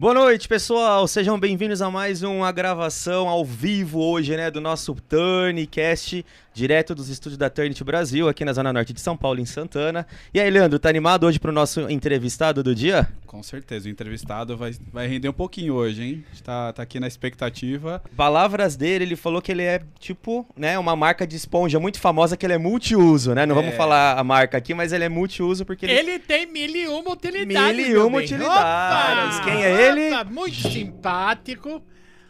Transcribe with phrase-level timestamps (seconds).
[0.00, 1.08] Boa noite, pessoal.
[1.08, 6.24] Sejam bem-vindos a mais uma gravação ao vivo hoje, né, do nosso Turncast,
[6.54, 10.06] direto dos estúdios da Turnit Brasil, aqui na Zona Norte de São Paulo, em Santana.
[10.32, 13.08] E aí, Leandro, tá animado hoje pro nosso entrevistado do dia?
[13.26, 16.24] Com certeza, o entrevistado vai, vai render um pouquinho hoje, hein?
[16.26, 18.00] A gente tá, tá aqui na expectativa.
[18.16, 22.36] Palavras dele, ele falou que ele é, tipo, né, uma marca de esponja muito famosa,
[22.36, 23.44] que ele é multiuso, né?
[23.44, 23.62] Não É.
[23.62, 25.92] vamos falar a marca aqui, mas ele é multiuso porque ele...
[25.92, 27.76] Ele tem mil e uma utilidades.
[27.76, 29.36] Mil e uma utilidades.
[29.38, 29.44] Opa!
[29.44, 29.87] Quem é ele?
[29.92, 31.82] Opa, Muito simpático,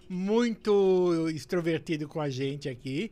[0.08, 3.10] muito extrovertido com a gente aqui.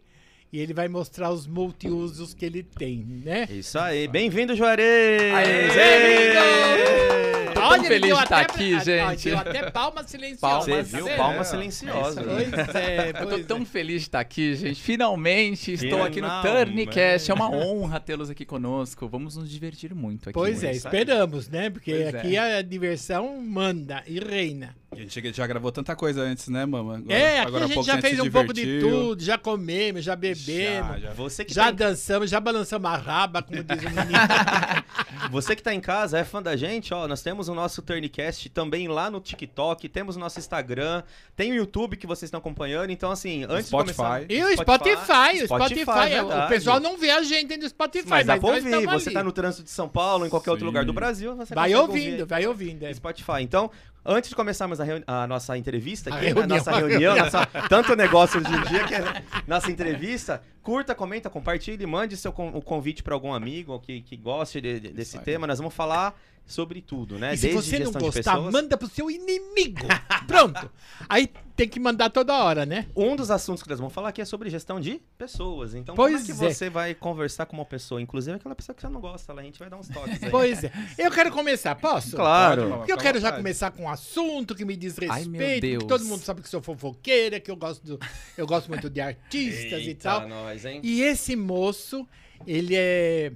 [0.53, 3.47] E ele vai mostrar os multiusos que ele tem, né?
[3.51, 4.07] Isso aí.
[4.09, 5.35] Bem-vindo, Juarez!
[5.35, 7.33] Aê, Ê!
[7.33, 7.36] Tô
[7.69, 9.25] tão Olha, feliz de estar até- aqui, gente.
[9.29, 10.85] Deu até palma silenciosa.
[10.85, 11.17] Você tá viu?
[11.17, 12.23] Palma É, silenciosa.
[12.23, 13.65] Pois é, Eu tô tão é.
[13.65, 14.83] feliz de estar aqui, gente.
[14.83, 16.85] Finalmente estou aqui no Finalmente.
[16.87, 17.31] Turncast.
[17.31, 19.09] É uma honra tê-los aqui conosco.
[19.09, 20.35] Vamos nos divertir muito aqui.
[20.35, 21.71] Pois é, esperamos, né?
[21.71, 22.09] Porque é.
[22.09, 24.75] aqui a diversão manda e reina.
[24.93, 26.99] A gente já gravou tanta coisa antes, né, mama?
[26.99, 30.15] Agora- é, aqui agora a gente já fez um pouco de tudo, já comemos, já
[30.15, 30.93] bebemos.
[30.95, 31.11] Já, já.
[31.13, 34.03] Você que, Já tá dançamos, já balançamos a raba, como diz o menino.
[34.03, 35.27] em...
[35.33, 38.49] Você que tá em casa, é fã da gente, ó, nós temos o nosso Turncast
[38.51, 41.03] também lá no TikTok, temos o nosso Instagram,
[41.35, 43.91] tem o YouTube que vocês estão acompanhando, então assim, antes Spotify.
[43.93, 44.31] de começar...
[44.31, 46.13] E o Spotify, o Spotify.
[46.13, 49.09] é o pessoal não vê a gente no Spotify, Mas mas, dá pra ouvir, você
[49.09, 49.15] ali.
[49.15, 50.67] tá no trânsito de São Paulo, em qualquer outro Sim.
[50.67, 52.85] lugar do Brasil, você Vai ouvindo, ouvir vai ouvindo.
[52.85, 52.95] é.
[52.95, 53.43] Spotify.
[53.43, 53.71] Então,
[54.07, 56.47] antes de começarmos a, a nossa entrevista A né, reunião.
[56.47, 61.85] nossa reunião, nossa, tanto negócio hoje em dia que é nossa entrevista, curta, comenta, compartilhe,
[61.87, 65.47] mande seu con- o convite para algum amigo que, que goste de- de- desse tema.
[65.47, 66.15] Nós vamos falar
[66.47, 67.35] sobre tudo, né?
[67.35, 68.53] E se Desde você não gostar, pessoas.
[68.53, 69.87] manda pro seu inimigo.
[70.29, 70.71] Pronto.
[71.09, 72.87] Aí tem que mandar toda hora, né?
[72.95, 75.75] Um dos assuntos que nós vamos falar aqui é sobre gestão de pessoas.
[75.75, 76.53] Então, Pois como é que é.
[76.55, 79.45] você vai conversar com uma pessoa, inclusive aquela pessoa que você não gosta, lá, a
[79.45, 80.31] gente vai dar uns toques aí.
[80.31, 80.71] Pois é.
[80.99, 82.15] Eu quero começar, posso?
[82.15, 82.63] Claro.
[82.63, 85.61] Pode, Porque eu quero já começar com um assunto que me diz Ai, respeito, meu
[85.61, 85.83] Deus.
[85.83, 87.99] que todo mundo sabe que sou fofoqueira, que eu gosto, do,
[88.37, 90.29] eu gosto muito de artistas e Eita, tal.
[90.29, 90.81] nós, hein?
[90.85, 92.07] E esse moço,
[92.47, 93.33] ele é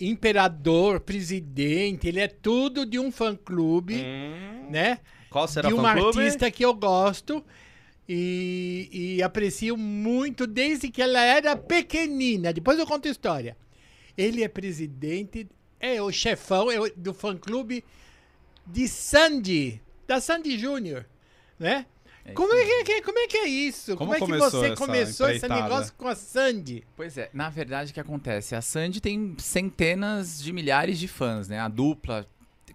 [0.00, 4.98] imperador, presidente, ele é tudo de um fã-clube, Hum, né?
[5.28, 6.18] qual será de o um fã-clube?
[6.18, 7.44] artista que eu gosto
[8.08, 8.88] e,
[9.18, 12.52] e aprecio muito desde que ela era pequenina.
[12.52, 13.56] Depois eu conto a história.
[14.16, 15.46] Ele é presidente,
[15.78, 17.84] é o chefão é o- do fã-clube
[18.66, 21.06] de Sandy, da Sandy Júnior,
[21.58, 21.86] né?
[22.24, 23.96] É como, é que, é- como é que é isso?
[23.96, 25.62] Como Como, é que você essa começou esse empreitada?
[25.62, 26.84] negócio com a Sandy?
[26.94, 28.54] Pois é, na verdade o que acontece?
[28.54, 31.58] A Sandy tem centenas de milhares de fãs, né?
[31.58, 32.26] A dupla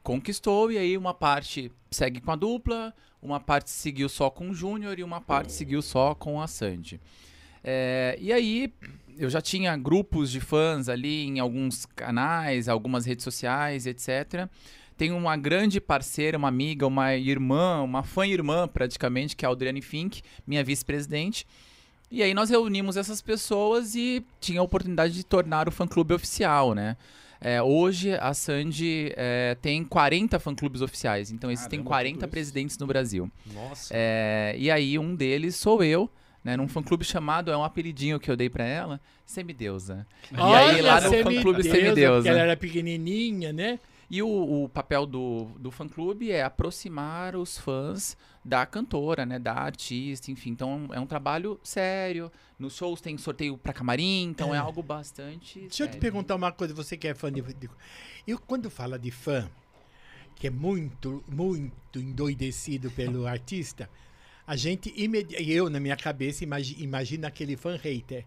[0.04, 4.54] conquistou e aí uma parte segue com a dupla, uma parte seguiu só com o
[4.54, 7.00] Júnior e uma parte seguiu só com a Sandy.
[7.64, 8.72] É, e aí
[9.18, 14.48] eu já tinha grupos de fãs ali em alguns canais, algumas redes sociais, etc.
[14.98, 19.82] Tenho uma grande parceira, uma amiga, uma irmã, uma fã-irmã praticamente, que é a Audriane
[19.82, 21.46] Fink, minha vice-presidente.
[22.10, 26.74] E aí nós reunimos essas pessoas e tinha a oportunidade de tornar o fã-clube oficial,
[26.74, 26.96] né?
[27.42, 32.32] É, hoje a Sandy é, tem 40 fã-clubes oficiais, então existem Caramba, 40 tudo isso.
[32.32, 33.30] presidentes no Brasil.
[33.54, 33.94] Nossa.
[33.94, 36.10] É, e aí um deles sou eu,
[36.44, 36.56] né?
[36.56, 40.08] Num fã-clube chamado, é um apelidinho que eu dei pra ela, Semideusa.
[40.32, 42.30] E aí lá no fã-clube Porque Semideusa.
[42.30, 43.80] ela era pequenininha, né?
[44.10, 49.40] E o, o papel do, do fã-clube é aproximar os fãs da cantora, né?
[49.40, 50.52] Da artista, enfim.
[50.52, 52.32] Então é um trabalho sério.
[52.60, 54.60] Nos shows tem sorteio pra camarim, então é, É.
[54.62, 55.60] algo bastante.
[55.62, 56.00] Deixa eu te sério.
[56.02, 57.42] perguntar uma coisa, você que é fã de.
[57.42, 57.70] de
[58.28, 59.50] eu, quando fala de fã,
[60.36, 63.90] que é muito, muito endoidecido pelo artista,
[64.46, 68.24] a gente, imedi eu na minha cabeça, imagi imagina aquele fã hater.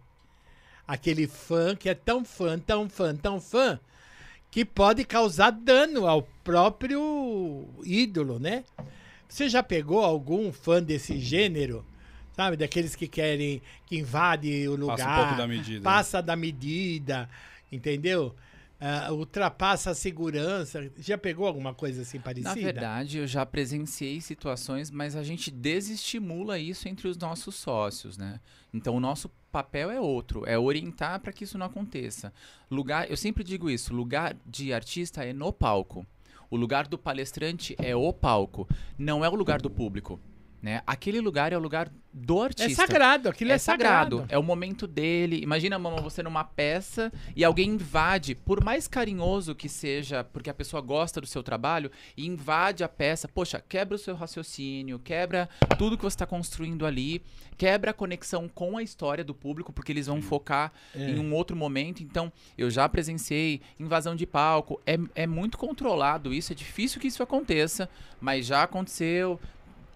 [0.86, 3.78] Aquele fã que é tão fã, tão fã, tão fã,
[4.50, 8.64] que pode causar dano ao próprio ídolo, né?
[9.28, 11.84] Você já pegou algum fã desse gênero?
[12.32, 15.82] Sabe, daqueles que querem, que invade o lugar, Passa um pouco da medida.
[15.82, 17.28] passa da medida,
[17.70, 18.34] entendeu?
[18.80, 20.90] Ah, ultrapassa a segurança.
[20.98, 22.50] Já pegou alguma coisa assim parecida?
[22.50, 28.16] Na verdade, eu já presenciei situações, mas a gente desestimula isso entre os nossos sócios,
[28.16, 28.40] né?
[28.72, 32.32] Então, o nosso papel é outro, é orientar para que isso não aconteça.
[32.70, 36.06] Lugar, eu sempre digo isso, lugar de artista é no palco.
[36.50, 40.20] O lugar do palestrante é o palco, não é o lugar do público.
[40.60, 40.82] Né?
[40.86, 42.82] Aquele lugar é o lugar do artista.
[42.82, 44.24] É sagrado, aquilo é, é sagrado.
[44.28, 45.40] É o momento dele.
[45.40, 50.54] Imagina, mamãe, você numa peça e alguém invade, por mais carinhoso que seja, porque a
[50.54, 53.28] pessoa gosta do seu trabalho, e invade a peça.
[53.28, 57.22] Poxa, quebra o seu raciocínio, quebra tudo que você está construindo ali,
[57.56, 61.10] quebra a conexão com a história do público, porque eles vão focar É.
[61.10, 62.02] em um outro momento.
[62.02, 64.80] Então, eu já presenciei invasão de palco.
[64.84, 67.88] É, é muito controlado isso, é difícil que isso aconteça,
[68.20, 69.38] mas já aconteceu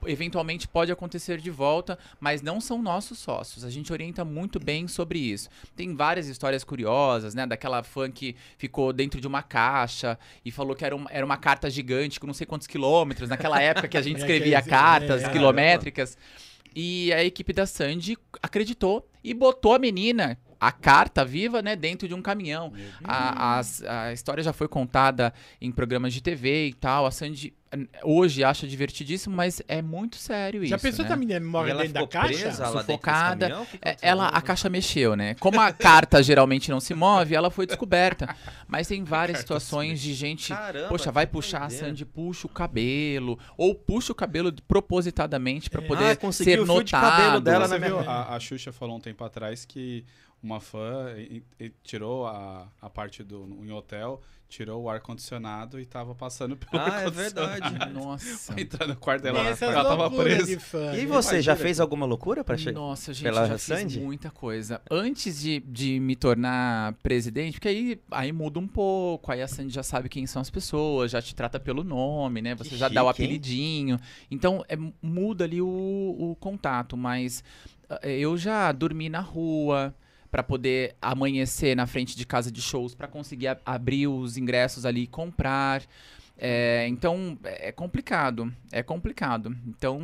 [0.06, 3.64] eventualmente pode acontecer de volta, mas não são nossos sócios.
[3.64, 5.48] A gente orienta muito bem sobre isso.
[5.76, 7.46] Tem várias histórias curiosas, né?
[7.46, 11.36] Daquela fã que ficou dentro de uma caixa e falou que era uma, era uma
[11.36, 14.68] carta gigante com não sei quantos quilômetros, naquela época que a gente É, escrevia que-
[14.70, 16.16] cartas é, quilométricas.
[16.74, 22.08] E a equipe da Sandy acreditou e botou a menina, a carta viva, né, dentro
[22.08, 22.72] de um caminhão.
[23.04, 27.04] A, as- a história já foi contada em programas de TV e tal.
[27.04, 27.52] A Sandy
[28.02, 30.82] hoje acha divertidíssimo, mas é muito sério Já isso.
[30.82, 31.08] pensou né?
[31.08, 32.52] que a menina E mora ela dentro da caixa?
[32.52, 33.48] Sufocada.
[33.48, 33.66] caminhão?
[33.80, 35.34] É, ela, a caixa mexeu, né?
[35.34, 38.34] Como a carta geralmente não se move, ela foi descoberta.
[38.68, 40.48] Mas tem várias situações de gente.
[40.52, 41.70] Caramba, Poxa, vai puxar a.
[41.70, 43.38] Sandy, puxa o cabelo.
[43.56, 45.86] Ou puxa o cabelo propositadamente pra É.
[45.86, 47.40] poder Ah, conseguiu ser o fio de cabelo notado.
[47.44, 50.04] dela minha- viu, a, a Xuxa falou um tempo atrás que
[50.42, 54.20] uma fã e- e- tirou a, a parte do em hotel,
[54.52, 57.50] tirou o ar-condicionado e tava passando pelo Ah, é ar-condicionado.
[57.62, 57.92] verdade.
[57.94, 58.52] Nossa.
[58.52, 60.60] Pra entrar no quarto dela, essas ela tava presa.
[60.60, 60.92] fã.
[60.94, 61.06] E né?
[61.06, 61.56] você, já Imagina.
[61.56, 62.78] fez alguma loucura pra chegar?
[62.78, 63.94] Nossa, gente, pela já Sandy?
[63.94, 64.82] fiz muita coisa.
[64.90, 69.72] Antes de, de me tornar presidente, porque aí, aí muda um pouco, aí a Sandy
[69.72, 72.54] já sabe quem são as pessoas, já te trata pelo nome, né?
[72.54, 73.26] Você Que já dá o chique, hein?
[73.28, 74.00] apelidinho.
[74.30, 77.42] Então, é, muda ali o, o contato, mas
[78.02, 79.94] eh, eu já dormi na rua
[80.32, 84.84] pra poder amanhecer na frente de casa de shows pra conseguir a- abrir os ingressos
[84.86, 85.82] ali e comprar.
[86.38, 89.54] É, então é complicado, é complicado.
[89.66, 90.00] Então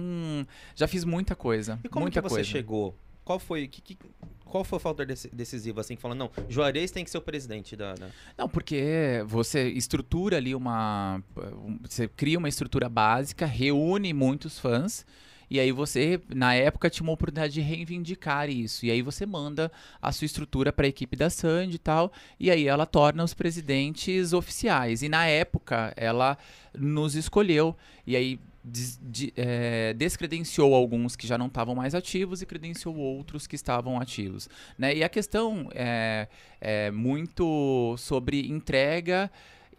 [0.76, 2.48] já fiz muita coisa, E como muita que você coisa.
[2.50, 2.94] chegou?
[3.24, 3.98] Qual foi, que, que-
[4.44, 7.74] qual foi o fator deci- decisivo, assim, falando, não, Juarez tem que ser o presidente
[7.74, 7.94] da...
[7.94, 11.22] da- Não, porque você estrutura ali uma.
[11.36, 15.04] um- Você cria uma estrutura básica, reúne muitos fãs.
[15.50, 18.84] E aí você, na época, tinha uma oportunidade de reivindicar isso.
[18.86, 22.12] E aí você manda a sua estrutura para a equipe da Sandy e tal.
[22.38, 25.02] E aí ela torna os presidentes oficiais.
[25.02, 26.36] E na época ela
[26.74, 27.76] nos escolheu.
[28.06, 33.46] E aí de- eh, descredenciou alguns que já não estavam mais ativos e credenciou outros
[33.46, 34.48] que estavam ativos.
[34.76, 34.96] Né?
[34.96, 36.28] E a questão é,
[36.60, 39.30] é muito sobre entrega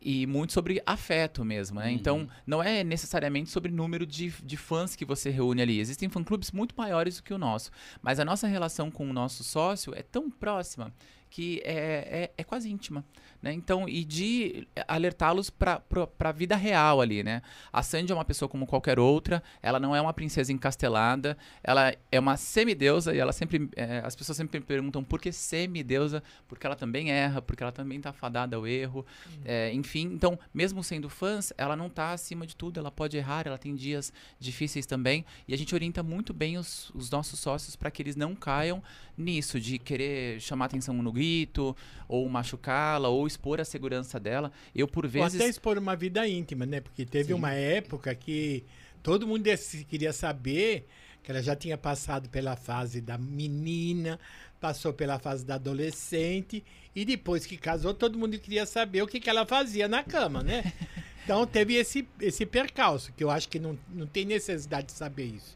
[0.02, 1.92] e muito sobre afeto mesmo, né?
[1.92, 5.80] Então, não é necessariamente sobre número de, de fãs que você reúne ali.
[5.80, 7.72] Existem fã-clubes muito maiores do que o nosso.
[8.02, 10.94] Mas a nossa relação com o nosso sócio é tão próxima
[11.30, 13.06] que é, é, é quase íntima,
[13.42, 13.54] né?
[13.54, 15.82] Então, e de alertá-los para
[16.20, 17.42] a vida real ali, né?
[17.72, 21.94] A Sandy é uma pessoa como qualquer outra, ela não é uma princesa encastelada, ela
[22.12, 26.24] é uma semideusa e ela sempre, é, as pessoas sempre me perguntam por que semideusa,
[26.48, 29.06] porque ela também erra, porque ela também tá fadada ao erro,
[29.46, 30.10] é, enfim.
[30.14, 33.76] Então, mesmo sendo fãs, ela não tá acima de tudo, ela pode errar, ela tem
[33.76, 38.02] dias difíceis também e a gente orienta muito bem os, os nossos sócios para que
[38.02, 38.82] eles não caiam
[39.18, 41.76] nisso de querer chamar atenção no grito
[42.08, 44.52] ou machucá-la ou expor a segurança dela.
[44.74, 46.80] Eu por Ou vezes até expor uma vida íntima, né?
[46.80, 47.34] Porque teve Sim.
[47.34, 48.64] uma época que
[49.04, 49.44] todo mundo
[49.88, 50.88] queria saber
[51.22, 54.18] que ela já tinha passado pela fase da menina,
[54.62, 56.64] passou pela fase da adolescente
[56.96, 60.42] e depois que casou, todo mundo queria saber o que, que ela fazia na cama,
[60.42, 60.64] né?
[61.22, 65.26] Então teve esse, esse percalço, que eu acho que não, não tem necessidade de saber
[65.26, 65.56] isso,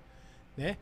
[0.55, 0.77] né?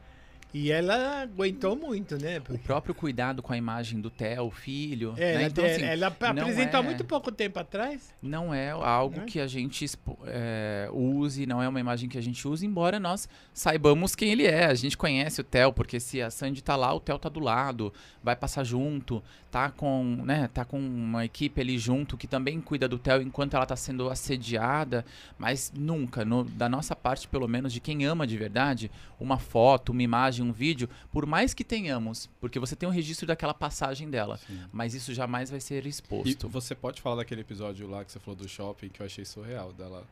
[0.53, 2.37] E ela aguentou muito, né?
[2.39, 5.33] o Porque, próprio cuidado com a imagem do Theo, o filho, é, né?
[5.35, 8.13] ela, então te- assim, ela não apresentou há é- muito pouco tempo atrás.
[8.21, 9.25] não é algo Né?
[9.25, 9.85] que a gente
[10.25, 14.45] é, use, não é uma imagem que a gente use, embora nós saibamos quem ele
[14.45, 14.65] é.
[14.65, 17.39] A gente conhece o Theo, porque se a Sandy tá lá, o Theo tá do
[17.39, 22.59] lado, vai passar junto, tá com, né, tá com uma equipe ali junto que também
[22.61, 25.05] cuida do Theo enquanto ela tá sendo assediada,
[25.37, 29.91] mas nunca, no- da nossa parte, pelo menos, de quem ama de verdade, uma foto,
[29.91, 34.09] uma imagem, um vídeo, por mais que tenhamos, porque você tem o registro daquela passagem
[34.09, 34.39] dela,
[34.71, 36.47] mas isso jamais vai ser E exposto.
[36.49, 39.71] você pode falar daquele episódio lá que você falou do shopping, que eu achei surreal,
[39.73, 40.05] dela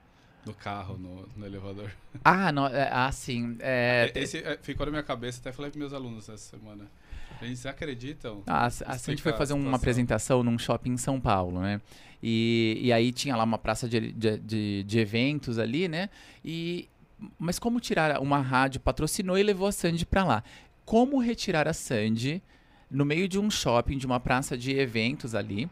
[0.46, 1.92] no carro, no, no elevador.
[2.24, 3.58] Ah, não, é, ah, sim.
[3.60, 6.86] É, Esse é, ficou na minha cabeça, até falei para meus alunos essa semana.
[7.42, 8.42] Eles acreditam?
[8.48, 11.80] a, a Sandy explica foi a fazer uma apresentação num shopping em São Paulo, né?
[12.22, 16.10] E, e aí tinha lá uma praça de, de, de- de eventos ali, né?
[16.44, 16.90] E,
[17.38, 20.44] mas como tirar uma rádio patrocinou e levou a Sandy pra lá?
[20.86, 22.42] Como retirar a Sandy
[22.90, 25.70] no meio de um shopping, de uma praça de eventos ali,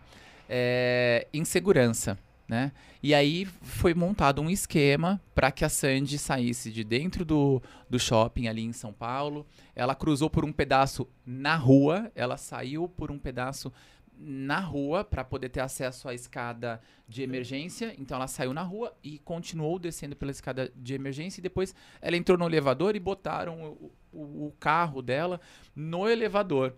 [0.49, 2.17] é, em segurança?
[2.47, 2.71] né?
[3.03, 7.99] E aí foi montado um esquema para que a Sandy saísse de dentro do, do
[7.99, 9.45] shopping ali em São Paulo.
[9.75, 13.71] Ela cruzou por um pedaço na rua, ela saiu por um pedaço
[14.19, 17.93] na rua para poder ter acesso à escada de emergência.
[17.97, 21.39] Então ela saiu na rua e continuou descendo pela escada de emergência.
[21.39, 25.39] E depois ela entrou no elevador e botaram o, o, o carro dela
[25.75, 26.73] no elevador.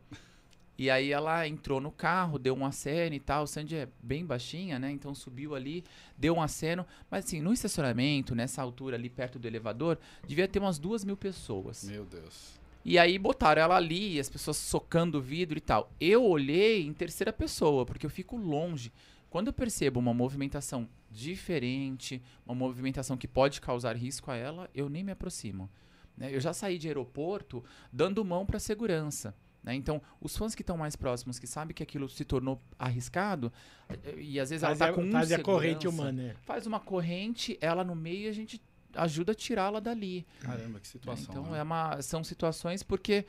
[0.77, 3.43] E aí ela entrou no carro, deu um aceno e tal.
[3.43, 4.89] O Sandy é bem baixinha, né?
[4.89, 5.83] Então subiu ali,
[6.17, 6.85] deu um aceno.
[7.11, 11.17] Mas assim, no estacionamento, nessa altura ali perto do elevador, devia ter umas duas mil
[11.17, 11.83] pessoas.
[11.83, 12.58] Meu Deus.
[12.85, 15.91] E aí botaram ela ali, as pessoas socando o vidro e tal.
[15.99, 18.91] Eu olhei em terceira pessoa, porque eu fico longe.
[19.29, 24.89] Quando eu percebo uma movimentação diferente, uma movimentação que pode causar risco a ela, eu
[24.89, 25.69] nem me aproximo.
[26.17, 26.33] né?
[26.33, 29.35] Eu já saí de aeroporto dando mão para segurança.
[29.63, 29.75] né?
[29.75, 33.51] Então, os fãs que estão mais próximos, que sabem que aquilo se tornou arriscado,
[33.89, 36.23] eh, e às vezes Faz, ela a, tá com um faz a corrente humana.
[36.23, 36.35] é.
[36.41, 38.61] Faz uma corrente, ela no meio e a gente
[38.95, 40.25] ajuda a tirá-la dali.
[40.39, 41.27] Caramba, que situação.
[41.29, 41.59] Então né?
[41.59, 43.25] é uma, são situações porque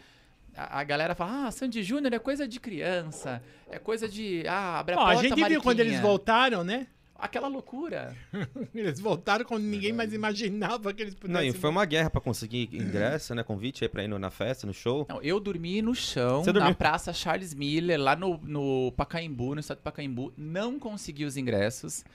[0.57, 4.79] a, a galera fala, ah, Sandy Júnior é coisa de criança, é coisa de, ah,
[4.79, 6.87] abre a Ó, a porta, gente viu quando eles Mariquinha." voltaram, né?
[7.23, 8.17] Aquela loucura.
[8.75, 11.49] Eles voltaram quando ninguém mais imaginava que eles Não, pudessem.
[11.51, 13.43] e foi uma guerra pra conseguir ingresso, né?
[13.43, 15.05] Convite aí pra ir na festa, no show.
[15.07, 16.75] Não, eu dormi no chão, Você na dormiu?
[16.77, 22.07] Praça Charles Miller, lá no, no Pacaembu, no estado de Pacaembu, não consegui os ingressos.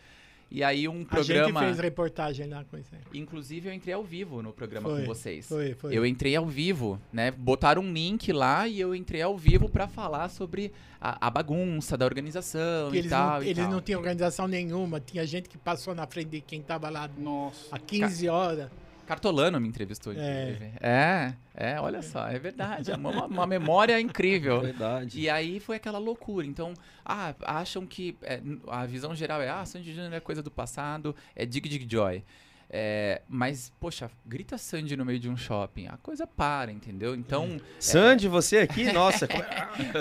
[0.49, 2.89] E aí um A programa, gente fez reportagem lá com isso.
[2.93, 3.19] aí.
[3.19, 5.47] inclusive eu entrei ao vivo no programa Foi, com vocês.
[5.47, 5.93] Foi, foi.
[5.97, 7.31] Eu entrei ao vivo, né?
[7.31, 10.71] Botaram um link lá e eu entrei ao vivo pra falar sobre
[11.01, 13.39] a, a bagunça da organização e eles tal.
[13.39, 13.71] não, e eles tal.
[13.71, 14.99] não tinham organização nenhuma.
[14.99, 17.75] Tinha gente que passou na frente de quem tava lá Nossa.
[17.75, 18.69] há 15 horas.
[19.05, 20.13] Cartolano me entrevistou.
[20.13, 20.71] É.
[20.81, 22.91] É, é, olha só, é verdade.
[22.91, 24.61] É uma, uma memória incrível.
[24.65, 25.19] Verdade.
[25.19, 26.45] E aí foi aquela loucura.
[26.45, 26.73] Então,
[27.05, 31.15] ah, acham que é, a visão geral é, ah, Sandy Júnior é coisa do passado,
[31.35, 32.23] é Dig Dig Joy.
[32.69, 37.15] É, mas, poxa, grita Sandy no meio de um shopping, a coisa para, entendeu?
[37.15, 39.27] Então, Sandy, você aqui, nossa.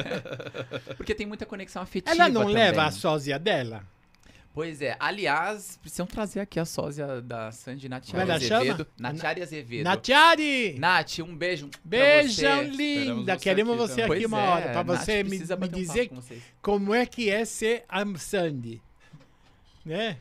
[0.96, 2.14] porque tem muita conexão afetiva.
[2.14, 2.54] Ela não também.
[2.54, 3.84] leva a sósia dela?
[4.54, 8.60] Pois é, aliás, precisam trazer aqui a sósia da Sandy, Como Natiari ela chama?
[8.60, 8.86] Azevedo.
[8.96, 9.82] Natiari Azevedo.
[9.84, 10.78] Natiari!
[10.78, 11.68] Nath, um beijo.
[11.68, 12.68] pra Beijão você.
[12.70, 13.34] linda!
[13.36, 16.08] você Queremos aqui você aqui uma é, hora, pra Nath você me, me um dizer
[16.10, 16.40] vocês.
[16.62, 18.80] como é que é ser a Sandy.
[19.84, 20.16] Né?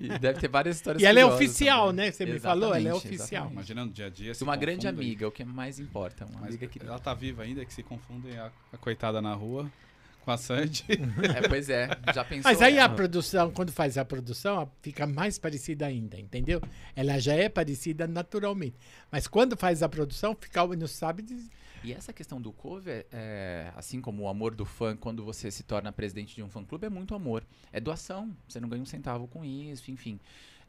[0.00, 2.06] E deve ter várias histórias E ela é oficial, também.
[2.06, 2.12] né?
[2.12, 3.26] Você me falou, ela é Exatamente, oficial.
[3.28, 3.52] exatamente.
[3.54, 4.34] Imagina no dia a dia.
[4.34, 6.26] se Uma grande amiga, o que mais importa.
[6.26, 6.90] Uma Mas amiga querida.
[6.90, 9.70] ela tá viva ainda, que se confundem a, a coitada na rua
[10.36, 10.84] Sandy.
[11.34, 12.50] É, pois é, já pensou.
[12.50, 12.80] Mas aí é.
[12.80, 16.60] a produção, quando faz a produção, fica mais parecida ainda, entendeu?
[16.94, 18.76] Ela já é parecida naturalmente.
[19.10, 21.50] Mas quando faz a produção, fica não sabe dizer.
[21.82, 25.62] E essa questão do cover, é, assim como o amor do fã quando você se
[25.62, 27.42] torna presidente de um fã-clube, é muito amor.
[27.72, 30.20] É doação, você não ganha um centavo com isso, enfim.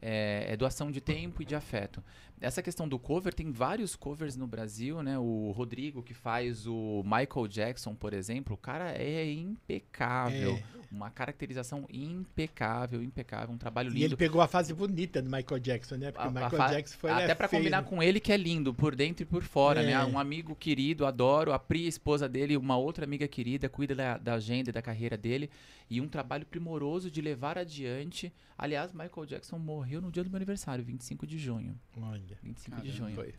[0.01, 2.01] É, é doação de tempo e de afeto.
[2.42, 5.18] Essa questão do cover, tem vários covers no Brasil, né?
[5.20, 10.56] O Rodrigo, que faz o Michael Jackson, por exemplo, o cara é impecável.
[10.56, 10.82] É.
[10.92, 14.06] Uma caracterização impecável, impecável, um trabalho E lindo.
[14.08, 16.12] ele pegou a fase bonita do Michael Jackson, né?
[16.12, 17.88] Porque A- o Michael Jackson foi Até é pra feio, combinar né?
[17.88, 19.86] com ele, que é lindo, por dentro e por fora, É.
[19.86, 20.04] né?
[20.06, 21.54] Um amigo querido, adoro.
[21.54, 25.16] A Pri, esposa dele, uma outra amiga querida, cuida da, da agenda e da carreira
[25.16, 25.50] dele.
[25.90, 28.34] E um trabalho primoroso de levar adiante.
[28.58, 31.78] Aliás, Michael Jackson morreu no dia do meu aniversário, 25 de junho.
[32.02, 32.31] Olha.
[32.44, 32.98] 25 de Caramba.
[32.98, 33.16] junho.
[33.16, 33.34] Foi.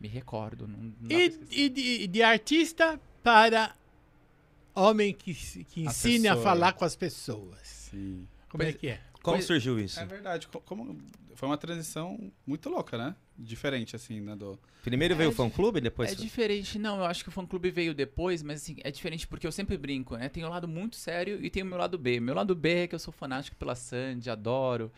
[0.00, 0.66] Me recordo.
[0.66, 3.74] Não, não E, e de, de artista para
[4.74, 6.42] homem que, que ensine a Assessor.
[6.50, 7.58] falar com as pessoas.
[7.62, 8.26] Sim.
[8.48, 9.00] Como é Pois- que é?
[9.22, 10.00] Como Pois- surgiu isso?
[10.00, 10.48] É verdade.
[10.48, 10.96] co- Como,
[11.34, 13.14] foi uma transição muito louca, né?
[13.36, 14.34] Diferente, assim, né?
[14.34, 16.10] Do, Primeiro veio É o fã-clube, depois...
[16.12, 19.26] É diferente, não, eu acho que o fã clube veio depois, mas assim, é diferente
[19.26, 20.30] porque eu sempre brinco, né?
[20.30, 22.18] Tem o lado muito sério e tem o meu lado B.
[22.18, 24.90] Meu lado B é que eu sou fanático pela Sandy, adoro.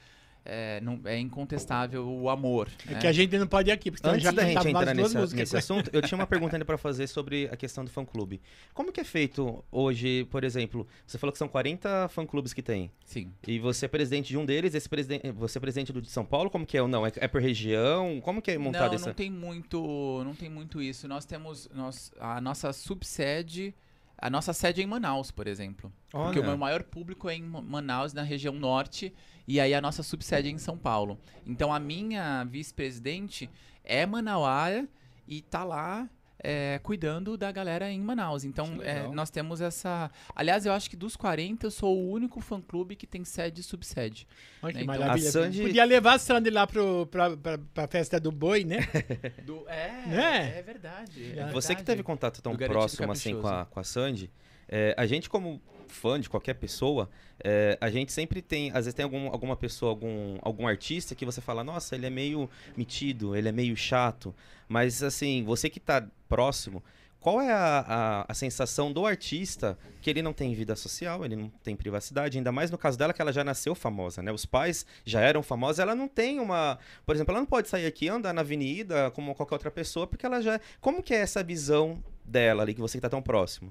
[0.44, 2.68] É, não, é incontestável o amor.
[2.86, 3.00] É né?
[3.00, 5.56] que a gente não pode ir aqui, porque Antes já da gente entrar nesse, nesse
[5.56, 8.40] assunto, eu tinha uma pergunta ainda pra fazer sobre a questão do fã-clube.
[8.74, 12.90] Como que é feito hoje, por exemplo, você falou que são 40 fã-clubes que tem,
[13.04, 13.32] Sim.
[13.46, 16.24] e você é presidente de um deles, esse presidente, você é presidente do de São
[16.24, 17.06] Paulo, como que é ou não?
[17.06, 18.20] É, é por região?
[18.20, 19.06] Como que é montado não, essa...
[19.06, 21.06] não tem muito, não tem muito isso.
[21.06, 23.74] Nós temos nós, a nossa subsede,
[24.22, 25.92] a nossa sede é em Manaus, por exemplo.
[26.10, 26.50] Porque o Olha.
[26.50, 29.12] meu maior público é em Ma- Manaus, na região norte,
[29.48, 31.18] e aí a nossa subsede é em São Paulo.
[31.44, 33.50] Então a minha vice-presidente
[33.84, 34.88] é manauara
[35.26, 36.08] e tá lá
[36.42, 38.44] é, cuidando da galera em Manaus.
[38.44, 40.10] Então é, nós temos essa.
[40.34, 43.64] Aliás, eu acho que dos 40 eu sou o único fã-clube que tem sede e
[43.64, 44.26] subsede.
[44.62, 45.28] Olha que Então, maravilha.
[45.28, 48.78] a Sandy- Podia levar a Sandy lá pro, pra, pra, pra festa do boi, né?
[49.46, 50.58] Do, é, Né?
[50.58, 51.32] é verdade.
[51.38, 51.84] é Você Você que verdade.
[51.84, 54.30] teve contato tão próximo assim com a, com a Sandy,
[54.74, 57.10] É, a gente, como fã de qualquer pessoa,
[57.44, 61.26] é, a gente sempre tem, às vezes tem algum, alguma pessoa, algum, algum artista que
[61.26, 64.34] você fala, nossa, ele é meio metido, ele é meio chato.
[64.66, 66.82] Mas assim, você que tá próximo,
[67.20, 71.36] qual é a, a, a, sensação do artista que ele não tem vida social, ele
[71.36, 74.32] não tem privacidade, ainda mais no caso dela que ela já nasceu famosa, né?
[74.32, 77.84] Os pais já eram famosos, ela não tem uma, por exemplo, ela não pode sair
[77.84, 81.44] aqui andar na avenida como qualquer outra pessoa, porque ela já, como que é essa
[81.44, 83.70] visão dela ali que você está tão próximo?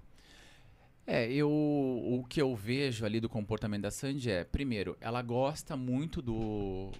[1.05, 5.75] É, eu o que eu vejo ali do comportamento da Sandy é, primeiro, ela gosta
[5.75, 6.91] muito do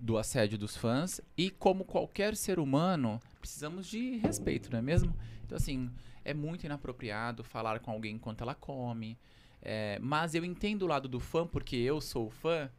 [0.00, 5.12] do assédio dos fãs e como qualquer ser humano, precisamos de respeito, não é mesmo?
[5.44, 5.90] Então, assim,
[6.24, 9.18] é muito inapropriado falar com alguém enquanto ela come.
[9.60, 12.70] É, mas eu entendo o lado do fã, porque eu sou fã.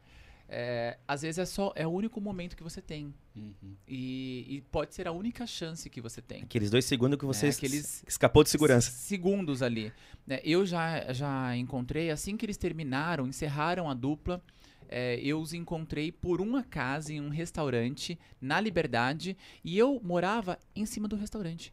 [0.51, 3.75] É, às vezes é só é o único momento que você tem uhum.
[3.87, 7.45] e, e, pode ser a única chance que você tem aqueles dois segundos que você
[7.45, 9.93] é, aqueles escapou de segurança segundos ali
[10.25, 10.39] né?
[10.43, 14.41] eu já já encontrei assim que eles terminaram encerraram a dupla
[14.87, 20.57] é, eu os encontrei por uma casa em um restaurante na Liberdade e eu morava
[20.75, 21.71] em cima do restaurante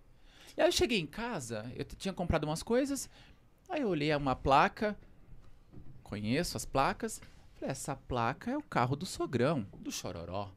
[0.57, 3.11] e aí eu cheguei em casa, eu tinha comprado umas coisas,
[3.69, 4.97] aí eu olhei uma placa,
[6.03, 7.21] conheço as placas,
[7.67, 10.53] essa placa é o carro do sogrão, do Chororó.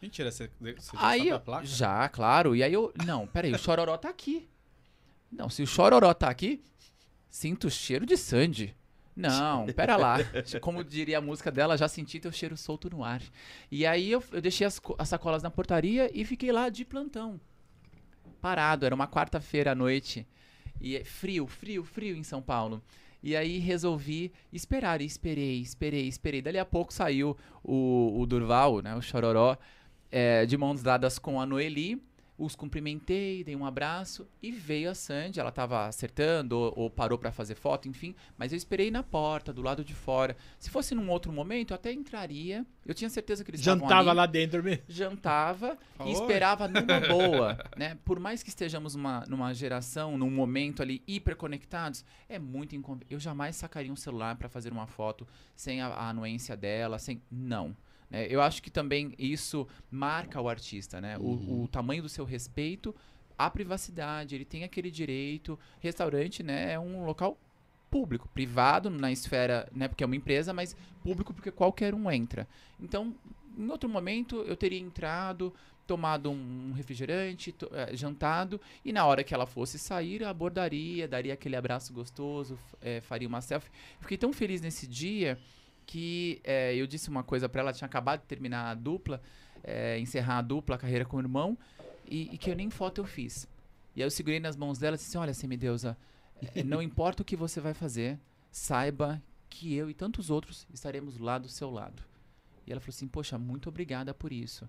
[0.00, 1.66] Mentira, você, você já aí, a placa?
[1.66, 2.56] Já, claro.
[2.56, 4.48] E aí eu, não, peraí, o Chororó tá aqui.
[5.30, 6.62] Não, se o Chororó tá aqui,
[7.28, 8.74] sinto o cheiro de Sandy.
[9.14, 10.16] Não, pera lá.
[10.60, 13.22] Como diria a música dela, já senti teu cheiro solto no ar.
[13.70, 17.40] E aí eu, eu deixei as, as sacolas na portaria e fiquei lá de plantão
[18.40, 20.26] parado, era uma quarta-feira à noite.
[20.80, 22.82] E é frio, frio, frio em São Paulo.
[23.22, 26.40] E aí resolvi esperar, e esperei, esperei, esperei.
[26.40, 29.56] Dali a pouco saiu o, o Durval, né, o Chororó,
[30.10, 32.02] é, de mãos dadas com a Noeli
[32.40, 35.38] os cumprimentei, dei um abraço e veio a Sandy.
[35.38, 38.14] Ela estava acertando ou, ou parou para fazer foto, enfim.
[38.38, 40.34] Mas eu esperei na porta, do lado de fora.
[40.58, 42.64] Se fosse num outro momento, eu até entraria.
[42.86, 44.82] Eu tinha certeza que eles Jantava lá dentro mesmo.
[44.88, 47.58] Jantava e esperava numa boa.
[47.76, 47.98] né?
[48.04, 53.12] Por mais que estejamos numa, numa geração, num momento ali hiperconectados, é muito inconveniente.
[53.12, 57.22] Eu jamais sacaria um celular para fazer uma foto sem a, a anuência dela, sem.
[57.30, 57.76] Não.
[58.10, 61.16] É, eu acho que também isso marca o artista, né?
[61.16, 61.60] Uhum.
[61.60, 62.94] O, o, tamanho do seu respeito
[63.38, 65.58] à privacidade, ele tem aquele direito.
[65.80, 67.38] Restaurante, né, é um local
[67.90, 72.46] público, privado na esfera, né, porque é uma empresa, mas público porque qualquer um entra.
[72.78, 73.14] Então,
[73.56, 75.52] em outro momento, eu teria entrado,
[75.86, 81.56] tomado um refrigerante, é, jantado, e na hora que ela fosse sair, abordaria, daria aquele
[81.56, 83.70] abraço gostoso, é, faria uma selfie.
[84.00, 85.36] Fiquei tão feliz nesse dia
[85.90, 89.20] que é, eu disse uma coisa para ela, tinha acabado de terminar a dupla,
[89.64, 91.58] é, encerrar a dupla, a carreira com o irmão,
[92.06, 93.48] e, e, que eu nem foto eu fiz.
[93.96, 95.98] E aí eu segurei nas mãos dela e disse assim, olha, semideusa,
[96.54, 98.20] é, não importa o que você vai fazer,
[98.52, 102.04] saiba que eu e tantos outros estaremos lá do seu lado.
[102.64, 104.68] E ela falou assim, poxa, muito obrigada por isso.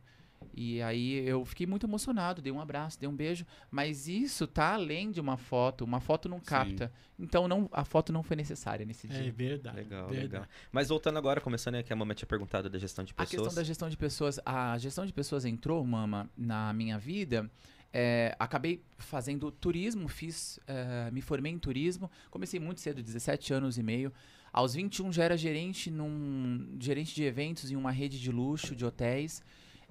[0.53, 4.73] E aí eu fiquei muito emocionado, dei um abraço, dei um beijo, mas isso tá
[4.73, 6.87] além de uma foto, uma foto não capta.
[6.87, 7.23] Sim.
[7.23, 9.27] Então não, a foto não foi necessária nesse dia.
[9.27, 9.77] É verdade.
[9.77, 10.27] Legal, verdade.
[10.27, 10.47] legal.
[10.71, 13.33] Mas voltando agora, começando aqui, a Mama tinha perguntado da gestão de pessoas.
[13.33, 17.49] A questão da gestão de pessoas, a gestão de pessoas entrou, Mama, na minha vida.
[17.93, 23.77] É, acabei fazendo turismo, fiz, é, me formei em turismo, comecei muito cedo, 17 anos
[23.77, 24.13] e meio.
[24.53, 28.85] Aos 21 já era gerente num gerente de eventos em uma rede de luxo de
[28.85, 29.41] hotéis.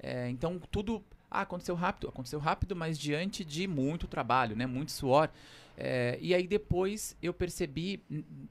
[0.03, 4.91] É, então tudo ah, aconteceu rápido, aconteceu rápido, mas diante de muito trabalho, né, muito
[4.91, 5.31] suor.
[5.77, 8.03] É, e aí depois eu percebi,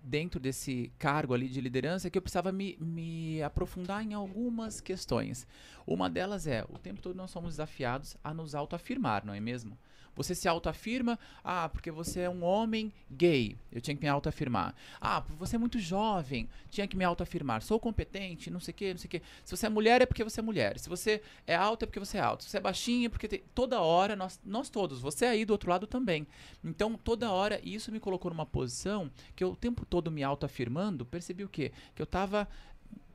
[0.03, 5.45] dentro desse cargo ali de liderança, que eu precisava me, me aprofundar em algumas questões.
[5.85, 9.77] Uma delas é, o tempo todo nós somos desafiados a nos autoafirmar, não é mesmo?
[10.19, 14.75] Você se autoafirma, ah, porque você é um homem gay, eu tinha que me autoafirmar.
[14.99, 17.61] Ah, você é muito jovem, tinha que me autoafirmar.
[17.61, 19.21] Sou competente, não sei o que, não sei o que.
[19.45, 20.77] Se você é mulher, é porque você é mulher.
[20.77, 22.43] Se você é alta, é porque você é alto.
[22.43, 23.41] Se você é baixinha, é porque tem...
[23.55, 26.27] toda hora, nós, nós todos, você aí do outro lado também.
[26.61, 31.05] Então, toda hora, isso me colocou numa posição que eu o tempo todo me autoafirmando,
[31.05, 31.71] percebi o quê?
[31.95, 32.45] Que eu tava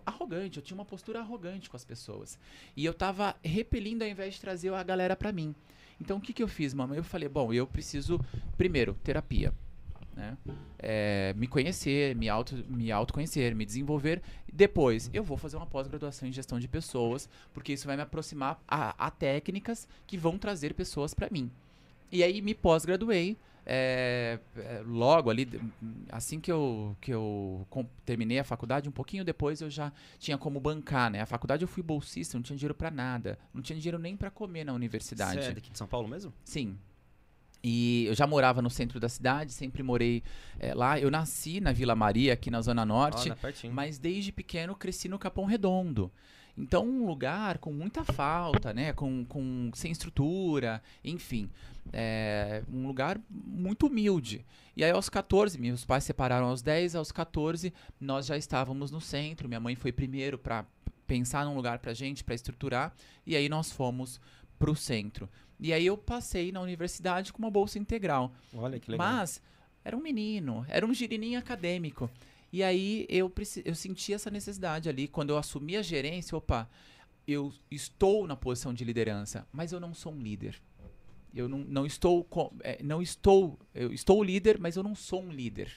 [0.07, 2.39] arrogante, eu tinha uma postura arrogante com as pessoas.
[2.75, 5.55] E eu tava repelindo ao invés de trazer a galera para mim.
[6.01, 6.99] Então o que, que eu fiz, mamãe?
[6.99, 8.21] Eu falei, bom, eu preciso,
[8.57, 9.53] primeiro, terapia.
[10.15, 10.37] Né?
[10.79, 14.23] É, me conhecer, me, auto, me autoconhecer, me desenvolver.
[14.53, 18.63] Depois, eu vou fazer uma pós-graduação em gestão de pessoas, porque isso vai me aproximar
[18.69, 21.51] a, a técnicas que vão trazer pessoas para mim.
[22.13, 25.49] E aí me pós-graduei é, é, logo ali,
[26.11, 27.67] assim que eu, que eu
[28.05, 31.21] terminei a faculdade, um pouquinho depois eu já tinha como bancar, né?
[31.21, 34.31] A faculdade eu fui bolsista, não tinha dinheiro para nada, não tinha dinheiro nem para
[34.31, 35.43] comer na universidade.
[35.43, 36.33] Você é daqui de São Paulo mesmo?
[36.45, 36.79] Sim.
[37.67, 40.23] E eu já morava no centro da cidade, sempre morei
[40.59, 41.01] é, lá.
[41.01, 45.19] Eu nasci na Vila Maria, aqui na Zona Norte, Olha, mas desde pequeno cresci no
[45.19, 46.13] Capão Redondo.
[46.57, 48.93] Então, um lugar com muita falta, né?
[48.93, 51.51] Com, com, sem estrutura, enfim.
[51.93, 54.45] É, um lugar muito humilde.
[54.77, 59.01] E aí, aos 14, meus pais separaram aos 10, aos 14, nós já estávamos no
[59.01, 59.49] centro.
[59.49, 60.65] Minha mãe foi primeiro para
[61.07, 62.95] pensar num lugar pra gente, para estruturar.
[63.27, 64.21] E aí, nós fomos
[64.59, 65.29] pro centro.
[65.59, 68.33] E aí, eu passei na universidade com uma bolsa integral.
[68.55, 69.07] Olha que legal.
[69.07, 69.43] Mas
[69.85, 72.09] era um menino, era um girininho acadêmico.
[72.55, 73.33] E aí eu,
[73.65, 75.09] eu senti essa necessidade ali.
[75.09, 76.71] Quando eu assumi a gerência, opa,
[77.27, 80.63] eu estou na posição de liderança, mas eu não sou um líder.
[81.35, 82.25] Eu não, não estou.
[82.61, 83.59] é, não estou.
[83.75, 85.69] Eu estou líder, mas eu não sou um líder.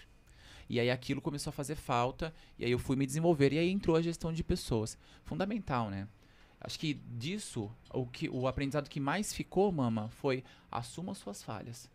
[0.69, 3.71] E aí aquilo começou a fazer falta, e aí eu fui me desenvolver, e aí
[3.71, 4.99] entrou a gestão de pessoas.
[5.23, 6.07] Fundamental, né?
[6.61, 11.89] Acho que disso, o, que, o aprendizado que mais ficou, mama, foi assuma suas falhas.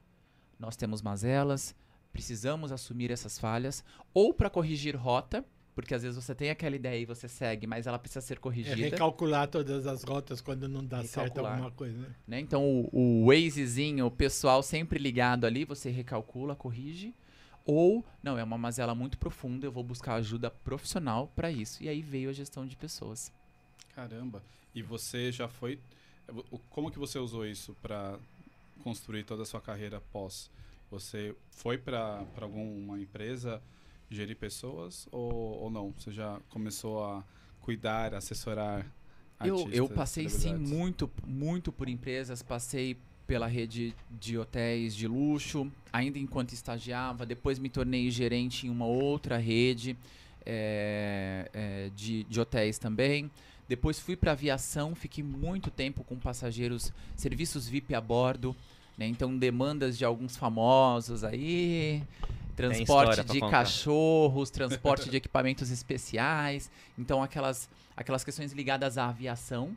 [0.58, 1.72] Nós temos mazelas,
[2.12, 5.44] precisamos assumir essas falhas, ou para corrigir rota,
[5.74, 8.36] porque às vezes você tem aquela ideia e você segue, mas ela precisa ser É
[8.36, 8.76] corrigida.
[8.76, 11.52] recalcular todas as rotas quando não dá certo Recalcular.
[11.52, 11.96] alguma coisa.
[11.98, 12.14] Né?
[12.26, 12.40] né?
[12.40, 17.14] Então o, o Wazezinho, o pessoal sempre ligado ali, você recalcula, corrige.
[17.64, 21.82] Ou, não, é uma mazela muito profunda, eu vou buscar ajuda profissional para isso.
[21.82, 23.32] E aí veio a gestão de pessoas.
[23.94, 24.42] Caramba.
[24.74, 25.78] E você já foi.
[26.70, 28.18] Como que você usou isso para
[28.82, 30.50] construir toda a sua carreira pós?
[30.92, 33.62] Você foi para alguma empresa
[34.10, 35.90] gerir pessoas ou, ou não?
[35.98, 37.24] Você já começou a
[37.62, 38.84] cuidar, assessorar
[39.42, 39.74] Eu, artistas?
[39.74, 46.18] eu passei sim muito, muito por empresas, passei pela rede de hotéis de luxo, ainda
[46.18, 49.96] enquanto estagiava, depois me tornei gerente em uma outra rede
[50.44, 53.30] é, é, de, de hotéis também.
[53.66, 58.54] Depois fui para aviação, fiquei muito tempo com passageiros, serviços VIP a bordo,
[58.96, 59.06] né?
[59.06, 62.02] então demandas de alguns famosos aí,
[62.56, 69.74] transporte de cachorros, transporte de equipamentos especiais, então aquelas, aquelas questões ligadas à aviação.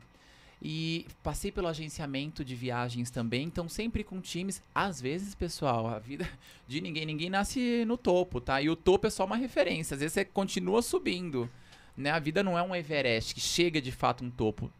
[0.61, 4.63] E passei pelo agenciamento de viagens também, então sempre com times.
[4.73, 6.27] Às vezes, pessoal, a vida
[6.67, 8.61] de ninguém, ninguém nasce no topo, tá?
[8.61, 9.95] E o topo é só uma referência.
[9.95, 11.49] Às vezes você continua subindo,
[11.95, 12.09] né?
[12.09, 14.71] A vida não é um Everest que chega de fato um topo.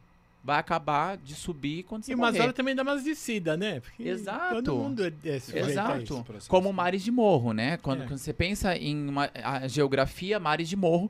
[0.46, 2.30] Vai acabar de subir quando você E morrer.
[2.34, 3.80] umas horas também dá umas descidas, né?
[3.80, 4.62] Porque Exato.
[4.62, 6.24] Todo mundo é, é Exato.
[6.48, 7.78] Como mares de morro, né?
[7.78, 8.06] Quando, É.
[8.06, 11.10] quando você pensa em uma, a geografia, mares de morro,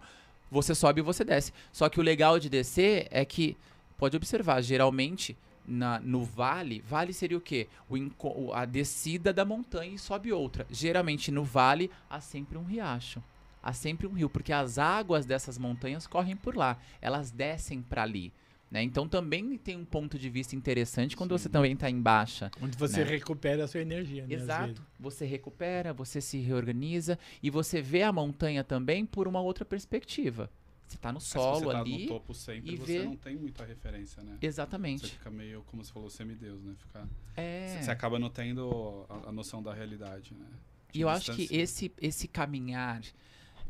[0.49, 1.51] você sobe e você desce.
[1.73, 3.57] Só que o legal de descer é que,
[3.97, 5.35] pode observar, geralmente
[5.67, 7.67] na, no vale, vale seria o quê?
[7.89, 10.65] O- a descida da montanha e sobe outra.
[10.71, 13.21] Geralmente no vale há sempre um riacho.
[13.61, 16.77] Há sempre um rio, porque as águas dessas montanhas correm por lá.
[17.01, 18.31] Elas descem para ali.
[18.75, 18.83] Né?
[18.83, 21.43] Então também tem um ponto de vista interessante quando Sim.
[21.43, 22.51] você também está em baixa.
[22.61, 23.09] Onde você Né?
[23.09, 24.35] recupera a sua energia, né?
[24.35, 24.81] Exato.
[24.99, 30.51] Você recupera, você se reorganiza e você vê a montanha também por uma outra perspectiva.
[30.85, 32.01] Você tá no Mas se solo você tá ali.
[32.01, 34.35] no topo sempre, e você vê- não tem muita referência, né?
[34.41, 35.07] Você Exatamente.
[35.07, 36.75] fica meio, como você falou, semideus, né?
[36.77, 37.07] Fica,
[37.37, 37.79] É.
[37.81, 40.47] Você acaba não tendo a, a noção da realidade, né?
[40.93, 43.01] E eu acho que esse, esse caminhar,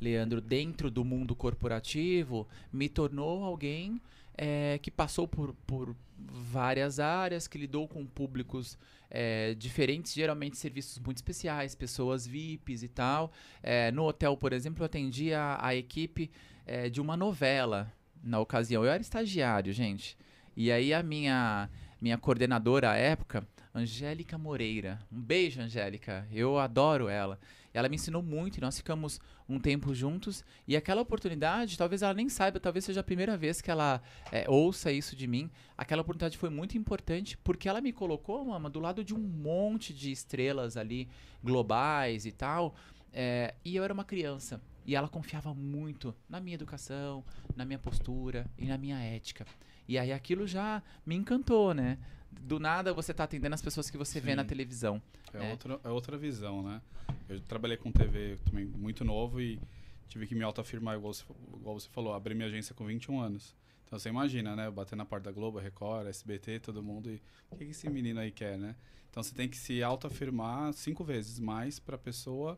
[0.02, 4.02] Leandro, dentro do mundo corporativo, me tornou alguém
[4.38, 8.78] é, que passou por, por várias áreas, que lidou com públicos
[9.10, 13.32] é, diferentes, geralmente serviços muito especiais, pessoas VIPs e tal.
[13.62, 16.32] É, no hotel, por exemplo, eu atendi a, a equipe
[16.66, 17.92] é, de uma novela
[18.24, 18.84] na ocasião.
[18.84, 20.18] Eu era estagiário, gente.
[20.56, 21.70] E aí a minha,
[22.02, 25.00] minha coordenadora à época, Angélica Moreira.
[25.12, 26.28] Um beijo, Angélica.
[26.32, 27.40] Eu adoro ela.
[27.78, 30.44] Ela me ensinou muito e nós ficamos um tempo juntos.
[30.68, 34.50] E aquela oportunidade, talvez ela nem saiba, talvez seja a primeira vez que ela é,
[34.50, 35.52] ouça isso de mim.
[35.78, 39.94] Aquela oportunidade foi muito importante porque ela me colocou, mama, do lado de um monte
[39.94, 41.10] de estrelas ali,
[41.44, 42.74] globais e tal.
[43.16, 44.62] é, e eu era uma criança.
[44.86, 47.24] E ela confiava muito na minha educação,
[47.56, 49.46] na minha postura e na minha ética.
[49.88, 51.98] E aí aquilo já me encantou, né?
[52.42, 54.36] Do nada você tá atendendo as pessoas que você vê Sim.
[54.38, 55.02] na televisão.
[55.34, 55.52] É, É.
[55.52, 56.82] Outra, é outra visão, né?
[57.28, 59.60] Eu trabalhei com TV também muito novo e
[60.08, 61.24] tive que me autoafirmar, igual você,
[61.56, 63.56] igual você falou, abri minha agência com 21 anos.
[63.86, 64.70] Então você imagina, né?
[64.70, 67.22] Bater na porta da Globo, Record, SBT, todo mundo e
[67.52, 68.76] o que que esse menino aí quer, né?
[69.10, 72.58] Então você tem que se autoafirmar cinco vezes mais pra pessoa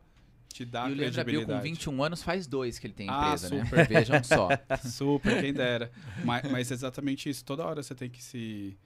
[0.52, 1.62] te dar e o Leandro abriu com credibilidade.
[1.70, 3.64] 21 anos, faz dois que ele tem Ah, empresa, né?
[3.64, 3.86] super.
[3.88, 4.48] Vejam só.
[4.82, 5.90] Super, quem dera.
[6.24, 7.44] mas, mas é exatamente isso.
[7.44, 8.76] Toda hora você tem que se,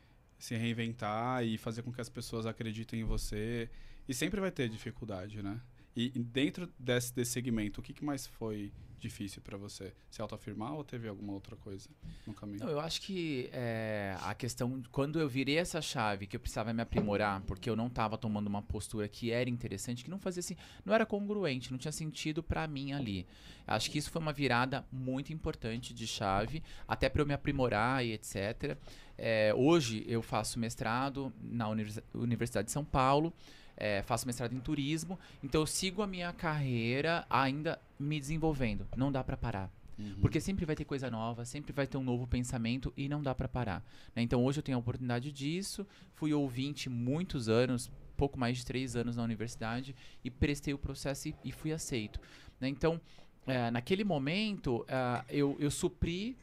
[0.43, 3.71] se reinventar e fazer com que as pessoas acreditem em você.
[4.09, 5.61] E sempre vai ter dificuldade, né?
[5.95, 9.93] E dentro desse, desse segmento, o que, que mais foi difícil para você?
[10.11, 11.89] Se autoafirmar ou teve alguma outra coisa
[12.27, 12.65] no caminho?
[12.65, 16.73] Não, eu acho que é, a questão, quando eu virei essa chave, que eu precisava
[16.73, 20.41] me aprimorar, porque eu não estava tomando uma postura que era interessante, que não fazia
[20.41, 23.27] assim, não era congruente, não tinha sentido para mim ali.
[23.67, 28.05] Acho que isso foi uma virada muito importante de chave, até para eu me aprimorar
[28.05, 28.77] e etc.
[29.19, 33.33] É, hoje eu faço mestrado na Univers- Universidade de São Paulo.
[33.75, 38.87] é, faço mestrado em turismo, então eu sigo a minha carreira ainda me desenvolvendo.
[38.97, 39.71] Não dá para parar.
[39.99, 40.17] Uhum.
[40.21, 43.35] Porque sempre vai ter coisa nova, sempre vai ter um novo pensamento e não dá
[43.35, 43.83] pra parar.
[44.15, 44.23] né?
[44.23, 45.87] Então hoje eu tenho a oportunidade disso.
[46.15, 51.29] Fui ouvinte muitos anos, pouco mais de três anos na universidade e prestei o processo
[51.29, 52.21] e, e fui aceito.
[52.61, 52.69] né?
[52.69, 53.01] Então,
[53.47, 56.37] eh, naquele momento, ah, eu, eu supri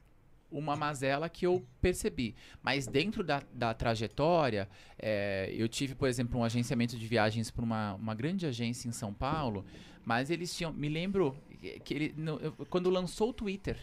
[0.51, 2.35] uma mazela que eu percebi.
[2.63, 7.63] Mas dentro da, da trajetória, eh, eu tive, por exemplo, um agenciamento de viagens para
[7.63, 9.63] uma, uma grande agência em São Paulo,
[10.05, 10.73] mas eles tinham.
[10.73, 11.35] Me lembro
[11.83, 13.77] que ele, no- eu- quando lançou o Twitter,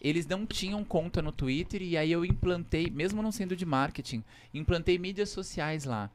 [0.00, 4.22] eles não tinham conta no Twitter e aí eu implantei, mesmo não sendo de marketing,
[4.54, 6.08] implantei mídias sociais lá.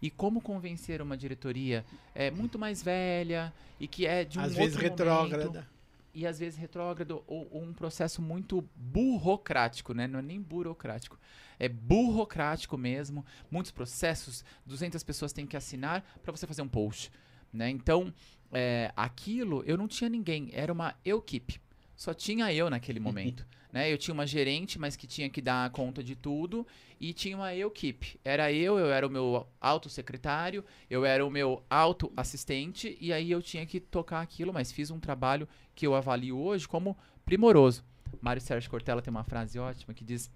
[0.00, 4.48] E como convencer uma diretoria é muito mais velha e que é de um Às
[4.50, 5.66] outro vezes momento, retrógrada.
[6.14, 10.06] E às vezes retrógrado ou, ou um processo muito burocrático, né?
[10.06, 11.18] Não é nem burocrático.
[11.58, 17.10] É burocrático mesmo, muitos processos, 200 pessoas têm que assinar para você fazer um post,
[17.52, 17.68] né?
[17.68, 18.12] Então,
[18.52, 21.60] é, aquilo eu não tinha ninguém, era uma equipe.
[21.96, 23.92] Só tinha eu naquele momento, né?
[23.92, 26.66] Eu tinha uma gerente, mas que tinha que dar conta de tudo
[27.00, 28.18] e tinha uma equipe.
[28.24, 33.42] Era eu, eu era o meu auto-secretário, eu era o meu auto-assistente e aí eu
[33.42, 37.84] tinha que tocar aquilo, mas fiz um trabalho que eu avalio hoje como primoroso.
[38.20, 40.30] Mário Sérgio Cortella tem uma frase ótima que diz: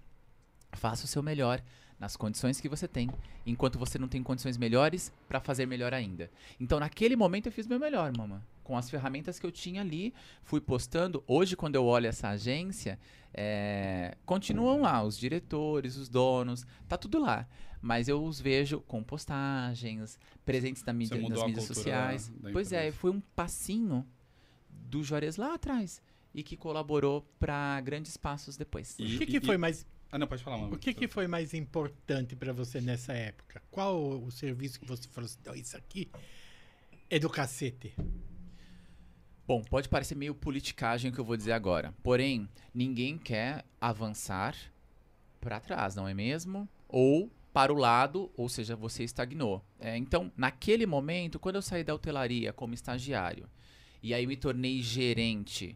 [0.73, 1.61] Faça o seu melhor
[1.99, 3.09] nas condições que você tem,
[3.45, 6.31] enquanto você não tem condições melhores para fazer melhor ainda.
[6.59, 8.45] Então, naquele momento eu fiz meu melhor, mama.
[8.63, 11.23] Com as ferramentas que eu tinha ali, fui postando.
[11.27, 12.99] Hoje, quando eu olho essa agência,
[13.33, 17.47] é, continuam lá os diretores, os donos, tá tudo lá.
[17.81, 22.29] Mas eu os vejo com postagens, presentes na mídia, nas mídias sociais.
[22.29, 24.05] da pois é, foi um passinho
[24.69, 26.01] do Juarez lá atrás
[26.33, 28.97] e que colaborou para grandes passos depois.
[28.99, 30.73] E- o que, que e- foi mais Ah, não, pode falar, mano.
[30.73, 33.61] O que, que foi mais importante para você nessa época?
[33.69, 36.09] Qual o, serviço que você falou assim, "Não, isso aqui
[37.09, 37.95] é do cacete?
[39.47, 41.93] Bom, pode parecer meio politicagem o que eu vou dizer agora.
[42.03, 44.55] Porém, ninguém quer avançar
[45.39, 46.67] para trás, não é mesmo?
[46.87, 49.63] Ou para o lado, ou seja, você estagnou.
[49.79, 53.49] É, então, naquele momento, quando eu saí da hotelaria como estagiário
[54.01, 55.75] e aí me tornei gerente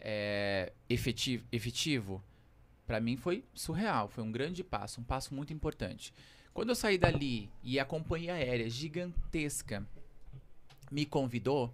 [0.00, 2.22] é, efetivo, efetivo
[2.88, 6.10] para mim foi surreal, foi um grande passo, um passo muito importante.
[6.54, 9.86] Quando eu saí dali e a companhia aérea gigantesca
[10.90, 11.72] me convidou,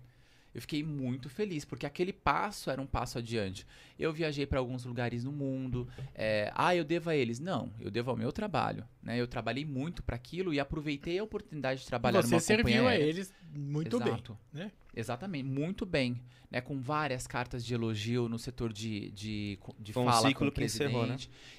[0.54, 3.66] eu fiquei muito feliz, porque aquele passo era um passo adiante.
[3.98, 5.88] Eu viajei para alguns lugares no mundo.
[6.14, 7.40] é, ah, eu devo a eles.
[7.40, 8.86] Não, eu devo ao meu trabalho.
[9.02, 9.20] Né?
[9.20, 12.88] Eu trabalhei muito para aquilo e aproveitei a oportunidade de trabalhar você numa serviu companhia
[12.88, 13.04] a aérea.
[13.04, 14.38] eles muito Exato.
[14.52, 14.72] bem, né?
[14.94, 16.20] Exatamente, muito bem.
[16.50, 20.46] Né, com várias cartas de elogio no setor de, de, de Foi um fala ciclo
[20.46, 21.16] com o que encerrou, né?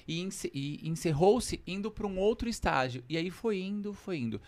[0.08, 3.04] E, e encerrou-se indo para um outro estágio.
[3.06, 4.40] E aí foi indo, foi indo.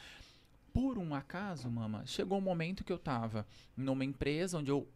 [0.78, 3.44] Por um acaso, mama, chegou um momento que eu estava
[3.76, 4.86] numa empresa onde eu,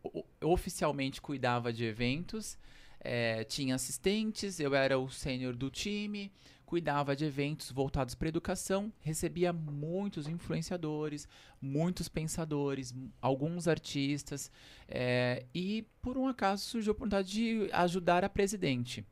[0.41, 2.57] oficialmente cuidava de eventos,
[3.01, 6.31] eh, tinha assistentes, eu era o sênior do time,
[6.65, 11.27] cuidava de eventos voltados para educação, recebia muitos influenciadores,
[11.61, 14.53] muitos pensadores, alguns artistas,
[14.87, 19.05] eh, e por um acaso surgiu a oportunidade de ajudar a presidente.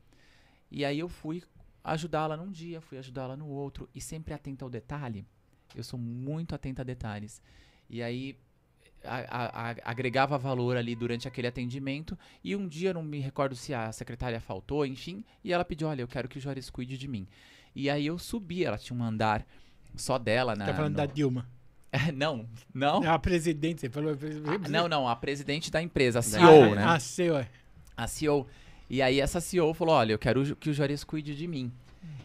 [0.71, 1.43] E aí eu fui
[1.83, 5.27] ajudá-la num dia, fui ajudá-la no outro, e sempre atenta ao detalhe.
[5.75, 7.41] Eu sou muito atenta a detalhes.
[7.89, 8.37] E aí
[9.05, 12.19] a- a- a- agregava valor ali durante aquele atendimento.
[12.45, 16.03] E um dia, não me recordo se a secretária faltou, enfim, e ela pediu: Olha,
[16.03, 17.27] eu quero que o Juarez cuide de mim.
[17.75, 19.47] E aí eu subi, ela tinha um andar
[19.97, 20.67] só dela na.
[20.67, 21.49] Tá falando no- da Dilma.
[22.15, 23.03] não, não.
[23.11, 24.17] A presidente, você falou.
[24.47, 26.85] Ah, não, não, a presidente da empresa, a Ah, CEO, né?
[26.85, 27.37] A CEO.
[27.39, 27.49] é.
[27.97, 28.47] a CEO.
[28.89, 31.73] E aí essa CEO falou, olha, eu quero que o Juarez cuide de mim.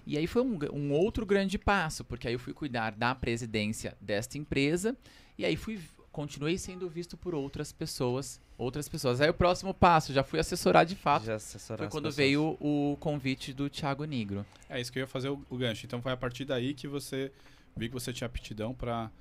[0.06, 3.98] E aí foi um, um outro grande passo, porque aí eu fui cuidar da presidência
[4.00, 4.96] desta empresa
[5.38, 5.80] e aí fui
[6.12, 9.20] continuei sendo visto por outras pessoas, outras pessoas.
[9.20, 12.16] Aí o próximo passo, já fui assessorar de fato, Já assessorar foi quando pessoas.
[12.16, 14.46] veio o convite do Thiago Negro.
[14.70, 15.86] É isso que eu ia fazer o, o gancho.
[15.86, 17.34] Então foi a partir daí que você
[17.76, 19.12] viu que você tinha aptidão para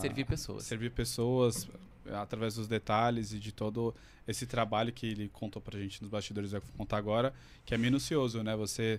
[0.00, 0.64] Servir pessoas.
[0.64, 1.68] servir pessoas
[2.06, 3.94] eh, através dos detalhes e de todo
[4.26, 7.34] esse trabalho que ele contou pra gente nos bastidores, vai contar agora,
[7.66, 8.56] que é minucioso, né?
[8.56, 8.98] Você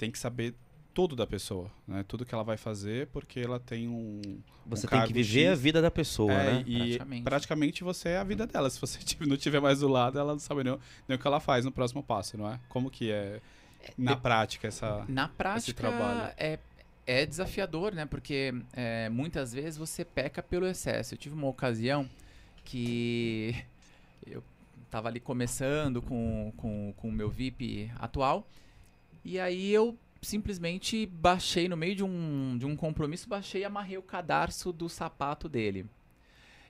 [0.00, 0.54] tem que saber
[0.94, 2.02] tudo da pessoa, né?
[2.08, 4.40] Tudo que ela vai fazer, porque ela tem um.
[4.66, 6.64] Você um tem que viver a vida da pessoa, É, né?
[6.66, 7.22] e Praticamente.
[7.24, 7.84] praticamente.
[7.84, 8.68] você é a vida dela.
[8.70, 11.26] Se você não tiver mais do lado, ela não sabe nem, o- nem o que
[11.26, 12.58] ela faz no próximo passo, não é?
[12.68, 13.40] Como que é
[13.96, 15.04] na prática essa.
[15.08, 16.32] Na prática, trabalho.
[16.36, 16.58] é,
[17.06, 18.04] é desafiador, né?
[18.06, 21.14] Porque é, muitas vezes você peca pelo excesso.
[21.14, 22.08] Eu tive uma ocasião
[22.64, 23.54] que
[24.26, 24.42] eu
[24.90, 28.46] tava ali começando com, com, com o meu VIP atual
[29.24, 33.98] e aí eu simplesmente baixei no meio de um, de um compromisso, baixei e amarrei
[33.98, 35.86] o cadarço do sapato dele.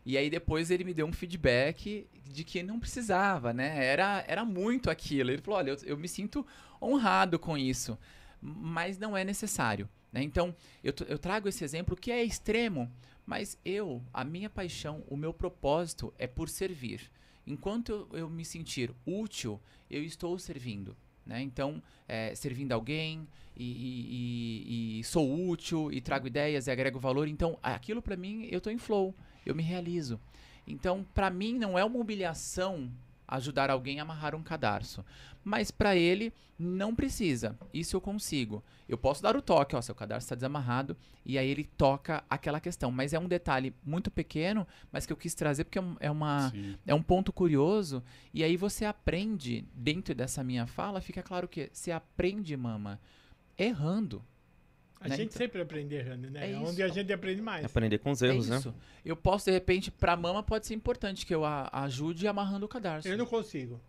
[0.04, 3.84] E aí depois ele me deu um feedback de que não precisava, né?
[3.84, 5.30] Era, era muito aquilo.
[5.30, 6.46] Ele falou, olha, eu, eu me sinto
[6.80, 7.98] honrado com isso,
[8.40, 9.88] mas não é necessário.
[10.12, 10.22] Né?
[10.22, 12.90] Então, eu, eu trago esse exemplo que é extremo,
[13.26, 17.10] mas eu, a minha paixão, o meu propósito é por servir.
[17.46, 19.60] Enquanto eu, eu me sentir útil,
[19.90, 20.96] eu estou servindo.
[21.30, 21.40] Né?
[21.42, 23.24] Então, é, servindo alguém
[23.56, 27.28] e, e- e- e sou útil e trago ideias e agrego valor.
[27.28, 29.14] Então, aquilo para mim, eu estou em flow,
[29.46, 30.18] eu me realizo.
[30.66, 32.90] Então, para mim, não é uma humilhação
[33.30, 35.04] ajudar alguém a amarrar um cadarço.
[35.44, 37.56] Mas para ele, não precisa.
[37.72, 38.62] Isso eu consigo.
[38.88, 42.60] Eu posso dar o toque, ó, seu cadarço está desamarrado, e aí ele toca aquela
[42.60, 42.90] questão.
[42.90, 46.10] Mas é um detalhe muito pequeno, mas que eu quis trazer porque é um- é
[46.10, 46.76] uma, Sim.
[46.86, 48.02] é um ponto curioso.
[48.34, 53.00] E aí você aprende, dentro dessa minha fala, fica claro que você aprende, mama,
[53.56, 54.22] errando.
[55.02, 56.50] A Né, gente então- sempre aprende errando, né?
[56.50, 57.64] É É onde a gente aprende mais.
[57.64, 58.58] Aprender com os É erros, né?
[58.58, 58.74] isso.
[59.02, 62.68] Eu posso, de repente, pra mama pode ser importante que eu a- ajude amarrando o
[62.68, 63.08] cadarço.
[63.08, 63.80] Eu não consigo.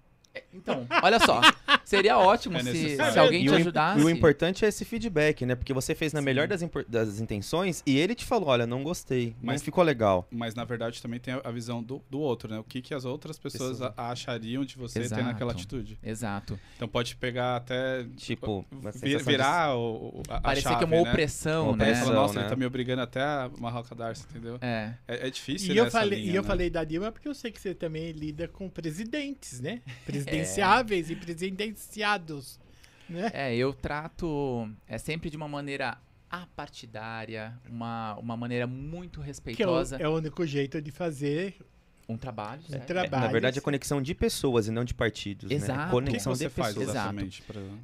[0.53, 1.41] Então, olha só.
[1.83, 3.99] Seria ótimo É se, se alguém E te ajudasse.
[4.01, 5.55] E o importante é esse feedback, né?
[5.55, 6.25] Porque você fez na Sim.
[6.25, 10.25] melhor das, das intenções e ele te falou, olha, não gostei, Mas- não ficou legal.
[10.31, 12.59] Mas na verdade também tem a- a visão do, do outro, né?
[12.59, 15.21] O que, que as outras pessoas achariam de você Exato.
[15.21, 15.99] ter naquela atitude.
[16.03, 16.57] Exato.
[16.75, 18.05] Então pode pegar até.
[18.15, 21.09] Tipo, uma vi- sensação de- virar o, a, a Parecer chave, que é uma né?
[21.09, 21.91] opressão, Uma né?
[21.91, 22.13] Opressão.
[22.13, 22.41] nossa, né?
[22.41, 24.57] ele tá me obrigando até a amarrar o cadarço, entendeu?
[24.61, 24.93] É.
[25.07, 26.47] É, é difícil E eu, falei, linha, e eu né?
[26.47, 29.81] falei da Dilma porque eu sei que você também lida com presidentes, né?
[30.23, 32.59] Presidenciáveis e presidenciados.
[33.09, 33.29] Né?
[33.33, 35.97] É, eu trato é sempre de uma maneira
[36.29, 39.97] apartidária, uma, uma maneira muito Que é o, respeitosa.
[39.97, 41.55] é o único jeito de fazer
[42.07, 42.87] Um trabalho, um certo?
[42.87, 43.25] trabalho.
[43.25, 45.55] Na verdade, é conexão de pessoas e não de partidos, né?
[45.55, 45.73] Exato.
[45.73, 46.89] O que, que Conexão você de faz pessoas.
[46.89, 47.27] Exato.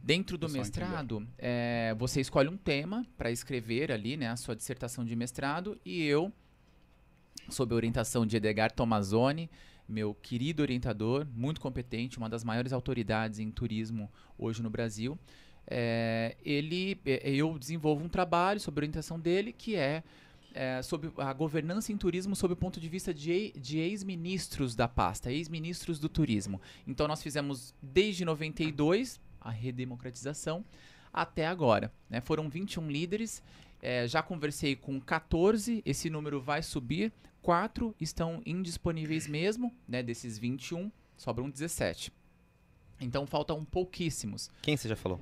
[0.04, 5.04] Dentro do mestrado, é, você escolhe um tema para escrever ali, né, a sua dissertação
[5.04, 6.32] de mestrado, e eu,
[7.50, 9.50] sob a orientação de Edgar Tomazoni,
[9.88, 15.17] meu querido orientador, muito competente, uma das maiores autoridades em turismo hoje no Brasil,
[15.65, 20.04] é, ele, é, eu desenvolvo um trabalho sob a orientação dele que é,
[20.54, 24.88] é, sobre a governança em turismo sob o ponto de vista de, de ex-ministros da
[24.88, 26.62] pasta, ex-ministros do turismo.
[26.86, 30.63] Então nós fizemos desde 92 a redemocratização
[31.13, 31.91] até agora.
[32.10, 32.21] né?
[32.21, 33.43] Foram 21 líderes,
[33.82, 37.12] é, já conversei com 14, esse número vai subir,
[37.47, 40.03] quatro estão indisponíveis mesmo, né?
[40.03, 42.12] desses 21, sobram 17.
[42.99, 44.49] Então faltam pouquíssimos.
[44.62, 45.17] Quem você já falou?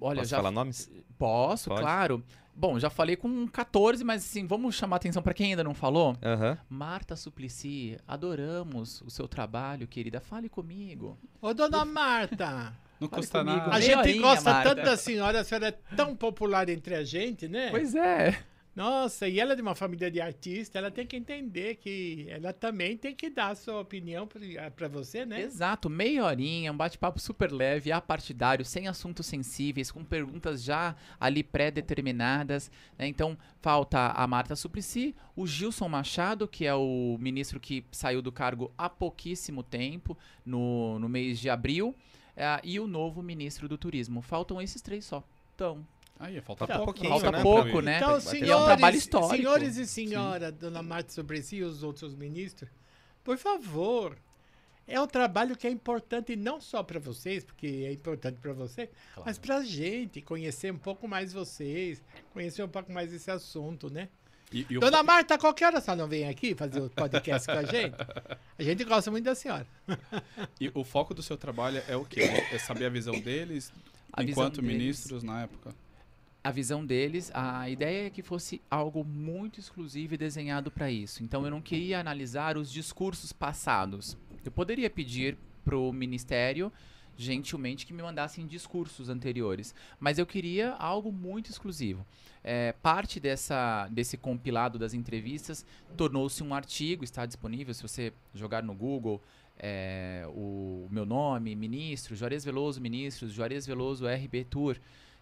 [0.00, 0.88] Olha, Posso já falar nomes?
[1.18, 1.80] posso, Pode?
[1.80, 2.24] claro.
[2.54, 6.16] Bom, já falei com 14, mas assim, vamos chamar atenção para quem ainda não falou.
[6.22, 6.56] Aham.
[6.68, 10.20] Marta Suplicy, adoramos o seu trabalho, querida.
[10.20, 11.18] Fale comigo.
[11.40, 13.56] Ô, dona Marta, Não Fale custa comigo.
[13.58, 13.74] nada.
[13.74, 14.68] a gente horinha, gosta Marta.
[14.74, 17.70] tanto da senhora, a senhora é tão popular entre a gente, né?
[17.70, 18.40] Pois é.
[18.78, 22.52] Nossa, e ela é de uma família de artistas, ela tem que entender que ela
[22.52, 24.28] também tem que dar a sua opinião
[24.76, 25.40] pra você, né?
[25.40, 31.42] Exato, meia horinha, um bate-papo super leve, apartidário, sem assuntos sensíveis, com perguntas já ali
[31.42, 32.70] pré-determinadas.
[32.96, 33.08] né?
[33.08, 38.30] Então, falta a Marta Suplicy, o Gilson Machado, que é o ministro que saiu do
[38.30, 41.96] cargo há pouquíssimo tempo, no, no mês de abril,
[42.36, 44.22] eh, e o novo ministro do Turismo.
[44.22, 45.24] Faltam esses três só.
[45.56, 45.84] Então,
[46.18, 47.10] Aí, falta Tá, pouquinho.
[47.10, 47.96] falta né, pouco, né?
[47.98, 49.36] Então, senhores, E é um trabalho histórico.
[49.36, 52.68] senhores e senhora, dona Marta Suplicy e os outros ministros,
[53.22, 54.16] por favor,
[54.86, 58.90] é um trabalho que é importante não só para vocês, porque é importante para você,
[59.24, 62.02] mas para a gente conhecer um pouco mais vocês,
[62.32, 64.08] conhecer um pouco mais esse assunto, né?
[64.50, 67.46] E, e o Dona fo- Marta, qualquer hora só não vem aqui fazer o podcast
[67.46, 67.94] com a gente?
[68.58, 69.66] A gente gosta muito da senhora.
[70.58, 72.22] E o foco do seu trabalho é o quê?
[72.50, 73.70] É saber a visão deles
[74.10, 74.72] A visão enquanto deles.
[74.76, 75.74] ministros na época?
[76.42, 81.22] A visão deles, a ideia é que fosse algo muito exclusivo e desenhado para isso.
[81.22, 84.16] Então eu não queria analisar os discursos passados.
[84.44, 86.72] Eu poderia pedir pro ministério
[87.16, 92.06] gentilmente que me mandassem discursos anteriores, mas eu queria algo muito exclusivo.
[92.44, 98.62] É, parte dessa, desse compilado das entrevistas tornou-se um artigo, está disponível se você jogar
[98.62, 99.20] no Google
[99.58, 104.78] é, o meu nome, ministro, Juarez Veloso, ministros, Juarez Veloso, RB Tour.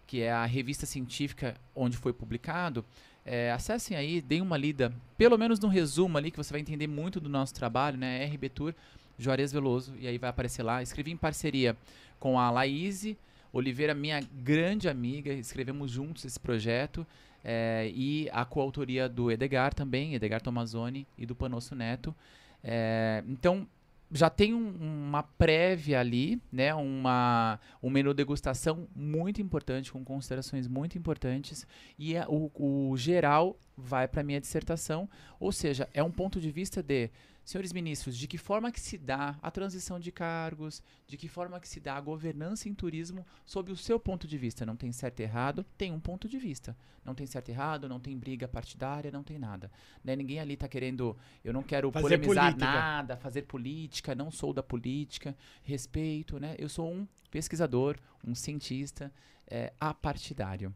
[0.07, 2.83] Que é a revista científica onde foi publicado.
[3.25, 6.87] É, acessem aí, deem uma lida, pelo menos no resumo ali, que você vai entender
[6.87, 8.25] muito do nosso trabalho, né?
[8.25, 8.73] RB Tour,
[9.19, 10.81] Juarez Veloso, e aí vai aparecer lá.
[10.81, 11.75] Escrevi em parceria
[12.19, 13.15] com a Laís
[13.51, 17.05] Oliveira, minha grande amiga, escrevemos juntos esse projeto.
[17.43, 22.15] É, e a coautoria do Edgar também, Edgar Tomazoni e do Panosso Neto.
[22.63, 23.67] É, então,
[24.11, 24.69] já tem um,
[25.07, 26.73] uma prévia ali, né?
[26.73, 31.67] Uma, um menu degustação muito importante, com considerações muito importantes.
[31.99, 36.51] E a, o, o geral vai para minha dissertação, ou seja, é um ponto de
[36.51, 37.09] vista de
[37.47, 41.61] senhores ministros, de que forma que se dá a transição de cargos, de que forma
[41.61, 44.65] que se dá a governança em turismo sob o seu ponto de vista.
[44.65, 46.75] Não tem certo e errado, tem um ponto de vista.
[47.05, 49.71] Não tem certo e errado, não tem briga partidária, não tem nada.
[50.03, 50.13] Né?
[50.13, 52.65] Ninguém ali está querendo, eu não quero Fazer polemizar política.
[52.65, 55.33] nada, fazer política, não sou da política,
[55.63, 56.53] respeito, né?
[56.59, 59.09] Eu sou um pesquisador, um cientista
[59.49, 60.75] é, apartidário.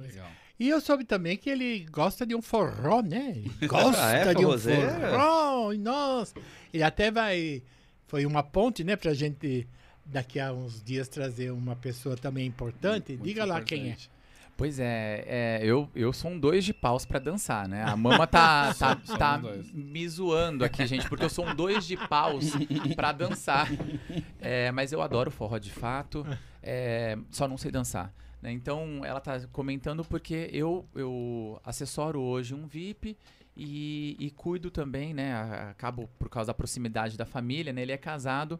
[0.00, 0.28] Legal.
[0.58, 3.32] E eu soube também que ele gosta de um forró, né?
[3.36, 5.72] Ele gosta Ah, é, de um forró.
[5.74, 6.34] Nossa.
[6.72, 7.62] Ele até vai.
[8.06, 9.66] Foi uma ponte, né, pra gente
[10.04, 13.12] daqui a uns dias trazer uma pessoa também importante.
[13.12, 13.82] Muito Diga lá quem é.
[13.84, 14.10] importante.
[14.60, 17.82] Pois é, é, eu, eu sou um dois de paus pra dançar, né?
[17.82, 19.72] A mama tá, tá, tá dois.
[19.72, 22.52] me zoando aqui, gente, porque eu sou um dois de paus
[22.94, 23.70] pra dançar.
[24.38, 26.26] É, mas eu adoro forró de fato,
[26.62, 28.12] é, só não sei dançar.
[28.42, 28.52] Né?
[28.52, 33.16] Então ela tá comentando porque eu, eu assessoro hoje um VIP
[33.56, 35.34] e, e cuido também, né?
[35.70, 37.82] Acabo por causa da proximidade da família, né?
[37.82, 38.58] Ele é casado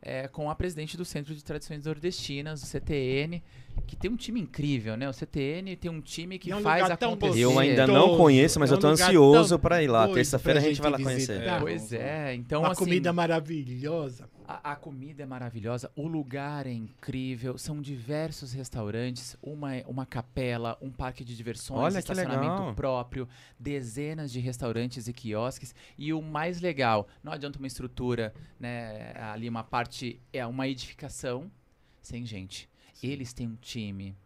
[0.00, 3.42] é, com a presidente do Centro de Tradições Nordestinas, o CTN,
[3.86, 5.08] que tem um time incrível, né?
[5.08, 7.40] O CTN tem um time que é um faz acontecer.
[7.40, 10.08] Eu ainda não conheço, mas É eu um tô lugar ansioso pra ir lá.
[10.08, 11.34] Terça-feira a gente vai lá conhecer.
[11.38, 11.60] visitar.
[11.60, 14.28] Pois é, então uma assim, comida maravilhosa.
[14.46, 20.78] A, a comida é maravilhosa, o lugar é incrível, são diversos restaurantes, uma, uma capela,
[20.80, 23.28] um parque de diversões, Olha estacionamento próprio,
[23.58, 25.74] dezenas de restaurantes e quiosques.
[25.98, 31.50] E o mais legal, não adianta uma estrutura, né, ali uma parte, é uma edificação
[32.00, 32.68] sem gente.
[33.02, 34.16] Eles têm um time.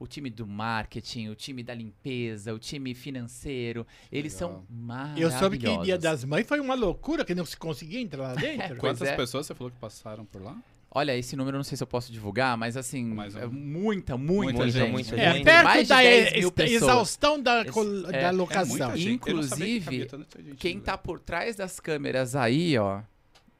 [0.00, 4.64] O time do marketing, o time da limpeza, o time financeiro, eles são legal.
[4.70, 5.38] Eu maravilhosos.
[5.38, 8.76] soube que Dia das Mães foi uma loucura, que não se conseguia entrar lá dentro.
[8.76, 9.14] Quantas é.
[9.14, 10.56] pessoas você falou que passaram por lá?
[10.92, 13.38] Olha, esse número eu não sei se eu posso divulgar, mas assim, Mais um.
[13.40, 14.72] é muita, muita, Muita gente.
[14.86, 15.44] gente, muita É, gente.
[15.44, 16.82] perto Mais de da 10 mil ex- pessoas.
[16.82, 17.78] exaustão da, Esse-
[18.08, 18.90] é- da é locação.
[18.90, 20.98] Eu que Inclusive, gente Quem no tá lugar.
[21.04, 23.02] por trás das câmeras aí, ó,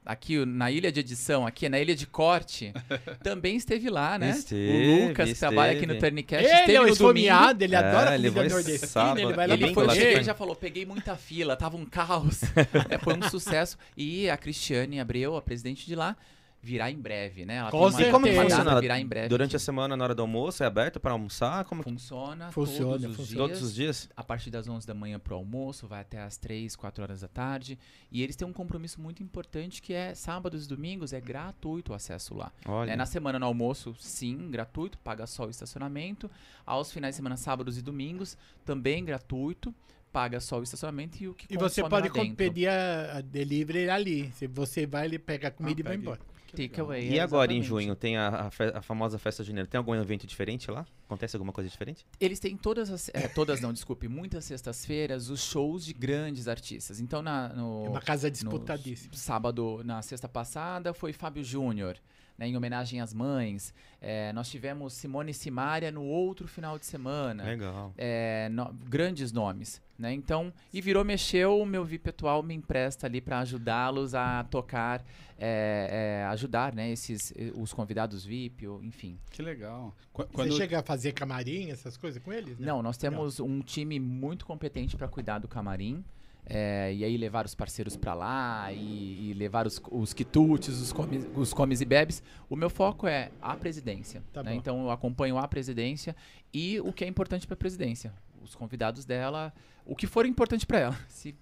[0.05, 2.73] aqui na ilha de edição, aqui na ilha de corte,
[3.23, 4.31] também esteve lá, né?
[4.31, 4.71] Esteve,
[5.03, 5.99] o Lucas, que trabalha aqui no esteve.
[6.09, 7.19] Turnicast, Ele esteve é um no domingo.
[7.19, 9.19] esfomeado, ele É, adora ele comida vai nordestina, sábado.
[9.19, 12.41] ele vai lá Ele Ele, foi, ele já falou, peguei muita fila, tava um caos.
[12.89, 13.77] É, foi um sucesso.
[13.95, 16.15] E a Cristiane Abreu, a presidente de lá,
[16.63, 17.55] virá em breve, né?
[17.55, 18.01] Ela Com tem uma.
[18.07, 18.63] E como que tem uma funciona?
[18.69, 19.27] data, virá em breve.
[19.29, 21.65] Durante a semana, na hora do almoço, é aberto pra almoçar?
[21.65, 23.25] Como Funciona, Funciona, todos os funciona.
[23.47, 23.59] dias.
[23.59, 24.09] todos os dias?
[24.15, 27.27] a partir das 11 da manhã pro almoço, vai até as 3, 4 horas da
[27.27, 27.79] tarde.
[28.11, 31.95] E eles têm um compromisso muito importante que é sábados e domingos, é gratuito o
[31.95, 32.51] acesso lá.
[32.65, 32.91] Olha.
[32.91, 36.29] É, na semana no almoço, sim, gratuito, paga só o estacionamento.
[36.65, 39.73] Aos finais de semana, sábados e domingos, também gratuito,
[40.13, 44.31] paga só o estacionamento e o que E você pode pedir a, a delivery ali.
[44.33, 46.19] Se você vai, ele pega a comida Ah, e vai embora.
[46.51, 49.65] Takeaway, E agora, em junho, tem a, a a famosa festa junina.
[49.65, 50.85] Tem algum evento diferente lá?
[51.05, 52.05] Acontece alguma coisa diferente?
[52.19, 53.09] Eles têm todas as.
[53.13, 56.99] é, todas não, desculpe, muitas sextas-feiras os shows de grandes artistas.
[56.99, 59.13] Então, na, no, É uma casa no disputadíssima.
[59.15, 61.97] sábado, na sexta passada, foi Fábio Júnior,
[62.41, 63.71] né, em homenagem às mães.
[64.01, 67.43] É, nós tivemos Simone e Simaria no outro final de semana.
[67.43, 67.93] Legal.
[67.95, 70.11] É, no- grandes nomes, né?
[70.11, 75.05] Então, e virou, mexeu, o meu VIP atual me empresta ali para ajudá-los a tocar,
[75.37, 76.89] é, é, ajudar, né?
[76.89, 79.19] Esses, os convidados VIP, ou, enfim.
[79.29, 79.95] Que legal.
[80.11, 82.57] Qu- Você Quando, chega a fazer camarim, essas coisas com eles?
[82.57, 82.65] né?
[82.65, 86.03] Não, nós temos um time muito competente para cuidar do camarim.
[86.45, 90.91] É, e aí levar os parceiros para lá e, e levar os, os quitutes, os
[90.91, 92.21] comes, os comes e bebes.
[92.49, 94.23] O meu foco é a presidência.
[94.33, 94.55] Tá né?
[94.55, 96.15] Então eu acompanho a presidência
[96.53, 98.13] e o que é importante para a presidência.
[98.41, 99.53] Os convidados dela,
[99.85, 100.99] o que for importante para ela.
[101.07, 101.35] Se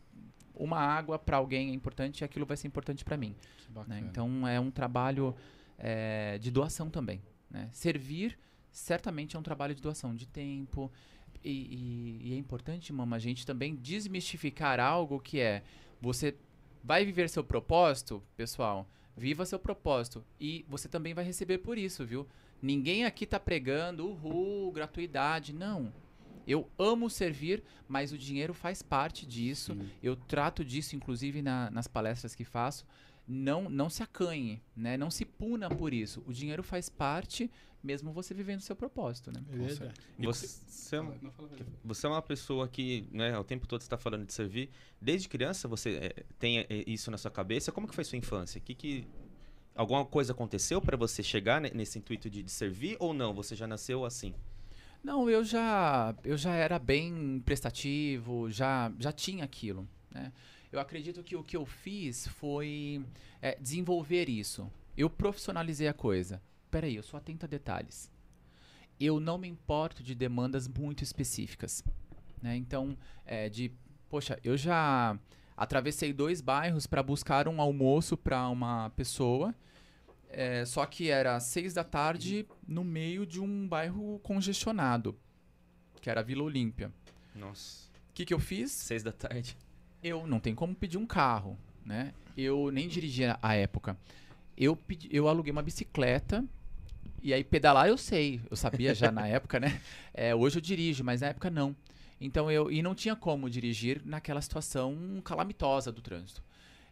[0.54, 3.34] uma água para alguém é importante, aquilo vai ser importante para mim.
[3.88, 4.00] né?
[4.02, 5.34] Então é um trabalho
[5.78, 7.22] é, de doação também.
[7.50, 7.70] né?
[7.72, 8.38] Servir
[8.72, 10.92] certamente é um trabalho de doação de tempo.
[11.44, 15.64] E, e- e é importante, mama, a gente também desmistificar algo que é
[16.02, 16.36] você
[16.84, 18.88] vai viver seu propósito, pessoal.
[19.16, 20.24] Viva seu propósito.
[20.40, 22.26] E você também vai receber por isso, viu?
[22.62, 25.54] Ninguém aqui tá pregando, uhul, gratuidade.
[25.54, 25.94] Não.
[26.48, 29.74] Eu amo servir, mas o dinheiro faz parte disso.
[29.74, 29.90] Sim.
[30.02, 32.86] Eu trato disso, inclusive, na- nas palestras que faço.
[33.32, 34.98] não, não se acanhe, né?
[34.98, 36.24] Não se puna por isso.
[36.26, 37.52] O dinheiro faz parte,
[37.84, 39.42] mesmo você vivendo o seu propósito, né?
[39.52, 39.94] É verdade.
[40.18, 41.02] E você, é
[41.84, 44.70] você é uma pessoa que, né, o tempo todo está falando de servir.
[45.02, 47.72] Desde criança você é, tem é, isso na sua cabeça.
[47.72, 48.60] Como que foi sua infância?
[48.60, 49.08] Que que
[49.76, 53.34] alguma coisa aconteceu para você chegar ne- nesse intuito de, de servir ou não?
[53.34, 54.34] Você já nasceu assim?
[55.02, 60.34] Não, eu já, eu já era bem prestativo, já, já tinha aquilo, né?
[60.72, 63.04] Eu acredito que o que eu fiz foi
[63.42, 64.70] é, desenvolver isso.
[64.96, 66.42] Eu profissionalizei a coisa.
[66.70, 68.12] Peraí, eu sou atento a detalhes.
[69.00, 71.84] Eu não me importo de demandas muito específicas,
[72.42, 72.56] né?
[72.56, 73.72] Então, é, de,
[74.10, 75.18] poxa, eu já
[75.56, 79.56] atravessei dois bairros para buscar um almoço para uma pessoa
[80.30, 85.18] é, só que era seis da tarde no meio de um bairro congestionado,
[86.00, 86.92] que era a Vila Olímpia.
[87.36, 87.90] Nossa.
[88.12, 88.72] O que, que eu fiz?
[88.72, 89.58] Seis da tarde.
[90.04, 92.14] Eu não tenho como pedir um carro, né?
[92.38, 93.98] Eu nem dirigia à época.
[94.56, 96.46] Eu, pedi, eu aluguei uma bicicleta
[97.22, 99.82] e aí pedalar eu sei, eu sabia já na época, né?
[100.14, 101.76] É, hoje eu dirijo, mas na época não.
[102.20, 106.44] Então eu e não tinha como dirigir naquela situação calamitosa do trânsito.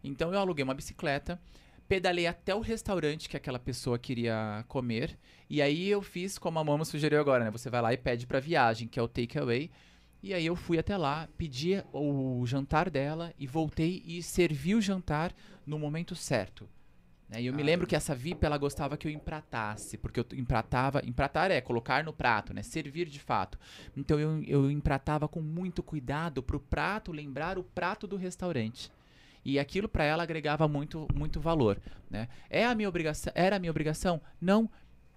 [0.04, 1.40] Então eu aluguei uma bicicleta,
[1.88, 5.18] pedalei até o restaurante que aquela pessoa queria comer
[5.50, 7.52] e aí eu fiz como a mama sugeriu agora, né?
[7.52, 9.72] Você vai lá e pede para viagem, que é o takeaway.
[10.22, 14.82] E aí eu fui até lá, pedi o jantar dela e voltei e servi o
[14.82, 15.34] jantar
[15.66, 16.68] no momento certo.
[17.30, 17.42] Né?
[17.42, 21.02] E eu me lembro que essa VIP ela gostava que eu empratasse, porque eu empratava,
[21.06, 22.64] empratar é colocar no prato, né?
[22.64, 23.58] Servir de fato.
[23.96, 28.92] Então eu, eu empratava com muito cuidado pro prato lembrar o prato do restaurante.
[29.44, 32.28] E aquilo para ela agregava muito, muito valor, né?
[32.50, 34.22] É a minha obrigação, era a minha obrigação?
[34.42, 34.70] Não.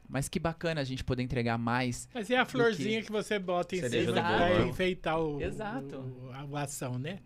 [0.09, 3.77] Mas que bacana a gente poder entregar mais Mas é a florzinha que você bota
[3.77, 5.99] em Cereja cima pra enfeitar o, Exato.
[5.99, 7.21] o- a, a ação, né?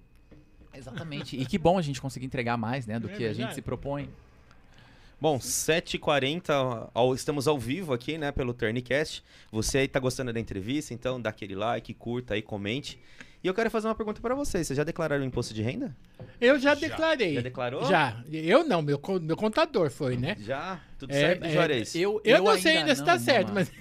[0.74, 1.37] Exatamente.
[1.37, 3.55] e que bom a gente conseguir entregar mais, né, do É que a gente verdade.
[3.55, 4.11] se propõe.
[5.25, 9.25] Bom, 7h40, ao- estamos ao vivo aqui, né, pelo Turncast.
[9.51, 13.01] Você aí tá gostando da entrevista, então dá aquele like, curta aí, comente.
[13.43, 14.66] E eu quero fazer uma pergunta pra vocês.
[14.66, 15.97] Vocês já declararam o imposto de renda?
[16.39, 17.37] Eu já, declarei.
[17.37, 17.87] Já declarou?
[17.87, 18.22] Já.
[18.31, 20.37] Eu não, meu, meu contador foi, né?
[20.41, 20.79] Já?
[20.99, 21.95] Tudo É, certo, é, Juarez?
[21.95, 23.72] Eu, Eu, não sei ainda se não, tá certo, mas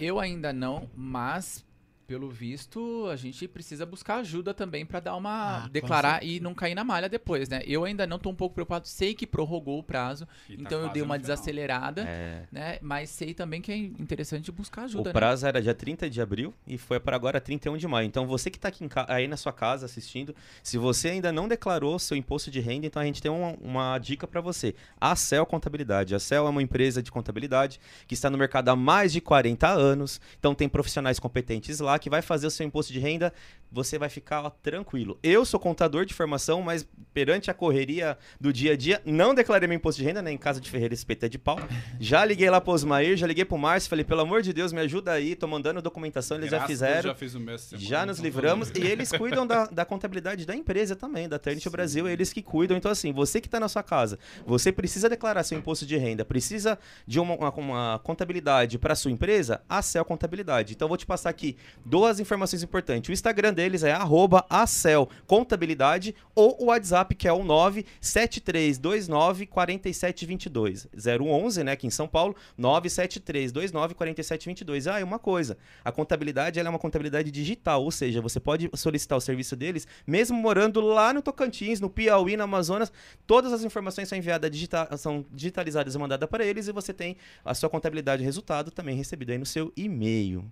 [0.00, 1.64] Eu ainda não, mas
[2.06, 6.54] pelo visto a gente precisa buscar ajuda também pra dar uma Ah, declarar e não
[6.54, 7.62] cair na malha depois, né?
[7.66, 10.78] Eu ainda não tô um pouco preocupado, sei que prorrogou o prazo, E tá então
[10.78, 12.44] eu quase dei uma desacelerada, É.
[12.50, 12.78] né?
[12.82, 16.52] Mas sei também que é interessante buscar ajuda, O prazo era dia 30 de abril
[16.66, 18.06] e foi para agora 31 de maio.
[18.06, 21.98] Então você que está aqui aí na sua casa assistindo, se você ainda não declarou
[21.98, 24.74] seu imposto de renda, então a gente tem uma, uma dica para você.
[25.00, 26.14] A Cel Contabilidade.
[26.14, 29.68] A Cel é uma empresa de contabilidade que está no mercado há mais de 40
[29.68, 30.20] anos.
[30.38, 33.32] Então tem profissionais competentes lá que vai fazer o seu imposto de renda.
[33.74, 35.18] Você vai ficar ó, tranquilo.
[35.22, 39.66] Eu sou contador de formação, mas perante a correria do dia a dia, não declarei
[39.66, 40.30] meu imposto de renda, né?
[40.30, 41.58] Em casa de Ferreira é de pau.
[41.98, 44.80] Já liguei lá pro Osmair, já liguei pro Márcio, falei, pelo amor de Deus, me
[44.80, 47.10] ajuda aí, tô mandando documentação, eles já Graças Deus, fizeram.
[47.10, 50.54] Já fiz o semana, Já nos então livramos e eles cuidam da, da contabilidade da
[50.54, 52.76] empresa também, da Ternit Brasil, eles que cuidam.
[52.76, 56.26] Então, assim, você que está na sua casa, você precisa declarar seu imposto de renda,
[56.26, 60.74] precisa de uma, uma- uma contabilidade para sua empresa, a Cel Contabilidade.
[60.74, 63.08] Então, eu vou te passar aqui duas informações importantes.
[63.08, 70.88] O Instagram deles é arroba acel contabilidade ou o WhatsApp que é o 97329 4722.
[70.94, 74.86] 011, né, aqui em São Paulo, 97329 4722.
[74.86, 79.18] Ah, e uma coisa, a contabilidade é uma contabilidade digital, ou seja, você pode solicitar
[79.18, 82.92] o serviço deles mesmo morando lá no Tocantins, no Piauí, no Amazonas.
[83.26, 87.16] Todas as informações são enviadas, digita são digitalizadas e mandadas para eles e você tem
[87.44, 90.44] a sua contabilidade resultado também recebido aí no seu e-mail.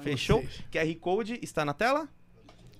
[0.00, 0.42] Fechou?
[0.72, 2.08] QR Code está na tela?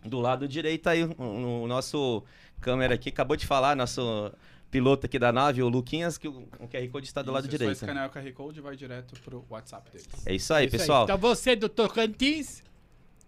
[0.05, 1.15] Do lado direito aí o,
[1.63, 2.23] o- nosso
[2.61, 4.33] câmera aqui acabou de falar, nosso
[4.71, 7.55] piloto aqui da nave, o Luquinhas, que o, o QR Code está do lado Isso,
[7.55, 7.79] é direito.
[7.79, 10.09] Só escanear o QR Code e vai direto pro WhatsApp deles.
[10.27, 10.81] É isso aí, Isso aí.
[10.81, 11.05] pessoal.
[11.05, 12.63] Então você do Tocantins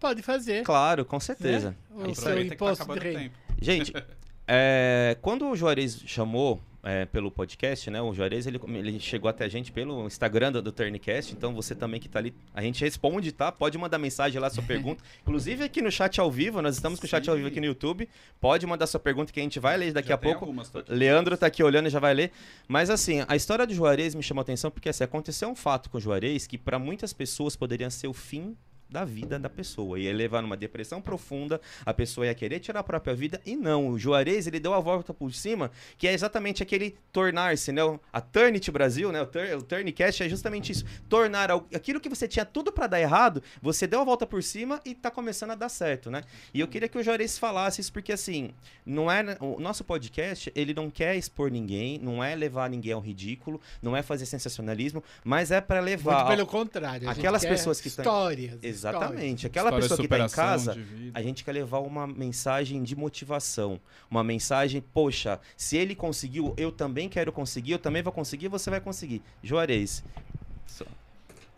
[0.01, 0.63] pode fazer.
[0.65, 1.75] Claro, com certeza.
[1.91, 2.51] O É isso seu aí.
[2.51, 3.31] Tá.
[3.61, 3.93] Gente,
[4.47, 8.01] é, quando o Juarez chamou é, pelo podcast, né?
[8.01, 11.75] O Juarez ele, ele chegou até a gente pelo Instagram do, do Turncast, então você
[11.75, 13.51] também que tá ali, a gente responde, tá?
[13.51, 15.03] Pode mandar mensagem lá, sua pergunta.
[15.23, 17.67] Inclusive aqui no chat ao vivo, nós estamos com o chat ao vivo aqui no
[17.67, 18.09] YouTube.
[18.41, 20.45] Pode mandar sua pergunta que a gente vai ler daqui Já a pouco.
[20.45, 20.93] algumas, aqui.
[20.93, 22.31] Leandro tá aqui olhando e já vai ler.
[22.69, 25.91] Mas assim, a história do Juarez me chamou a atenção porque assim, aconteceu um fato
[25.91, 28.57] com o Juarez que para muitas pessoas poderia ser o fim
[28.89, 29.99] da vida da pessoa.
[29.99, 33.89] Ia levar numa depressão profunda, a pessoa ia querer tirar a própria vida, e não.
[33.89, 37.83] O Juarez, ele deu a volta por cima, que é exatamente aquele tornar-se, né?
[38.13, 39.23] A Turnit Brasil, né?
[39.23, 40.85] O, tur, o Turncast é justamente isso.
[41.09, 44.81] Tornar aquilo que você tinha tudo para dar errado, você deu a volta por cima
[44.85, 46.23] e tá começando a dar certo, né?
[46.53, 48.51] E eu queria que o Juarez falasse isso, porque assim,
[48.85, 49.37] não é.
[49.41, 53.97] O nosso podcast, ele não quer expor ninguém, não é levar ninguém ao ridículo, não
[53.97, 56.25] é fazer sensacionalismo, mas é para levar.
[56.25, 57.09] Muito pelo contrário.
[57.09, 58.05] Aquelas pessoas que estão.
[58.05, 58.76] Histórias.
[58.77, 59.47] Exatamente.
[59.47, 60.79] Aquela História pessoa que está em casa,
[61.15, 63.81] a gente quer levar uma mensagem de motivação.
[64.11, 68.71] Uma mensagem, poxa, se ele conseguiu, eu também quero conseguir, eu também vou conseguir, você
[68.71, 69.23] vai conseguir.
[69.43, 70.05] Juarez.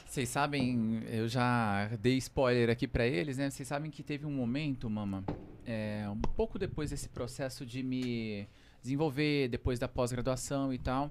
[0.07, 3.51] Vocês sabem, eu já dei spoiler aqui para eles, né?
[3.51, 5.23] Vocês sabem que teve um momento, mama,
[5.67, 8.49] é, um pouco depois desse processo de me
[8.83, 11.11] desenvolver, depois da pós-graduação e tal,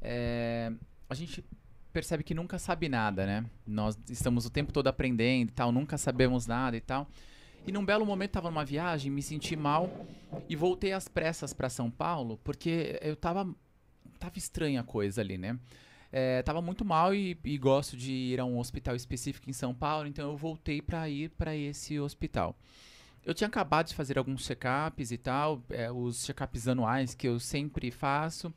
[0.00, 0.72] é,
[1.10, 1.44] a gente
[1.96, 3.46] percebe que nunca sabe nada, né?
[3.66, 7.08] Nós estamos o tempo todo aprendendo e tal, nunca sabemos nada e tal.
[7.66, 9.90] E num belo momento estava numa viagem, me senti mal
[10.46, 13.48] e voltei às pressas para São Paulo, porque eu tava
[14.18, 15.58] tava estranha a coisa ali, né?
[16.12, 19.74] É, tava muito mal e, e, gosto de ir a um hospital específico em São
[19.74, 22.54] Paulo, então eu voltei para ir para esse hospital.
[23.24, 27.40] Eu tinha acabado de fazer alguns check-ups e tal, é, os check-ups anuais que eu
[27.40, 28.52] sempre faço.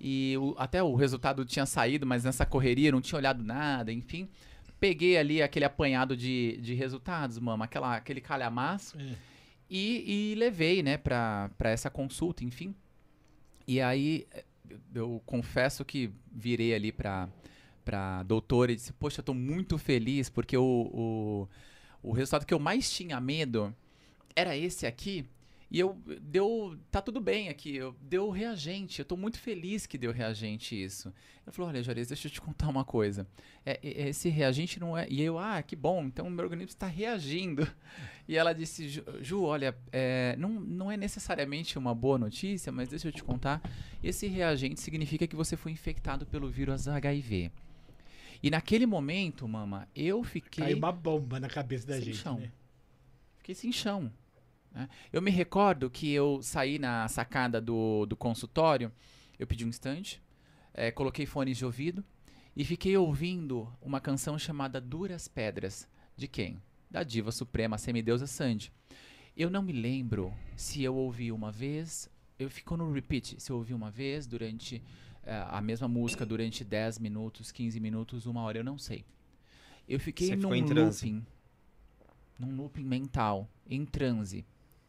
[0.00, 4.28] E o, até o resultado tinha saído, mas nessa correria não tinha olhado nada, enfim.
[4.78, 8.96] Peguei ali aquele apanhado de, de resultados, mama, aquela, aquele calhamaço.
[8.98, 9.14] É.
[9.68, 12.74] E, e levei, né, pra, pra essa consulta, enfim.
[13.66, 14.26] E aí,
[14.94, 17.28] eu confesso que virei ali pra,
[17.84, 21.48] pra doutora e disse, poxa, eu tô muito feliz, porque o, o,
[22.02, 23.74] o resultado que eu mais tinha medo
[24.34, 25.26] era esse aqui.
[25.70, 29.98] E eu deu, tá tudo bem aqui, eu deu reagente, eu tô muito feliz que
[29.98, 31.12] deu reagente isso.
[31.46, 33.26] Ele falou: "Olha, Juarez, deixa eu te contar uma coisa.
[33.66, 35.06] É, é, esse reagente não é".
[35.10, 37.68] E eu: "Ah, que bom, então o meu organismo está reagindo".
[38.26, 42.88] E ela disse: "Ju, Ju olha, é, não, não é necessariamente uma boa notícia, mas
[42.88, 43.60] deixa eu te contar,
[44.02, 47.50] esse reagente significa que você foi infectado pelo vírus HIV".
[48.42, 52.38] E naquele momento, mama, eu fiquei Caiu uma bomba na cabeça da sem gente, chão.
[52.38, 52.52] né?
[53.38, 54.10] Fiquei sem chão.
[54.72, 54.88] Né?
[55.12, 58.92] Eu me recordo que eu saí na sacada do, do consultório,
[59.38, 60.22] eu pedi um instante,
[60.74, 62.04] é, coloquei fones de ouvido
[62.56, 65.88] e fiquei ouvindo uma canção chamada Duras Pedras.
[66.16, 66.60] De quem?
[66.90, 68.72] Da diva suprema, semideusa Sandy.
[69.36, 73.56] Eu não me lembro se eu ouvi uma vez, eu fico no repeat, se eu
[73.56, 74.82] ouvi uma vez durante
[75.22, 79.04] é, a mesma música durante 10 minutos, 15 minutos, uma hora, eu não sei.
[79.88, 81.24] Eu fiquei Você num looping,
[82.38, 84.44] num looping mental, em transe.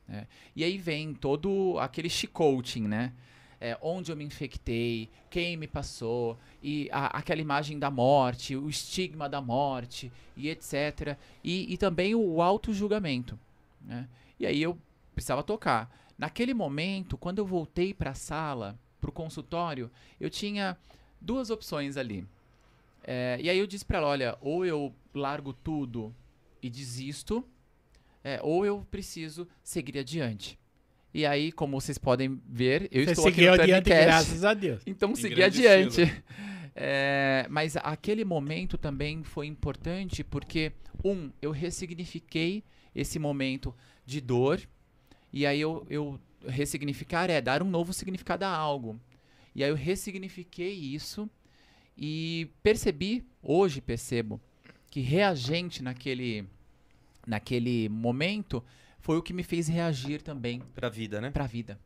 [0.09, 0.27] Né?
[0.55, 3.13] E aí vem todo aquele chicoting, né?
[3.61, 8.69] É, onde eu me infectei, quem me passou, e a, aquela imagem da morte, o
[8.69, 11.17] estigma da morte, e etc.
[11.43, 13.37] E, e também o auto-julgamento.
[13.81, 14.07] Né?
[14.39, 14.77] E aí eu
[15.13, 15.93] precisava tocar.
[16.17, 20.77] Naquele momento, quando eu voltei para a sala, para o consultório, eu tinha
[21.19, 22.25] duas opções ali.
[23.03, 26.15] É, e aí eu disse para ela, olha, ou eu largo tudo
[26.61, 27.45] e desisto,
[28.23, 30.59] é, ou eu preciso seguir adiante.
[31.13, 34.53] E aí, como vocês podem ver, eu Você estou aqui seguiu no adiante, graças a
[34.53, 34.81] Deus.
[34.85, 36.23] então Em segui grande adiante.
[36.81, 40.71] É, mas aquele momento também foi importante porque,
[41.03, 42.63] um, eu ressignifiquei
[42.95, 44.61] esse momento de dor,
[45.33, 46.17] e aí eu, eu
[46.47, 48.97] ressignificar é dar um novo significado a algo.
[49.53, 51.29] E aí eu ressignifiquei isso
[51.97, 54.39] e percebi, hoje percebo,
[54.89, 56.45] que reagente naquele,
[57.29, 58.63] naquele momento
[58.99, 61.29] foi o que me fez reagir também Pra vida, né?
[61.31, 61.79] para a vida.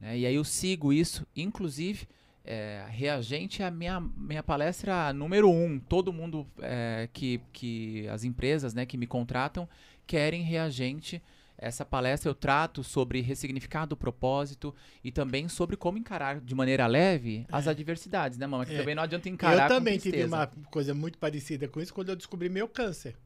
[0.00, 0.18] né?
[0.18, 2.08] E aí eu sigo isso, inclusive,
[2.44, 5.78] é, reagente é a minha, minha palestra número um.
[5.78, 9.68] Todo mundo é, que, que as empresas né, que me contratam
[10.06, 11.22] querem reagente.
[11.60, 14.72] Essa palestra eu trato sobre ressignificado do propósito
[15.02, 18.64] e também sobre como encarar de maneira leve as adversidades, né, mama?
[18.64, 18.78] Que É.
[18.78, 22.10] também não adianta encarar Eu também com tive uma coisa muito parecida com isso quando
[22.10, 23.16] eu descobri meu câncer.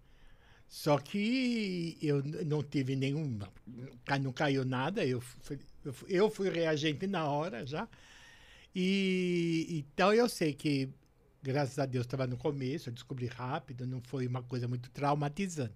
[0.72, 3.38] Só que eu não tive nenhum.
[4.22, 5.58] Não caiu nada, eu fui,
[6.08, 7.86] eu fui reagente na hora já.
[8.74, 10.88] E então eu sei que,
[11.42, 15.74] graças a Deus, estava no começo, eu descobri rápido, não foi uma coisa muito traumatizante.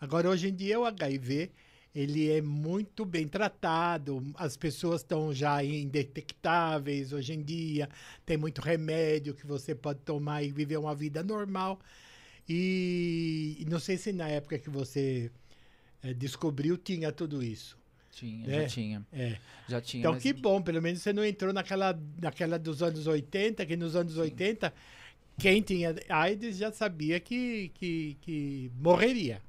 [0.00, 1.50] Agora, hoje em dia, o HIV
[1.92, 7.88] ele é muito bem tratado, as pessoas estão já indetectáveis hoje em dia,
[8.24, 11.80] tem muito remédio que você pode tomar e viver uma vida normal.
[12.48, 15.30] E, não sei se na época que você
[16.02, 17.78] eh, descobriu tinha tudo isso.
[18.10, 18.60] Tinha, É.
[18.62, 19.06] já tinha.
[19.12, 19.38] É.
[19.68, 20.00] Já tinha.
[20.00, 23.76] Então, mas- que bom, pelo menos você não entrou naquela, naquela dos anos 80, que
[23.76, 24.72] nos anos 80
[25.38, 29.40] quem tinha AIDS já sabia que, que, que morreria.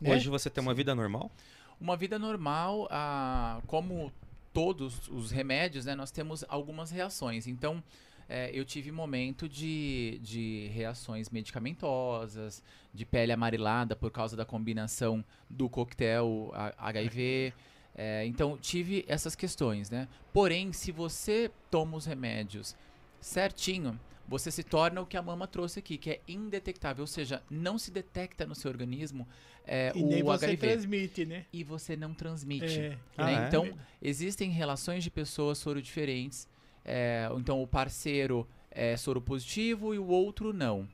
[0.00, 0.14] né?
[0.14, 1.32] Hoje você tem uma vida normal?
[1.80, 4.12] Uma vida normal, ah, como
[4.52, 7.46] todos os remédios, né, nós temos algumas reações.
[7.48, 7.82] Então,
[8.28, 12.62] é, eu tive momento de, de reações medicamentosas,
[12.92, 17.52] de pele amarelada por causa da combinação do coquetel HIV.
[17.94, 20.08] É, então, tive essas questões, né?
[20.32, 22.74] Porém, se você toma os remédios
[23.20, 27.42] certinho, você se torna o que a mama trouxe aqui, que é indetectável, ou seja,
[27.50, 29.28] não se detecta no seu organismo
[29.66, 31.44] é, E o nem você HIV transmite, né?
[31.52, 32.78] e você não transmite.
[32.78, 32.88] É.
[32.90, 32.98] né?
[33.16, 33.46] Ah, é?
[33.46, 33.68] Então,
[34.00, 36.48] existem relações de pessoas soro diferentes.
[36.84, 40.88] É, então, o parceiro é soro positivo e o outro não.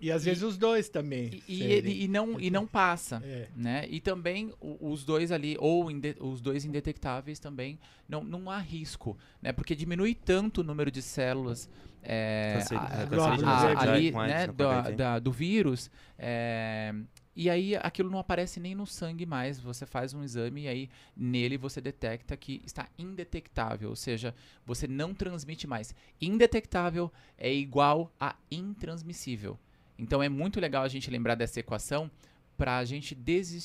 [0.00, 1.42] E às vezes os dois também.
[1.48, 3.20] E, e e não, e não passa.
[3.24, 3.48] É.
[3.56, 3.84] Né?
[3.90, 7.78] E também os dois ali, ou inde- os dois indetectáveis também,
[8.08, 9.18] não, não há risco.
[9.42, 9.52] Né?
[9.52, 11.68] Porque diminui tanto o número de células
[12.00, 13.06] é, a- é,
[13.44, 14.46] a- a- ali, né,
[14.80, 14.96] HIV.
[14.96, 15.90] da- do vírus.
[16.16, 16.94] é,
[17.40, 19.60] e aí aquilo não aparece nem no sangue mais.
[19.60, 24.34] Você faz um exame e aí nele você detecta que está indetectável, ou seja,
[24.66, 25.94] você não transmite mais.
[26.20, 29.56] Indetectável é igual a intransmissível.
[29.96, 32.10] Então é muito legal a gente lembrar dessa equação
[32.58, 33.16] para a gente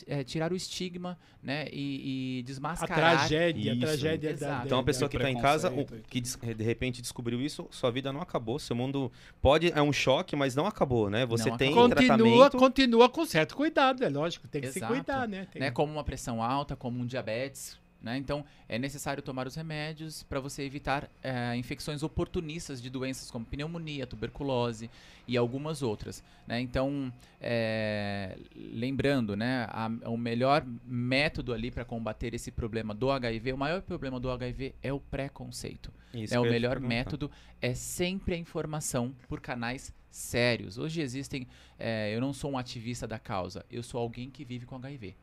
[0.07, 2.95] eh, tirar o estigma, né, e, e A desmascarar.
[3.17, 3.81] tragédia, a Isso.
[3.85, 4.65] tragédia da, Exato.
[4.67, 7.89] Então a da- pessoa que está em casa, o, que de repente descobriu isso, sua
[7.91, 8.59] vida não acabou.
[8.59, 11.25] Seu mundo pode é um choque, mas não acabou, né?
[11.25, 11.89] Você Não tem acabou.
[11.89, 12.57] continua, tratamento.
[12.57, 14.93] continua com certo cuidado, é lógico, tem que se Exato.
[14.93, 15.47] cuidar, né?
[15.51, 17.81] Tem- né, como uma pressão alta, como um diabetes.
[18.03, 18.17] Né?
[18.17, 23.45] Então, é necessário tomar os remédios para você evitar eh, infecções oportunistas de doenças como
[23.45, 24.89] pneumonia, tuberculose
[25.25, 26.21] e algumas outras.
[26.45, 26.59] Né?
[26.59, 33.53] Então, eh, lembrando, né, a- o melhor método ali para combater esse problema do HIV,
[33.53, 35.91] o maior problema do HIV é o preconceito.
[36.13, 37.31] Isso é o melhor método
[37.61, 40.77] é sempre a informação por canais sérios.
[40.77, 41.47] Hoje existem,
[41.79, 45.15] eh, eu não sou um ativista da causa, eu sou alguém que vive com HIV.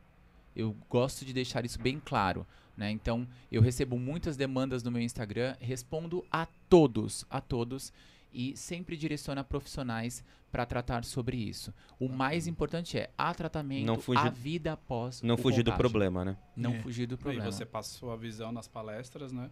[0.53, 2.45] Eu gosto de deixar isso bem claro,
[2.81, 2.89] né?
[2.89, 7.93] Então, eu recebo muitas demandas no meu Instagram, respondo a todos, a todos
[8.33, 11.71] e sempre direciono a profissionais para tratar sobre isso.
[11.99, 15.71] O mais importante é a tratamento, Não fugir- a vida após Não o fugir do
[15.71, 15.77] contágio.
[15.91, 16.37] problema, né?
[16.57, 16.79] Não É.
[16.81, 17.51] fugir do E problema.
[17.51, 19.49] você passa sua visão nas palestras, né?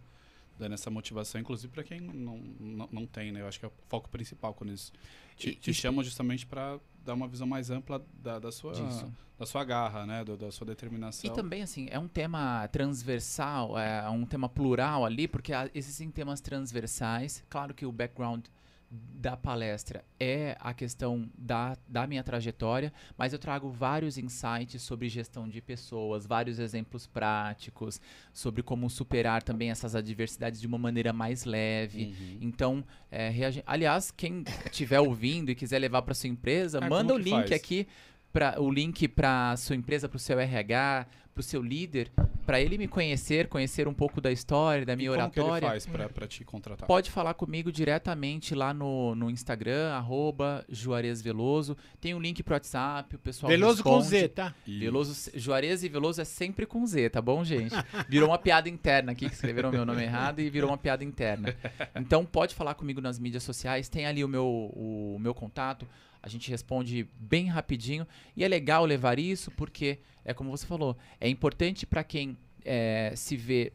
[0.60, 3.40] Dando essa motivação, inclusive para quem não, não, não tem, né?
[3.40, 4.92] Eu acho que é o foco principal quando eles
[5.36, 9.10] te, E- te chamam justamente para dar uma visão mais ampla da, da, sua, Disso.
[9.38, 10.22] da sua garra, né?
[10.22, 11.30] Do- da sua determinação.
[11.30, 16.10] E também, assim, é um tema transversal, é um tema plural ali, porque há- existem
[16.10, 17.42] temas transversais.
[17.48, 18.44] Claro que o background
[18.90, 25.08] da palestra é a questão da, da minha trajetória, mas eu trago vários insights sobre
[25.08, 28.00] gestão de pessoas, vários exemplos práticos,
[28.32, 32.06] sobre como superar também essas adversidades de uma maneira mais leve.
[32.06, 32.38] Uhum.
[32.40, 37.14] Então, é, reage- aliás, quem estiver ouvindo e quiser levar para sua empresa, Ah, manda
[37.14, 37.52] o link faz?
[37.52, 37.86] aqui
[38.32, 42.10] para o link para sua empresa, para o seu RH, para o seu líder,
[42.44, 45.46] para ele me conhecer, conhecer um pouco da história, da E minha como que ele
[45.48, 45.68] oratória.
[45.68, 46.86] faz pra, pra te contratar?
[46.86, 51.76] Pode falar comigo diretamente lá no, no Instagram, arroba Juarez Veloso.
[52.00, 54.08] Tem um link pro WhatsApp, o pessoal Veloso com responde.
[54.20, 54.54] Z, tá?
[54.66, 57.74] Veloso, Juarez e Veloso é sempre com Z, tá bom, gente?
[58.08, 61.54] Virou uma piada interna aqui, que escreveram meu nome errado e virou uma piada interna.
[61.94, 65.86] Então pode falar comigo nas mídias sociais, tem ali o meu, o meu contato,
[66.22, 68.06] a gente responde bem rapidinho.
[68.36, 73.12] E é legal levar isso porque, é como você falou, é importante para quem é,
[73.16, 73.72] se vê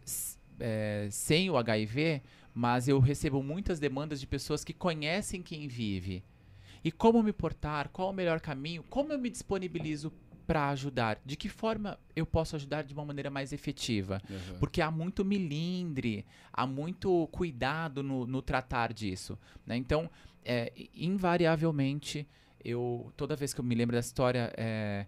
[0.59, 2.21] é, sem o HIV,
[2.53, 6.23] mas eu recebo muitas demandas de pessoas que conhecem quem vive.
[6.83, 10.13] E como me portar, qual o melhor caminho, como eu me disponibilizo
[10.45, 14.21] para ajudar, de que forma eu posso ajudar de uma maneira mais efetiva.
[14.29, 14.59] Uhum.
[14.59, 19.37] Porque há muito milindre, há muito cuidado no, no tratar disso.
[19.65, 19.75] né?
[19.75, 20.09] Então,
[20.45, 22.27] é, invariavelmente,
[22.63, 25.05] eu toda vez que eu me lembro dessa história, é,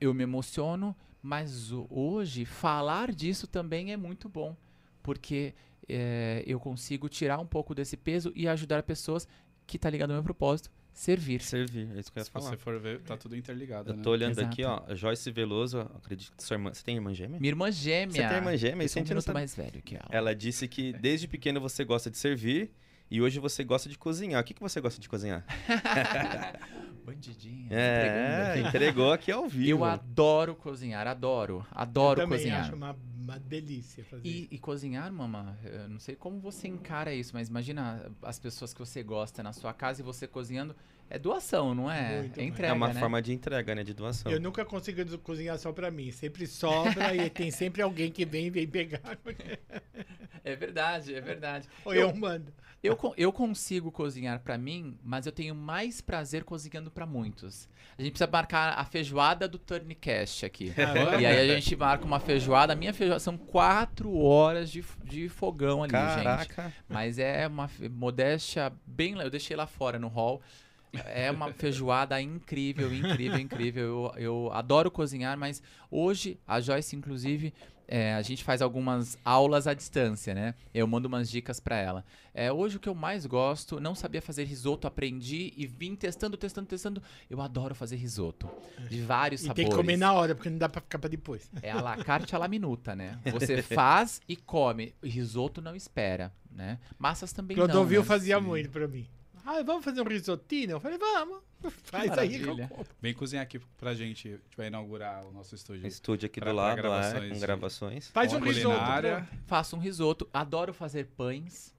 [0.00, 4.56] eu me emociono, mas hoje falar disso também é muito bom,
[5.02, 5.54] porque
[5.88, 9.26] é, eu consigo tirar um pouco desse peso e ajudar pessoas
[9.66, 11.40] que tá ligado ao meu propósito, servir.
[11.40, 12.50] Servir, é isso que eu ia Se falar.
[12.50, 14.02] você for ver, tá tudo interligado, Eu né?
[14.02, 14.48] tô olhando Exato.
[14.48, 17.38] aqui, ó, Joyce Veloso, acredito que sua irmã, você tem irmã gêmea?
[17.38, 18.10] Minha irmã gêmea.
[18.22, 18.84] Você tem irmã gêmea?
[18.84, 19.34] Eu sou a um minuto sabe.
[19.34, 20.06] mais velho que ela.
[20.10, 22.72] Ela disse que desde pequeno você gosta de servir
[23.10, 24.40] e hoje você gosta de cozinhar.
[24.40, 25.44] O que, que você gosta de cozinhar?
[27.04, 27.66] Bandidinha.
[27.70, 28.68] É, entregando aqui.
[28.68, 29.70] entregou aqui ao vivo.
[29.70, 31.66] Eu adoro cozinhar, adoro.
[31.72, 32.60] Adoro eu também cozinhar.
[32.60, 34.28] acho uma, uma delícia fazer.
[34.28, 38.72] E, e cozinhar, mamã, eu não sei como você encara isso, mas imagina as pessoas
[38.72, 40.76] que você gosta na sua casa e você cozinhando.
[41.12, 42.20] É doação, não é?
[42.20, 43.00] Muito é entrega, é uma né?
[43.00, 43.82] forma de entrega, né?
[43.82, 44.30] De doação.
[44.30, 46.12] Eu nunca consigo cozinhar só pra mim.
[46.12, 49.18] Sempre sobra e tem sempre alguém que vem vem pegar.
[50.44, 51.68] É É verdade, é verdade.
[51.84, 52.52] Ou eu mando.
[52.82, 57.68] Eu, eu consigo cozinhar pra mim, mas eu tenho mais prazer cozinhando pra muitos.
[57.98, 60.72] A gente precisa marcar a feijoada do Turncast aqui.
[60.78, 62.72] Ah, e aí a gente marca uma feijoada.
[62.72, 66.24] A minha feijoada são quatro horas de, de fogão ali, gente.
[66.24, 66.72] Caraca.
[66.88, 69.18] Mas é uma modéstia bem.
[69.18, 70.40] Eu deixei lá fora no hall.
[70.92, 73.82] É uma feijoada incrível, incrível, incrível.
[73.84, 77.52] Eu, eu adoro cozinhar, mas hoje, a Joyce, inclusive,
[77.86, 80.54] é, a gente faz algumas aulas à distância, né?
[80.72, 82.04] Eu mando umas dicas pra ela.
[82.32, 86.36] É, hoje o que eu mais gosto, não sabia fazer risoto, aprendi e vim testando,
[86.36, 87.02] testando, testando.
[87.28, 88.48] Eu adoro fazer risoto.
[88.88, 89.64] De vários E sabores.
[89.64, 91.50] tem que comer na hora, porque não dá pra ficar pra depois.
[91.62, 93.18] É a la carte à la minuta, né?
[93.32, 94.94] Você faz e come.
[95.02, 96.78] Risoto não espera, né?
[96.96, 98.06] Massas também não, Clodovil né?
[98.06, 98.44] fazia Sim.
[98.44, 99.08] muito pra mim.
[99.44, 100.72] Ah, vamos fazer um risotinho?
[100.72, 101.38] Eu falei, vamos.
[101.84, 102.68] Faz aí que eu maravilha.
[102.68, 102.86] como.
[103.00, 104.28] Vem cozinhar aqui pra gente.
[104.28, 105.86] A gente vai inaugurar o nosso estúdio.
[105.86, 108.08] Estúdio aqui Pra- do pra lado, é, gravações com de- gravações.
[108.08, 108.74] Faz Com um risoto.
[108.76, 109.16] culinária.
[109.28, 109.42] pronto.
[109.46, 110.28] Faço um risoto.
[110.32, 111.74] Adoro fazer pães.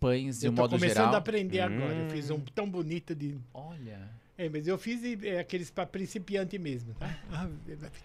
[0.00, 1.14] Pães de Eu um tô modo começando geral.
[1.14, 1.76] a aprender Hum.
[1.76, 1.94] agora.
[1.94, 3.38] Eu fiz um tão bonito de.
[3.54, 4.10] Olha.
[4.38, 7.08] É, mas eu fiz é, aqueles pra principiante mesmo, tá?
[7.32, 7.48] Ah,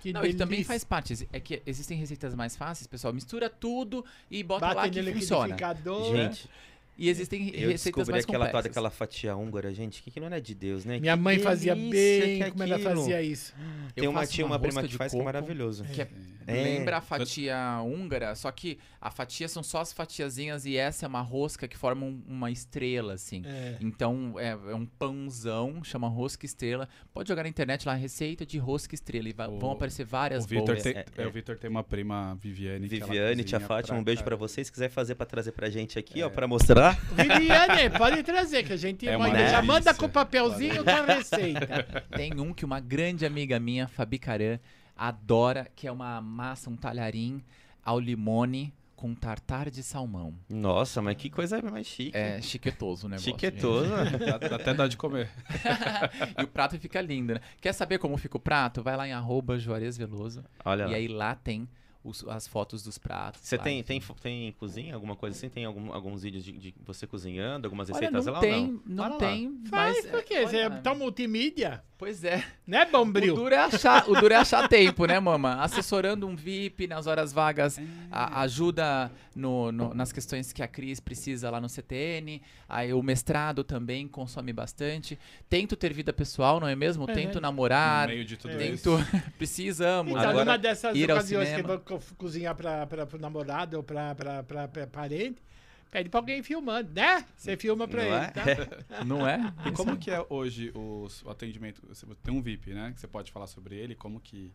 [0.01, 1.27] que Não, ele também faz parte.
[1.33, 3.11] É que existem receitas mais fáceis, pessoal.
[3.13, 5.47] Mistura tudo e bota lá Bate que no funciona.
[5.47, 6.15] liquidificador.
[6.15, 6.49] Gente,
[6.97, 8.69] E existem eu receitas descobri mais aquela tal complexas.
[8.71, 10.99] daquela fatia húngara, gente, que, que não é de Deus, né?
[10.99, 13.53] Minha Que mãe fazia bem é como ela fazia isso.
[13.95, 15.83] Tem Eu uma faço tia, uma, uma prima que de faz que é maravilhoso.
[15.85, 16.09] Que é-
[16.47, 16.53] É.
[16.63, 21.07] Lembra a fatia húngara, só que a fatia são só as fatiazinhas e essa é
[21.07, 23.43] uma rosca que forma um- uma estrela, assim.
[23.45, 23.77] É.
[23.79, 26.89] Então é, é um pãozão, chama rosca estrela.
[27.13, 30.47] Pode jogar na internet lá, receita de rosca estrela e O- vão aparecer várias O
[30.47, 30.83] Vitor boas.
[30.83, 31.27] tem, É, é, é.
[31.27, 32.89] o Vitor tem uma prima, Viviane.
[32.89, 34.47] que ela Viviane, tia Fátima, um beijo pra caramba.
[34.47, 34.67] vocês.
[34.67, 36.29] Se quiser fazer pra trazer pra gente aqui, ó, É.
[36.29, 36.47] pra
[36.89, 36.97] mostrar.
[37.37, 42.03] Viviane, pode trazer, que a gente É já manda com papelzinho com a receita.
[42.15, 44.59] Tem um que uma grande amiga minha, Fabi Caran,
[44.97, 47.43] adora, que é uma massa, um talharim
[47.83, 50.35] ao limone com tartar de salmão.
[50.47, 52.15] Nossa, mas que coisa mais chique.
[52.15, 53.31] É chiquetoso o negócio.
[53.31, 53.89] Chiquetoso.
[54.47, 55.27] Dá- Até dá de comer.
[56.37, 57.39] e o prato fica lindo, né?
[57.59, 58.83] Quer saber como fica o prato?
[58.83, 60.43] Vai lá em arroba Juarez Veloso.
[60.63, 60.95] Olha E lá.
[60.97, 61.67] aí lá tem
[62.03, 63.41] os- as fotos dos pratos.
[63.43, 65.49] Você lá, tem, tem, tem cozinha, alguma coisa assim?
[65.49, 68.71] Tem algum- alguns vídeos de, de você cozinhando, algumas Olha, receitas não lá tem, ou
[68.71, 68.81] não?
[68.85, 69.17] não lá.
[69.17, 70.05] tem, Faz, mas...
[70.07, 70.33] por quê?
[70.35, 71.83] é, Você é olha, tão multimídia?
[71.97, 72.43] Pois é.
[72.65, 73.35] Né, O Bombril?
[73.35, 75.61] duro, é achar, o duro é achar tempo, né, mama?
[75.61, 77.79] Assessorando um VIP nas horas vagas,
[78.11, 82.41] a- ajuda no- no- nas questões que a Cris precisa lá no CTN.
[82.67, 85.19] Aí o mestrado também consome bastante.
[85.47, 87.03] Tento ter vida pessoal, não é mesmo?
[87.07, 87.13] É.
[87.13, 88.65] Tento No namorar, meio de tudo É.
[88.69, 88.97] isso.
[88.97, 89.21] tento...
[89.37, 90.11] Precisamos.
[90.11, 91.75] Então, Agora, numa dessas ir ao ocasiões que eu cinema.
[91.75, 95.41] vou co- cozinhar pra, pra, pro namorado ou pra, pra, pra, pra parente,
[95.89, 97.25] pede pra alguém filmando, né?
[97.35, 98.27] Você filma pra Não ele, é?
[98.29, 98.43] tá?
[99.05, 99.53] não é?
[99.65, 101.81] E como que é hoje os- o atendimento?
[101.87, 102.91] Você tem um VIP, né?
[102.93, 104.51] Que você pode falar sobre ele, como que,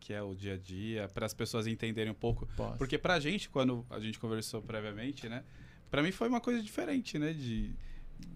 [0.00, 2.46] que é o dia a dia, para as pessoas entenderem um pouco.
[2.56, 2.78] Posso.
[2.78, 5.44] Porque pra gente, quando a gente conversou previamente, né?
[5.90, 7.32] Pra mim foi uma coisa diferente, né?
[7.32, 7.70] De,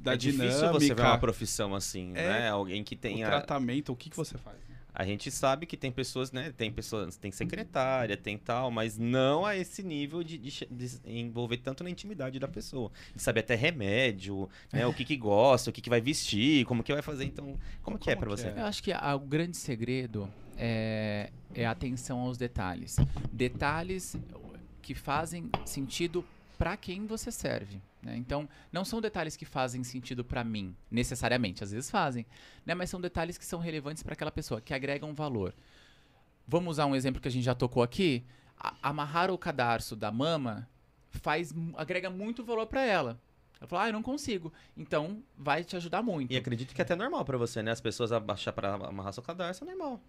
[0.00, 2.48] da é dinâmica, difícil você ver uma profissão assim, É, né?
[2.50, 3.26] Alguém que o tenha.
[3.26, 4.56] tratamento, o que, que você faz.
[4.94, 6.52] A gente sabe que tem pessoas, né?
[6.56, 11.56] Tem pessoas, tem secretária, tem tal, mas não a esse nível de, de de envolver
[11.58, 12.90] tanto na intimidade da pessoa.
[13.14, 14.86] De saber até remédio, né?
[14.86, 17.24] O que que gosta, o que que vai vestir, como que vai fazer.
[17.24, 18.48] Então, como, que é pra Como que você?
[18.48, 18.60] é?
[18.60, 20.28] Eu acho que a- o grande segredo
[20.58, 22.96] é, é a atenção aos detalhes.
[23.32, 24.14] Detalhes
[24.82, 26.24] que fazem sentido
[26.58, 27.80] para quem você serve.
[28.02, 28.16] Né?
[28.16, 31.62] Então, não são detalhes que fazem sentido para mim, necessariamente.
[31.62, 32.26] Às vezes fazem,
[32.66, 32.74] né?
[32.74, 35.54] mas são detalhes que são relevantes para aquela pessoa, que agregam valor.
[36.46, 38.24] Vamos usar um exemplo que a gente já tocou aqui.
[38.58, 40.68] A- amarrar o cadarço da mama
[41.10, 43.20] faz, agrega muito valor para ela.
[43.60, 44.52] Ela fala, ah, eu não consigo.
[44.76, 46.32] Então, vai te ajudar muito.
[46.32, 47.70] E acredito que é até normal pra você, né?
[47.70, 50.00] As pessoas abaixar pra amarrar seu cadarço é normal.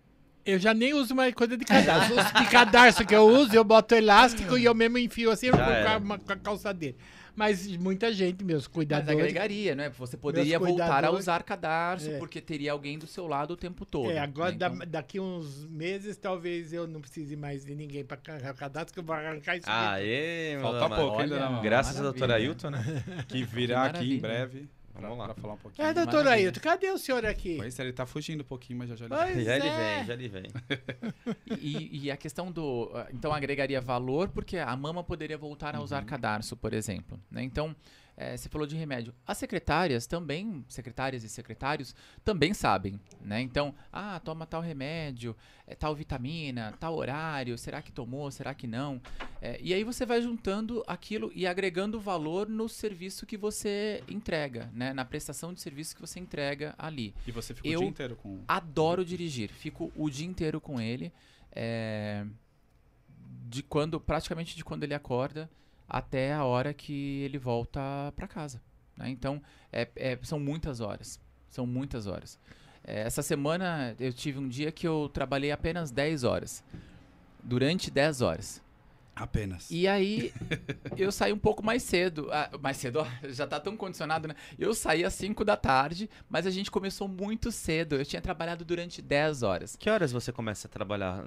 [0.45, 2.13] Eu já nem uso mais coisa de cadarço.
[2.13, 5.57] Os de cadarço que eu uso, eu boto elástico e eu mesmo enfio assim com
[5.57, 6.97] a, com a calça dele.
[7.36, 9.19] Mas muita gente, meus Mas cuidadores.
[9.19, 9.89] agregaria, né?
[9.97, 12.17] Você poderia voltar a usar cadarço, É.
[12.19, 14.11] porque teria alguém do seu lado o tempo todo.
[14.11, 14.57] É, agora né?
[14.57, 18.93] da- Então, daqui uns meses talvez eu não precise mais de ninguém carregar o cadastro,
[18.93, 19.65] que eu vou arrancar isso.
[19.67, 20.03] Ah, aqui.
[20.03, 20.95] Aê, Falta mano.
[21.01, 21.59] pouco ainda, olha, né?
[21.63, 22.84] Graças à doutora Ailton, né?
[23.27, 24.15] Que virá aqui maravilha.
[24.15, 24.69] em breve.
[24.93, 25.25] Pra, Vamos lá.
[25.33, 25.87] pra falar um pouquinho.
[25.87, 26.45] É, doutor Maravilha.
[26.47, 27.55] Ailton, cadê o senhor aqui?
[27.57, 29.95] Pois é, ele tá fugindo um pouquinho, mas já já ele Pois Já ele é.
[29.97, 30.43] vem, já ele vem.
[31.59, 32.91] e, e a questão do.
[32.93, 36.05] ah, Então agregaria valor, porque a mama poderia voltar a usar Uhum.
[36.07, 37.19] cadarço, por exemplo.
[37.31, 37.41] né?
[37.43, 37.75] Então,
[38.16, 39.14] eh, você falou de remédio.
[39.26, 42.99] As secretárias também, secretárias e secretários, também sabem.
[43.22, 43.41] Né?
[43.41, 45.36] Então, ah, toma tal remédio,
[45.68, 49.01] eh, tal vitamina, tal horário, será que tomou, será que não?
[49.41, 54.70] Eh, e aí você vai juntando aquilo e agregando valor no serviço que você entrega,
[54.74, 54.93] né?
[54.93, 57.14] na prestação de serviço que você entrega ali.
[57.28, 58.43] E você fica Eu- o dia inteiro com.
[58.47, 59.49] Adoro dirigir.
[59.49, 61.11] Fico o dia inteiro com ele.
[61.55, 62.26] é,
[63.47, 65.47] De quando, praticamente de quando ele acorda
[65.88, 67.79] até a hora que ele volta
[68.15, 68.61] para casa.
[68.97, 69.09] né?
[69.09, 71.19] Então, é- é- são muitas horas.
[71.49, 72.39] São muitas horas.
[72.84, 76.63] É, essa semana eu tive um dia que eu trabalhei apenas 10 horas.
[77.43, 78.62] Durante 10 horas.
[79.16, 79.70] Apenas.
[79.70, 80.34] E aí,
[80.97, 82.30] eu saí um pouco mais cedo.
[82.32, 84.36] Ah, mais cedo, ó, já tá tão condicionado, né?
[84.57, 87.95] Eu saí às 5 da tarde, mas a gente começou muito cedo.
[87.95, 89.76] Eu tinha trabalhado durante 10 horas.
[89.76, 91.24] Que horas você começa a trabalhar,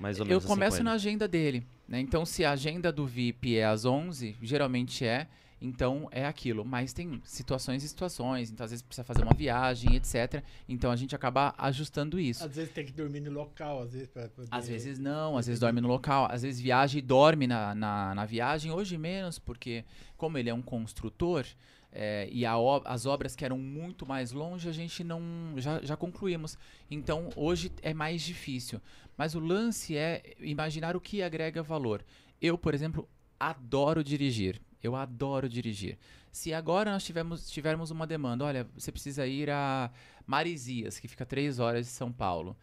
[0.00, 2.00] mais ou Eu menos assim, começo com na agenda dele, né?
[2.00, 5.28] Então, se a agenda do VIP é às 11, geralmente é,
[5.60, 6.64] então é aquilo.
[6.64, 10.42] Mas tem situações e situações, então às vezes precisa fazer uma viagem, etc.
[10.68, 12.44] Então a gente acaba ajustando isso.
[12.44, 14.48] Às vezes tem que dormir no local, às vezes para poder...
[14.50, 18.14] Às vezes não, às vezes dorme no local, às vezes viaja e dorme na, na,
[18.14, 18.70] na viagem.
[18.72, 19.84] Hoje menos, porque
[20.16, 21.44] como ele é um construtor
[21.90, 25.96] é, e ob- as obras que eram muito mais longe, a gente não já, já
[25.96, 26.56] concluímos.
[26.90, 28.80] Então hoje é mais difícil.
[29.16, 32.04] Mas o lance é imaginar o que agrega valor.
[32.40, 33.08] Eu, por exemplo,
[33.40, 34.60] adoro dirigir.
[34.82, 35.98] Eu adoro dirigir.
[36.30, 39.90] Se agora nós tivermos, tivermos uma demanda, olha, você precisa ir a
[40.26, 42.56] Marizias, que fica três horas de São Paulo.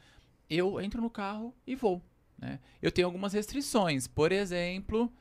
[0.49, 2.01] Eu entro no carro e vou.
[2.37, 2.59] né?
[2.81, 4.07] Eu tenho algumas restrições.
[4.07, 5.11] Por exemplo,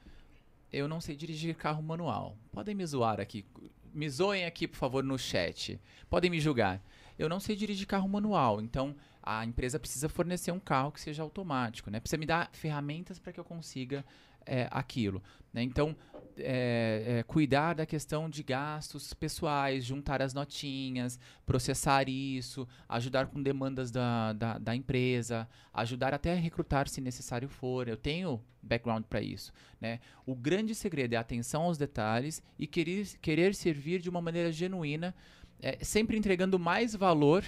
[0.73, 2.37] eu não sei dirigir carro manual.
[2.53, 3.45] Podem me zoar aqui.
[3.93, 5.81] Me zoem aqui, por favor, no chat.
[6.11, 6.83] Podem me julgar.
[7.19, 8.61] Eu não sei dirigir carro manual.
[8.61, 11.91] Então, a empresa precisa fornecer um carro que seja automático.
[11.91, 12.01] Né?
[12.01, 14.05] Precisa me dar ferramentas para que eu consiga
[14.45, 15.23] é, aquilo.
[15.53, 15.63] né?
[15.63, 15.97] Então,
[16.39, 23.43] é, é, cuidar da questão de gastos pessoais, juntar as notinhas, processar isso, ajudar com
[23.43, 27.89] demandas da, da, da empresa, ajudar até a recrutar se necessário for.
[27.89, 29.53] Eu tenho background para isso.
[29.81, 30.01] Né?
[30.27, 34.51] O grande segredo é a atenção aos detalhes e querer, querer servir de uma maneira
[34.51, 35.15] genuína,
[35.61, 37.45] é, sempre entregando mais valor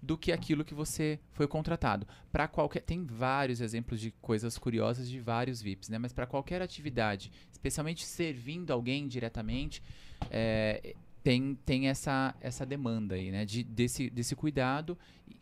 [0.00, 2.06] do que aquilo que você foi contratado.
[2.30, 5.98] Para qualquer tem vários exemplos de coisas curiosas de vários VIPs, né?
[5.98, 9.82] Mas para qualquer atividade, especialmente servindo alguém diretamente,
[10.30, 13.44] é, tem, tem essa, essa demanda aí, né?
[13.44, 14.96] De, desse, desse cuidado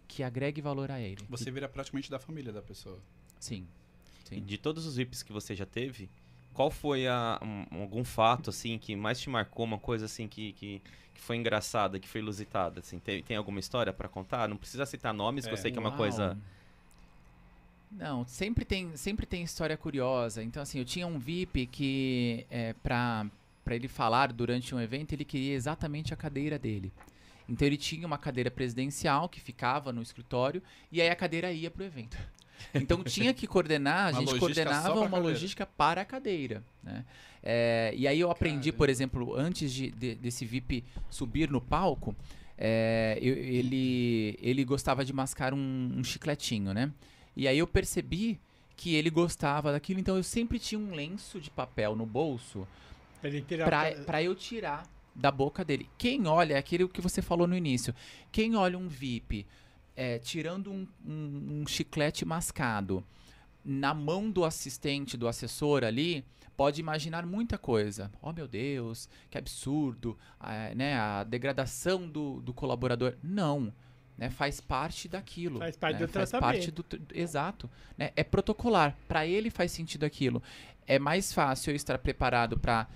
[0.09, 1.25] que agregue valor a ele.
[1.29, 2.99] Você vira praticamente da família da pessoa.
[3.39, 3.67] Sim.
[4.31, 4.43] E Sim.
[4.43, 6.11] de todos os VIPs que você já teve,
[6.57, 9.65] qual foi a- um- algum fato, assim, que mais te marcou?
[9.67, 10.83] Uma coisa, assim, que, que,
[11.15, 12.99] que foi engraçada, que foi ilusitada, assim?
[12.99, 14.49] Tem, tem alguma história pra contar?
[14.49, 15.61] Não precisa citar nomes, que eu É.
[15.61, 16.37] sei que é uma coisa...
[17.91, 20.43] Não, sempre tem, sempre tem história curiosa.
[20.43, 23.27] Então, assim, eu tinha um VIP que, é, pra
[23.71, 26.93] ele falar durante um evento, ele queria exatamente a cadeira dele.
[27.49, 31.71] Então, ele tinha uma cadeira presidencial que ficava no escritório e aí a cadeira ia
[31.71, 32.19] pro evento.
[32.75, 35.29] Então, tinha que coordenar, a Uma gente logística coordenava uma cadeira.
[35.29, 37.05] logística para a cadeira, né?
[37.43, 38.77] É, e aí eu aprendi, Caramba.
[38.79, 42.15] por exemplo, antes de, de- desse VIP subir no palco,
[42.59, 46.91] é, eu- ele, ele gostava de mascar um, um chicletinho, né?
[47.37, 48.39] E aí eu percebi
[48.77, 52.67] que ele gostava daquilo, então eu sempre tinha um lenço de papel no bolso
[54.05, 54.85] pra eu tirar
[55.15, 55.89] da boca dele.
[55.97, 57.95] Quem olha, é aquilo que você falou no início,
[58.31, 59.47] quem olha um VIP
[59.97, 63.03] é, tirando um, um- um chiclete mascado
[63.65, 66.25] na mão do assistente, do assessor ali,
[66.57, 68.11] pode imaginar muita coisa.
[68.23, 73.15] Oh meu Deus, que absurdo, ah, né, a degradação do, do colaborador.
[73.23, 73.73] Não.
[74.17, 75.59] Né, faz parte daquilo.
[75.59, 76.55] Faz parte né, do faz tratamento.
[76.57, 76.85] parte do
[77.15, 77.69] Exato.
[77.99, 78.97] Né, é protocolar.
[79.09, 80.43] Para ele faz sentido aquilo.
[80.87, 82.87] É mais fácil eu estar preparado para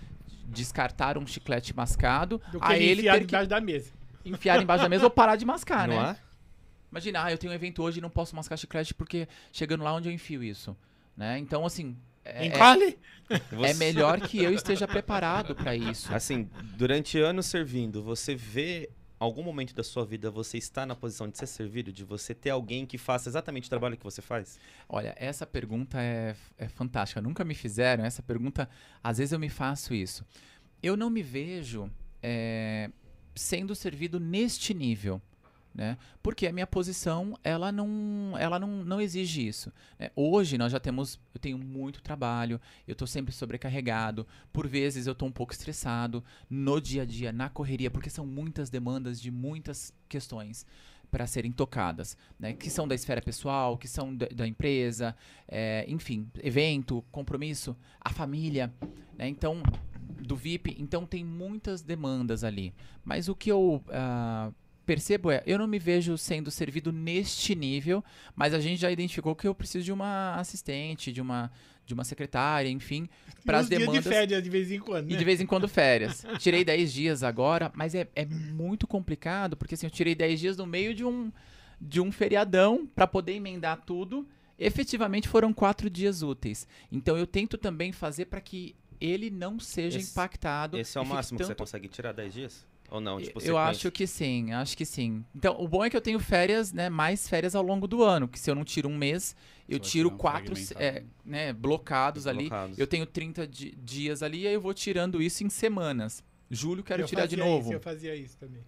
[0.46, 3.90] descartar um chiclete mascado do que a ele enfiar ter que debaixo da mesa.
[4.24, 6.16] enfiar embaixo da mesa ou parar de mascar, não né?
[6.18, 6.29] é?
[6.90, 9.94] Imagina, ah, eu tenho um evento hoje e não posso mascar chiclete porque chegando lá
[9.94, 10.76] onde eu enfio isso,
[11.16, 11.38] né?
[11.38, 12.98] Então, assim, é, é, Encolhe!
[13.68, 16.12] é melhor que eu esteja preparado para isso.
[16.12, 21.28] Assim, durante anos servindo, você vê algum momento da sua vida você está na posição
[21.28, 24.58] de ser servido, de você ter alguém que faça exatamente o trabalho que você faz?
[24.88, 27.20] Olha, essa pergunta é, é fantástica.
[27.20, 28.68] Nunca me fizeram essa pergunta.
[29.04, 30.24] Às vezes eu me faço isso.
[30.82, 31.90] Eu não me vejo
[32.22, 32.90] é,
[33.34, 35.20] sendo servido neste nível.
[35.72, 35.96] Né?
[36.22, 39.72] Porque a minha posição ela não, ela não, não exige isso.
[39.98, 40.10] né?
[40.16, 45.12] Hoje nós já temos, eu tenho muito trabalho, eu estou sempre sobrecarregado, por vezes eu
[45.12, 49.30] estou um pouco estressado no dia a dia, na correria, porque são muitas demandas de
[49.30, 50.66] muitas questões
[51.10, 52.52] para serem tocadas, né?
[52.52, 55.14] que são da esfera pessoal, que são da, da empresa,
[55.48, 58.72] é, enfim, evento, compromisso, a família,
[59.16, 59.28] né?
[59.28, 59.62] então
[60.20, 62.74] do VIP, então tem muitas demandas ali.
[63.04, 64.52] Mas o que eu ah,
[64.90, 68.02] percebo é, eu não me vejo sendo servido neste nível,
[68.34, 71.48] mas a gente já identificou que eu preciso de uma assistente, de uma
[71.86, 73.08] de uma secretária, enfim,
[73.44, 75.18] para e as demandas de férias de vez em quando, e né?
[75.18, 76.24] de vez em quando férias.
[76.38, 80.56] Tirei 10 dias agora, mas é, é muito complicado, porque assim, eu tirei 10 dias
[80.56, 81.32] no meio de um,
[81.80, 84.24] de um feriadão para poder emendar tudo.
[84.56, 86.66] Efetivamente foram quatro dias úteis.
[86.92, 90.78] Então eu tento também fazer para que ele não seja Esse- impactado.
[90.78, 92.69] Esse é o e máximo que você tanto- consegue tirar 10 dias?
[92.90, 93.20] Ou não?
[93.20, 95.24] Tipo, eu acho que sim, acho que sim.
[95.34, 98.26] Então, o bom é que eu tenho férias, né, mais férias ao longo do ano,
[98.26, 99.36] que se eu não tiro um mês,
[99.68, 102.48] eu tiro um quatro, é, né, blocados ali.
[102.48, 102.78] Blocados.
[102.78, 106.24] Eu tenho 30 di- dias ali, aí eu vou tirando isso em semanas.
[106.50, 107.66] Julho quero eu tirar de novo.
[107.68, 108.60] Isso, eu fazia isso também.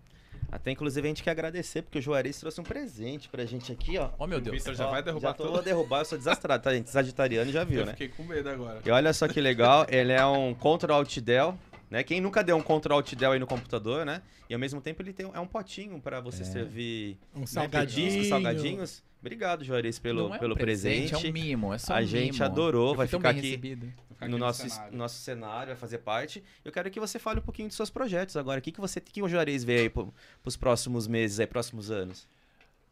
[0.53, 3.97] Até inclusive a gente quer agradecer, porque o Juarez trouxe um presente pra gente aqui,
[3.99, 4.11] ó.
[4.19, 4.59] Oh, meu O Deus.
[4.59, 5.53] Vitor já Ó, vai derrubar já tô, tudo.
[5.55, 6.91] vou derrubar, eu sou desastrado, tá, gente?
[6.91, 7.93] Sagitariano já viu, Eu né?
[7.93, 8.83] fiquei com medo agora.
[8.85, 11.59] E olha só que legal, ele é um Ctrl Alt Del,
[11.93, 12.03] né?
[12.03, 14.23] Quem nunca deu um Ctrl Alt Del aí no computador, né?
[14.49, 17.47] E ao mesmo tempo ele tem um, é um potinho pra você servir Um né,
[17.47, 18.07] salgadinho.
[18.09, 19.03] petiscos, salgadinhos.
[19.21, 21.15] Obrigado, Juarez, pelo, não é um pelo presente.
[21.15, 22.45] É um mimo, é só A um gente mimo.
[22.45, 23.57] adorou, Eu vai ficar aqui.
[23.57, 24.97] Vou ficar no aqui nosso, cenário.
[24.97, 26.43] nosso cenário, vai fazer parte.
[26.65, 28.59] Eu quero que você fale um pouquinho dos seus projetos agora.
[28.59, 30.13] O que, que você, o que o Juarez vê aí pro,
[30.43, 32.27] pros próximos meses, aí, próximos anos?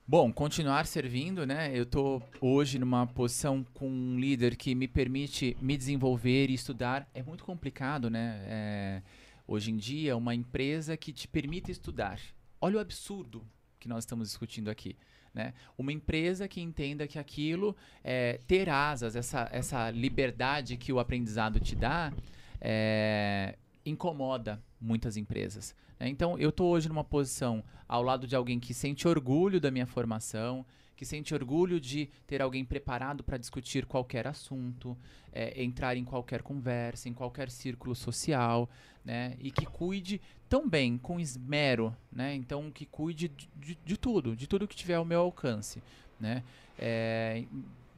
[0.07, 1.71] Bom, continuar servindo, né?
[1.73, 7.09] Eu tô hoje numa posição com um líder que me permite me desenvolver e estudar.
[7.15, 8.43] É muito complicado, né?
[8.47, 9.03] É,
[9.47, 12.19] hoje em dia, uma empresa que te permite estudar.
[12.61, 13.47] Olha o absurdo
[13.79, 14.97] que nós estamos discutindo aqui.
[15.33, 15.55] Né?
[15.79, 21.61] Uma empresa que entenda que aquilo, é, ter asas, essa, essa liberdade que o aprendizado
[21.61, 22.13] te dá,
[22.61, 23.57] é,
[23.91, 25.74] incomoda muitas empresas.
[25.99, 26.09] né?
[26.09, 29.86] Então, eu estou hoje numa posição ao lado de alguém que sente orgulho da minha
[29.86, 30.64] formação,
[30.97, 34.97] que sente orgulho de ter alguém preparado para discutir qualquer assunto,
[35.32, 38.68] é, entrar em qualquer conversa, em qualquer círculo social,
[39.03, 39.34] né?
[39.41, 42.34] E que cuide tão bem, com esmero, né?
[42.34, 45.82] Então, que cuide de, de- de tudo, de tudo que tiver ao meu alcance,
[46.18, 46.43] né?
[46.78, 47.45] É,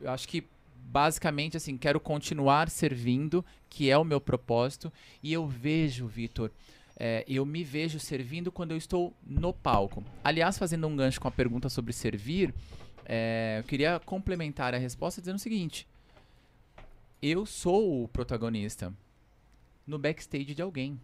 [0.00, 0.44] eu acho que
[0.92, 6.50] basicamente assim quero continuar servindo, que é o meu propósito, e eu vejo, Vitor,
[6.94, 10.04] é, eu me vejo servindo quando eu estou no palco.
[10.22, 12.54] Aliás, fazendo um gancho com a pergunta sobre servir,
[13.06, 15.88] é, eu queria complementar a resposta dizendo o seguinte:
[17.22, 18.92] eu sou o protagonista
[19.86, 21.00] no backstage de alguém.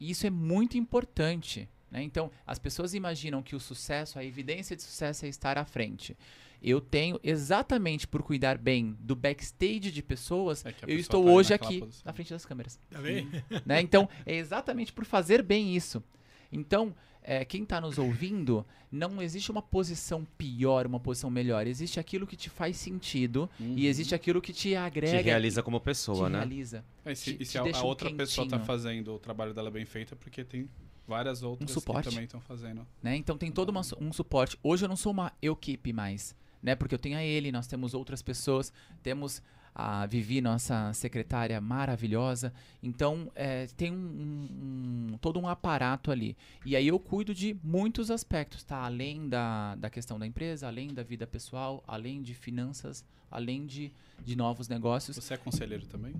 [0.00, 1.68] E isso é muito importante.
[1.92, 2.02] Né?
[2.02, 6.16] Então, as pessoas imaginam que o sucesso, a evidência de sucesso é estar à frente.
[6.62, 11.30] Eu tenho, exatamente por cuidar bem do backstage de pessoas, É eu pessoa estou tá
[11.30, 12.02] hoje aqui, posição.
[12.06, 13.30] na frente das câmeras Tá vendo?
[13.66, 13.80] né?
[13.80, 16.02] Então, é exatamente por fazer bem isso.
[16.50, 21.66] Então, é, quem está nos ouvindo, não existe uma posição pior, uma posição melhor.
[21.66, 23.74] Existe aquilo que te faz sentido Uhum.
[23.76, 25.18] e existe aquilo que te agrega.
[25.18, 26.38] Te realiza como te pessoa, né?
[26.38, 26.84] realiza.
[27.04, 28.66] É, e se, te- e se te a, deixa a um outra pessoa tá quentinho.
[28.66, 30.68] fazendo o trabalho dela bem feito, é porque tem
[31.06, 32.08] várias outras que suporte.
[32.08, 32.86] também estão fazendo.
[33.02, 33.16] né?
[33.16, 34.58] Então tem todo uma um suporte.
[34.62, 36.74] Hoje eu não sou uma equipe mais, né?
[36.74, 38.72] Porque eu tenho a ele, nós temos outras pessoas,
[39.02, 39.42] temos
[39.74, 42.52] a Vivi, nossa secretária maravilhosa.
[42.82, 46.36] Então é, tem um, um- um- todo um aparato ali.
[46.66, 48.76] E aí eu cuido de muitos aspectos, tá?
[48.84, 53.90] Além da, da questão da empresa, além da vida pessoal, além de finanças, além de,
[54.22, 55.16] de novos negócios.
[55.16, 56.14] Você é conselheiro também?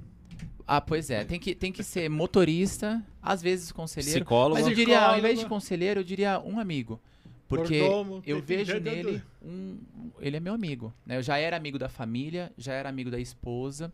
[0.67, 4.21] Ah, pois é, tem que, tem que ser motorista, às vezes conselheiro.
[4.21, 4.55] Psicólogo.
[4.55, 7.01] Mas eu diria, ao invés de conselheiro, eu diria um amigo.
[7.49, 9.79] Porque Mordomo, eu vejo nele um.
[10.19, 10.93] Ele é meu amigo.
[11.05, 11.19] Né?
[11.19, 13.93] Eu já era amigo da família, já era amigo da esposa,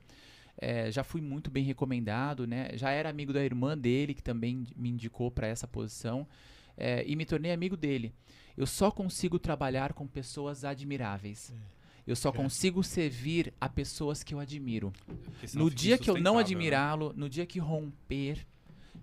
[0.61, 2.71] eh, já fui muito bem recomendado, né?
[2.75, 6.25] Já era amigo da irmã dele, que também me indicou para essa posição,
[6.77, 8.15] eh, e me tornei amigo dele.
[8.57, 11.53] Eu só consigo trabalhar com pessoas admiráveis.
[12.09, 14.91] Eu só consigo servir a pessoas que eu admiro.
[15.53, 16.41] No dia que eu não né?
[16.41, 18.47] admirá-lo, no dia que romper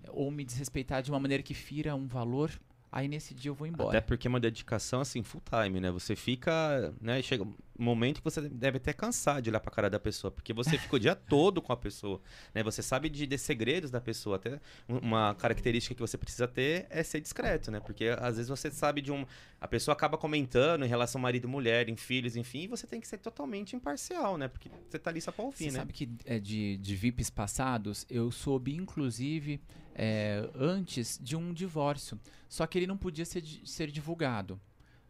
[0.08, 2.50] ou me desrespeitar de uma maneira que fira um valor,
[2.96, 3.90] aí nesse dia eu vou embora.
[3.90, 5.90] Até porque é uma dedicação assim, full time, né?
[5.90, 7.20] Você fica, né?
[7.22, 10.52] Chega um momento que você deve até cansar de olhar pra cara da pessoa, porque
[10.54, 12.20] você fica o dia todo com a pessoa,
[12.54, 12.62] né?
[12.62, 14.36] Você sabe de, de segredos da pessoa.
[14.36, 17.80] Até um- uma característica que você precisa ter é ser discreto, né?
[17.80, 19.26] Porque às vezes você sabe de um.
[19.60, 23.00] A pessoa acaba comentando em relação ao marido, mulher, em filhos, enfim, e você tem
[23.00, 24.48] que ser totalmente imparcial, né?
[24.48, 25.78] Porque você tá ali só pra ouvir, Você né?
[25.80, 29.60] sabe que é, de, de VIPs passados, eu soube, inclusive,
[29.96, 32.20] é, antes de um divórcio.
[32.48, 34.60] Só que ele não podia ser, ser divulgado.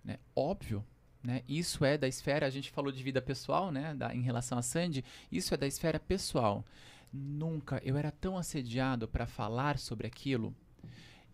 [0.05, 0.18] Né?
[0.34, 0.84] Óbvio.
[1.22, 1.43] Né?
[1.49, 3.93] Isso é da esfera, a gente falou de vida pessoal, né?
[3.95, 6.64] Da, em relação a Sandy, isso é da esfera pessoal.
[7.12, 10.55] Nunca, eu era tão assediado para falar sobre aquilo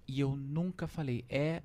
[0.08, 1.24] e eu nunca falei.
[1.28, 1.62] É,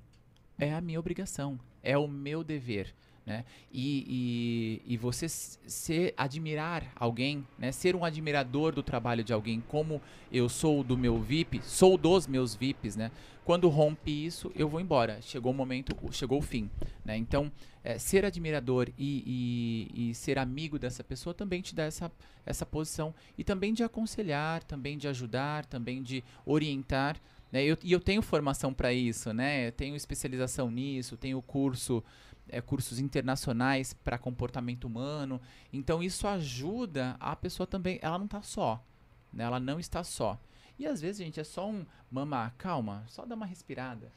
[0.58, 2.94] é a minha obrigação, é o meu dever.
[3.28, 3.44] Né?
[3.70, 7.70] E, e, e você ser admirar alguém, né?
[7.70, 10.00] ser um admirador do trabalho de alguém, como
[10.32, 13.10] eu sou do meu VIP, sou dos meus VIPs, né?
[13.44, 15.22] Quando rompe isso, eu vou embora.
[15.22, 16.68] Chegou o momento, chegou o fim.
[17.02, 17.16] Né?
[17.16, 17.50] Então,
[17.82, 22.12] é, ser admirador e, e, e ser amigo dessa pessoa também te dá essa,
[22.44, 23.14] essa posição.
[23.38, 27.16] E também de aconselhar, também de ajudar, também de orientar.
[27.50, 27.64] Né?
[27.64, 29.68] Eu, e eu tenho formação para isso, né?
[29.68, 32.04] Eu tenho especialização nisso, tenho curso
[32.48, 35.40] é, cursos internacionais para comportamento humano.
[35.72, 37.98] Então isso ajuda a pessoa também.
[38.02, 38.84] Ela não está só.
[39.32, 39.44] né?
[39.44, 40.40] Ela não está só.
[40.78, 44.12] E às vezes, gente, é só um mama, calma, só dá uma respirada.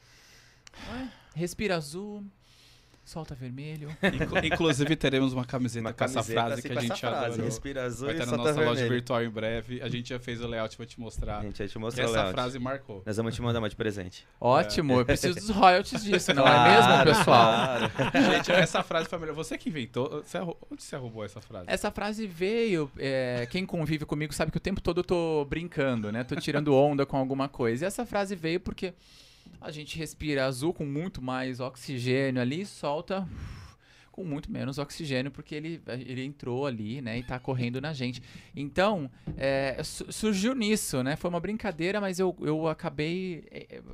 [0.72, 1.08] É?
[1.34, 2.24] Respira azul,
[3.04, 3.88] solta vermelho.
[4.02, 7.44] Inclu- Inclusive, teremos uma camiseta Uma com essa frase assim que a gente frase, adorou.
[7.44, 8.88] Respira azul Vai estar na nossa loja vermelho.
[8.90, 9.82] virtual em breve.
[9.82, 11.38] A gente já fez o layout, vou te mostrar.
[11.38, 12.32] A gente vai te o essa layout.
[12.32, 13.02] frase marcou.
[13.04, 14.26] Nós vamos te mandar uma de presente.
[14.40, 16.70] Ótimo, eu preciso dos royalties disso, não é Claro,
[17.10, 17.24] mesmo, pessoal?
[17.90, 17.92] claro.
[18.32, 21.66] Gente, essa frase família, você que inventou, você onde você roubou essa frase?
[21.68, 22.90] Essa frase veio.
[22.98, 26.22] é, quem convive comigo sabe que o tempo todo eu tô brincando, né?
[26.24, 27.84] Tô tirando onda com alguma coisa.
[27.84, 28.94] E essa frase veio porque
[29.62, 33.26] a gente respira azul com muito mais oxigênio ali solta
[34.12, 38.22] com muito menos oxigênio, porque ele, ele entrou ali, né, e tá correndo na gente.
[38.54, 41.16] Então, é, su- surgiu nisso, né?
[41.16, 43.44] Foi uma brincadeira, mas eu, eu acabei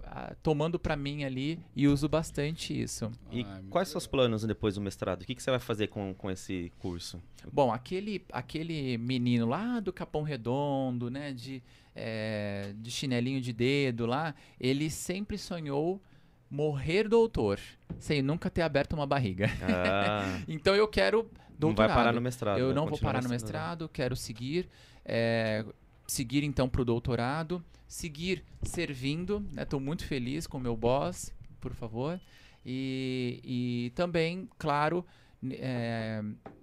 [0.04, 3.10] ah, tomando pra mim ali e uso bastante isso.
[3.30, 5.22] E Ai, meu quais são os planos depois do mestrado?
[5.22, 7.22] O que, que você vai fazer com, com esse curso?
[7.52, 11.62] Bom, aquele, aquele menino lá do Capão Redondo, né, de,
[11.94, 16.02] é, de chinelinho de dedo lá, ele sempre sonhou
[16.50, 17.58] morrer doutor,
[17.98, 19.50] sem nunca ter aberto uma barriga.
[19.62, 21.88] Ah, Então eu quero não doutorado.
[21.88, 22.58] vai parar no mestrado.
[22.58, 24.68] Eu vai não vou parar no mestrado, quero seguir,
[25.04, 25.64] é,
[26.06, 31.74] seguir então para o doutorado, seguir servindo, Estou muito feliz com o meu boss, por
[31.74, 32.20] favor,
[32.64, 35.04] e, e também, claro,
[35.50, 36.22] é,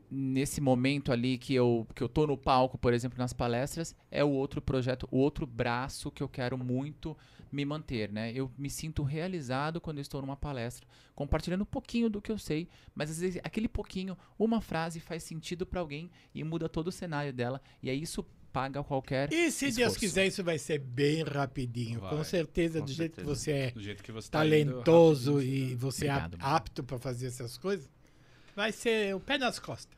[0.10, 4.24] nesse momento ali que eu, que eu tô no palco, por exemplo, nas palestras, é
[4.24, 7.18] o outro projeto, o outro braço que eu quero muito
[7.56, 8.32] me manter, né?
[8.34, 12.68] Eu me sinto realizado quando estou numa palestra, compartilhando um pouquinho do que eu sei,
[12.94, 16.91] mas às vezes aquele pouquinho, uma frase faz sentido para alguém e muda todo o
[16.91, 19.99] cenário dela, e aí isso paga qualquer E se Deus esforço.
[19.99, 21.99] quiser, isso vai ser bem rapidinho.
[21.99, 23.36] com Vai, certeza, com do jeito que certeza.
[23.44, 26.56] você é Do jeito que você tá indo, talentoso e você é Obrigado, mano.
[26.56, 27.90] apto para fazer essas coisas,
[28.56, 29.98] vai ser o pé nas costas.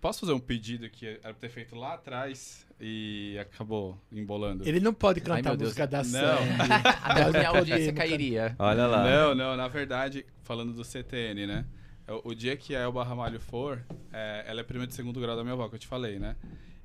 [0.00, 4.66] Posso fazer um pedido que era pra ter feito lá atrás e acabou embolando?
[4.68, 5.68] Ele não pode Ai, cantar meu a Deus.
[5.70, 6.38] música da Não.
[7.02, 8.56] A Não audiência cairia.
[8.58, 9.04] Olha lá.
[9.04, 11.64] Não, não, na verdade, falando do CTN, né?
[12.08, 13.82] O, o dia que a Elba Ramalho for,
[14.12, 16.36] é, ela é prima de segundo grau da minha avó, que eu te falei, né?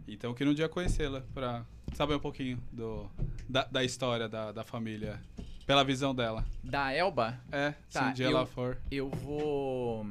[0.08, 3.10] Então eu queria um dia conhecê-la pra saber um pouquinho do,
[3.48, 5.20] da, da história da, da família,
[5.68, 6.46] pela visão dela.
[6.64, 8.78] Da Elba, É, se Tá, um dia eu- ela for.
[8.90, 10.06] eu vou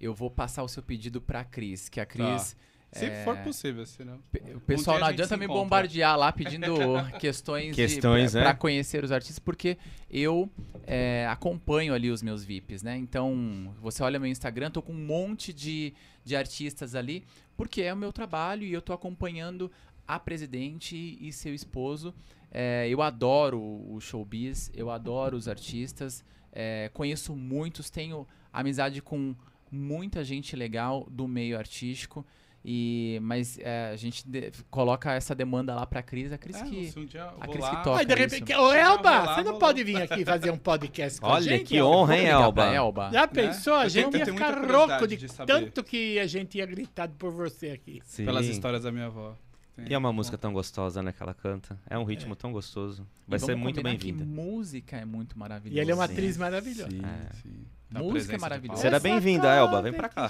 [0.00, 2.56] eu vou passar o seu pedido pra Cris, que a Cris
[2.92, 4.18] Se é, for possível, senão.
[4.54, 5.62] O pessoal Um não adianta me encontra.
[5.62, 6.74] bombardear lá pedindo
[7.18, 8.44] questões, Questões, de, né?
[8.44, 9.76] para conhecer os artistas, porque
[10.10, 10.48] eu
[10.86, 12.96] é, acompanho ali os meus VIPs, né?
[12.96, 15.92] Então, você olha meu Instagram, tô com um monte de,
[16.24, 17.24] de artistas ali,
[17.56, 19.70] porque é o meu trabalho e eu tô acompanhando
[20.06, 22.14] a presidente e seu esposo.
[22.50, 29.34] É, eu adoro o showbiz, eu adoro os artistas, é, conheço muitos, tenho amizade com
[29.70, 32.24] muita gente legal do meio artístico.
[32.68, 36.64] E, mas é, a gente de- coloca essa demanda lá pra Cris, a Cris É,
[36.64, 36.92] que.
[36.98, 37.90] um a Cris que toca.
[37.92, 38.22] Mas de isso.
[38.34, 39.86] repente, ô Elba, lá, você não pode lá.
[39.86, 41.64] vir aqui fazer um podcast com a Olha gente?
[41.68, 41.96] que Elba?
[41.96, 42.64] honra, hein, Elba?
[42.74, 43.10] Elba.
[43.12, 43.74] Já pensou?
[43.74, 47.14] A Eu gente tenho- ia ficar rouco de, de tanto que a gente ia gritado
[47.16, 48.00] por você aqui.
[48.04, 48.24] Sim.
[48.24, 49.36] pelas histórias da minha avó.
[49.76, 51.78] Tem- E é uma música tão gostosa, né, que ela canta.
[51.88, 53.06] É um ritmo tão gostoso.
[53.28, 54.24] Vai ser muito bem-vinda.
[54.24, 55.78] que música é muito maravilhosa.
[55.78, 56.12] E ela é uma Sim.
[56.14, 56.90] atriz maravilhosa.
[56.90, 57.32] Sim, É.
[57.36, 57.66] sim.
[57.92, 58.80] Tá Música é maravilhosa.
[58.82, 59.80] Será bem-vinda, Elba.
[59.82, 60.28] Vem pra cá.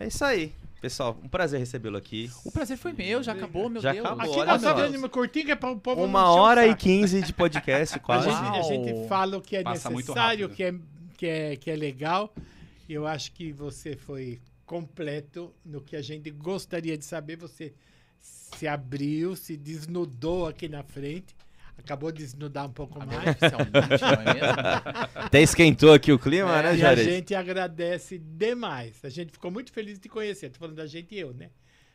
[0.00, 0.52] É isso aí.
[0.80, 2.28] Pessoal, um prazer recebê-lo aqui.
[2.44, 4.04] O prazer foi meu, já acabou, meu Já Deus.
[4.04, 4.84] acabou, Aqui nós só.
[4.84, 8.00] estamos curtinha que é para o povo não Uma hora e quinze de podcast, A
[8.00, 8.28] quase.
[8.28, 10.74] gente, a gente fala o que é Passa necessário, o que é,
[11.16, 12.34] que, é, que é legal.
[12.88, 17.36] Eu acho que você foi completo no que a gente gostaria de saber.
[17.36, 17.72] Você
[18.20, 21.32] se abriu, se desnudou aqui na frente.
[21.78, 23.36] Acabou de desnudar um pouco Agora, mais.
[23.40, 24.56] não é mesmo?
[25.16, 27.04] Até esquentou aqui o clima, É, né, e a Jared?
[27.04, 29.00] gente agradece demais.
[29.04, 30.50] A gente ficou muito feliz de te conhecer.
[30.50, 31.50] Tô falando da gente e eu, né?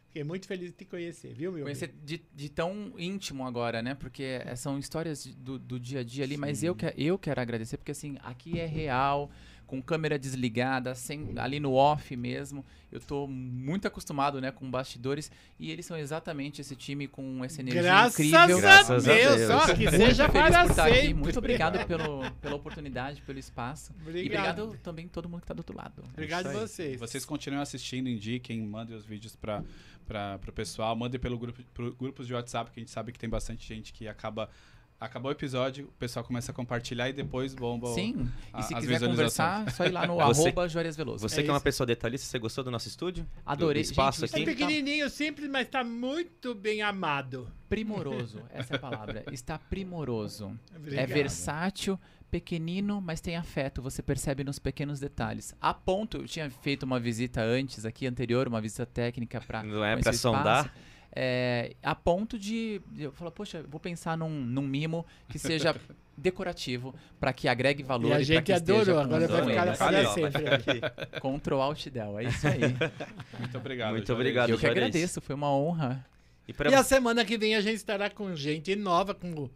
[0.08, 1.64] Fiquei muito feliz de te conhecer, viu, meu?
[1.64, 3.94] Conhecer de, de tão íntimo agora, né?
[3.94, 6.68] Porque é, são histórias do, do dia a dia ali, mas Sim.
[6.68, 9.30] eu, que, eu quero agradecer, porque assim, aqui é real,
[9.68, 12.66] com câmera desligada, sem, ali no off mesmo.
[12.90, 15.30] Eu tô muito acostumado, né, com bastidores,
[15.60, 18.58] e eles são exatamente esse time com essa energia Graças incrível.
[18.58, 20.96] a Graças a Deus, ó, que Muito seja feliz para por estar aqui.
[20.96, 21.14] sempre.
[21.14, 23.92] Muito obrigado pelo, pela oportunidade, pelo espaço.
[23.92, 24.62] E Obrigado.
[24.62, 26.02] obrigado também a todo mundo que tá do outro lado.
[26.14, 26.68] Obrigado a Isso aí.
[26.68, 27.00] vocês.
[27.00, 29.62] Vocês continuem assistindo, indiquem, mandem os vídeos para
[30.48, 33.30] o pessoal, mandem pelo grupo, pro grupos de WhatsApp, que a gente sabe que tem
[33.30, 34.50] bastante gente que acaba.
[35.00, 37.88] Acabou o episódio, o pessoal começa a compartilhar e depois bomba.
[37.90, 40.96] o- Sim, a- e se quiser conversar, é só ir lá no Você- arroba Juarez
[40.98, 41.28] Veloso.
[41.30, 43.24] Você É que é uma pessoa detalhista, você gostou do nosso estúdio?
[43.24, 43.84] Do- Adorei.
[43.84, 44.46] Do espaço Gente, É aqui?
[44.46, 47.48] tá pequenininho, simples, mas tá muito bem amado.
[47.70, 49.24] primoroso, essa é a palavra.
[49.32, 50.58] Está primoroso.
[50.74, 51.08] É Obrigado.
[51.10, 52.00] versátil,
[52.32, 53.82] pequenino, mas tem afeto.
[53.82, 55.54] Você percebe nos pequenos detalhes.
[55.62, 59.84] A ponto, eu tinha feito uma visita antes aqui, anterior, uma visita técnica para Não
[59.84, 60.74] é pra sondar?
[61.16, 65.76] É, a ponto de eu falar, poxa, vou pensar num, num mimo que seja
[66.18, 69.68] decorativo para que agregue valor E a gente que esteja adorou, com agora vai ficar
[69.68, 70.40] ó, vai sempre.
[70.40, 71.40] ficar aqui.
[71.40, 72.62] Ctrl Alt Del, é isso aí.
[73.40, 73.92] Muito obrigado.
[73.92, 74.50] Muito obrigado.
[74.50, 76.06] eu que agradeço, foi uma honra.
[76.48, 79.52] E pra E a semana que vem a gente estará com gente nova, como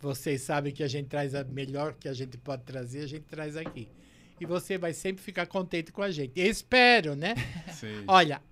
[0.00, 3.24] vocês sabem que a gente traz a melhor que a gente pode trazer, a gente
[3.24, 3.88] traz aqui.
[4.40, 6.32] E você vai sempre ficar contente com a gente.
[6.34, 7.34] Espero, né?
[7.70, 8.02] Sim.
[8.08, 8.42] Olha,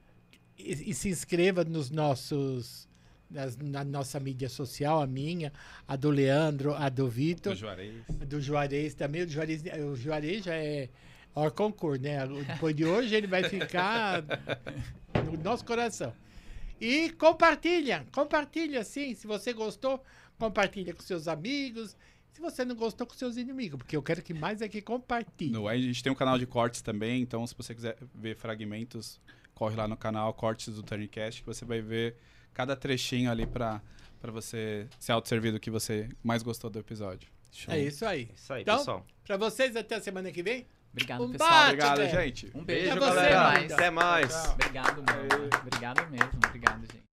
[0.65, 2.89] e, e se inscreva nos nossos.
[3.31, 5.53] nas- na nossa mídia social, a minha,
[5.87, 7.95] a do Leandro, a do Vitor, Do Juarez.
[8.27, 9.23] do Juarez também.
[9.23, 10.89] O Juarez, o Juarez já é
[11.35, 12.19] hors concurso, né?
[12.27, 14.25] Depois de hoje ele vai ficar
[15.25, 16.13] no nosso coração.
[16.81, 19.15] E compartilha, compartilha sim.
[19.15, 20.03] Se você gostou,
[20.39, 21.97] compartilha com seus amigos.
[22.33, 25.51] Se você não gostou, com seus inimigos, porque eu quero que mais é que compartilhe.
[25.53, 29.21] No, a gente tem um canal de cortes também, então se você quiser ver fragmentos,
[29.61, 32.17] corre lá no canal Cortes do Turncast, que você vai ver
[32.55, 33.83] cada trechinho ali pra,
[34.19, 37.29] pra você se autosservir do que você mais gostou do episódio.
[37.53, 37.75] Show.
[37.75, 38.31] É isso aí.
[38.35, 39.07] Isso aí, Então, pessoal.
[39.23, 40.67] Pra vocês, até a semana que vem.
[40.93, 41.51] Obrigado, Um pessoal.
[41.51, 42.11] bate, Obrigado, velho.
[42.11, 42.47] gente.
[42.55, 43.59] Um beijo, Beijo, Pra você, galera.
[43.59, 43.75] Amanda.
[43.75, 44.45] Até mais.
[44.49, 45.51] Obrigado mesmo.
[45.61, 46.31] Obrigado mesmo.
[46.47, 47.10] Obrigado, gente.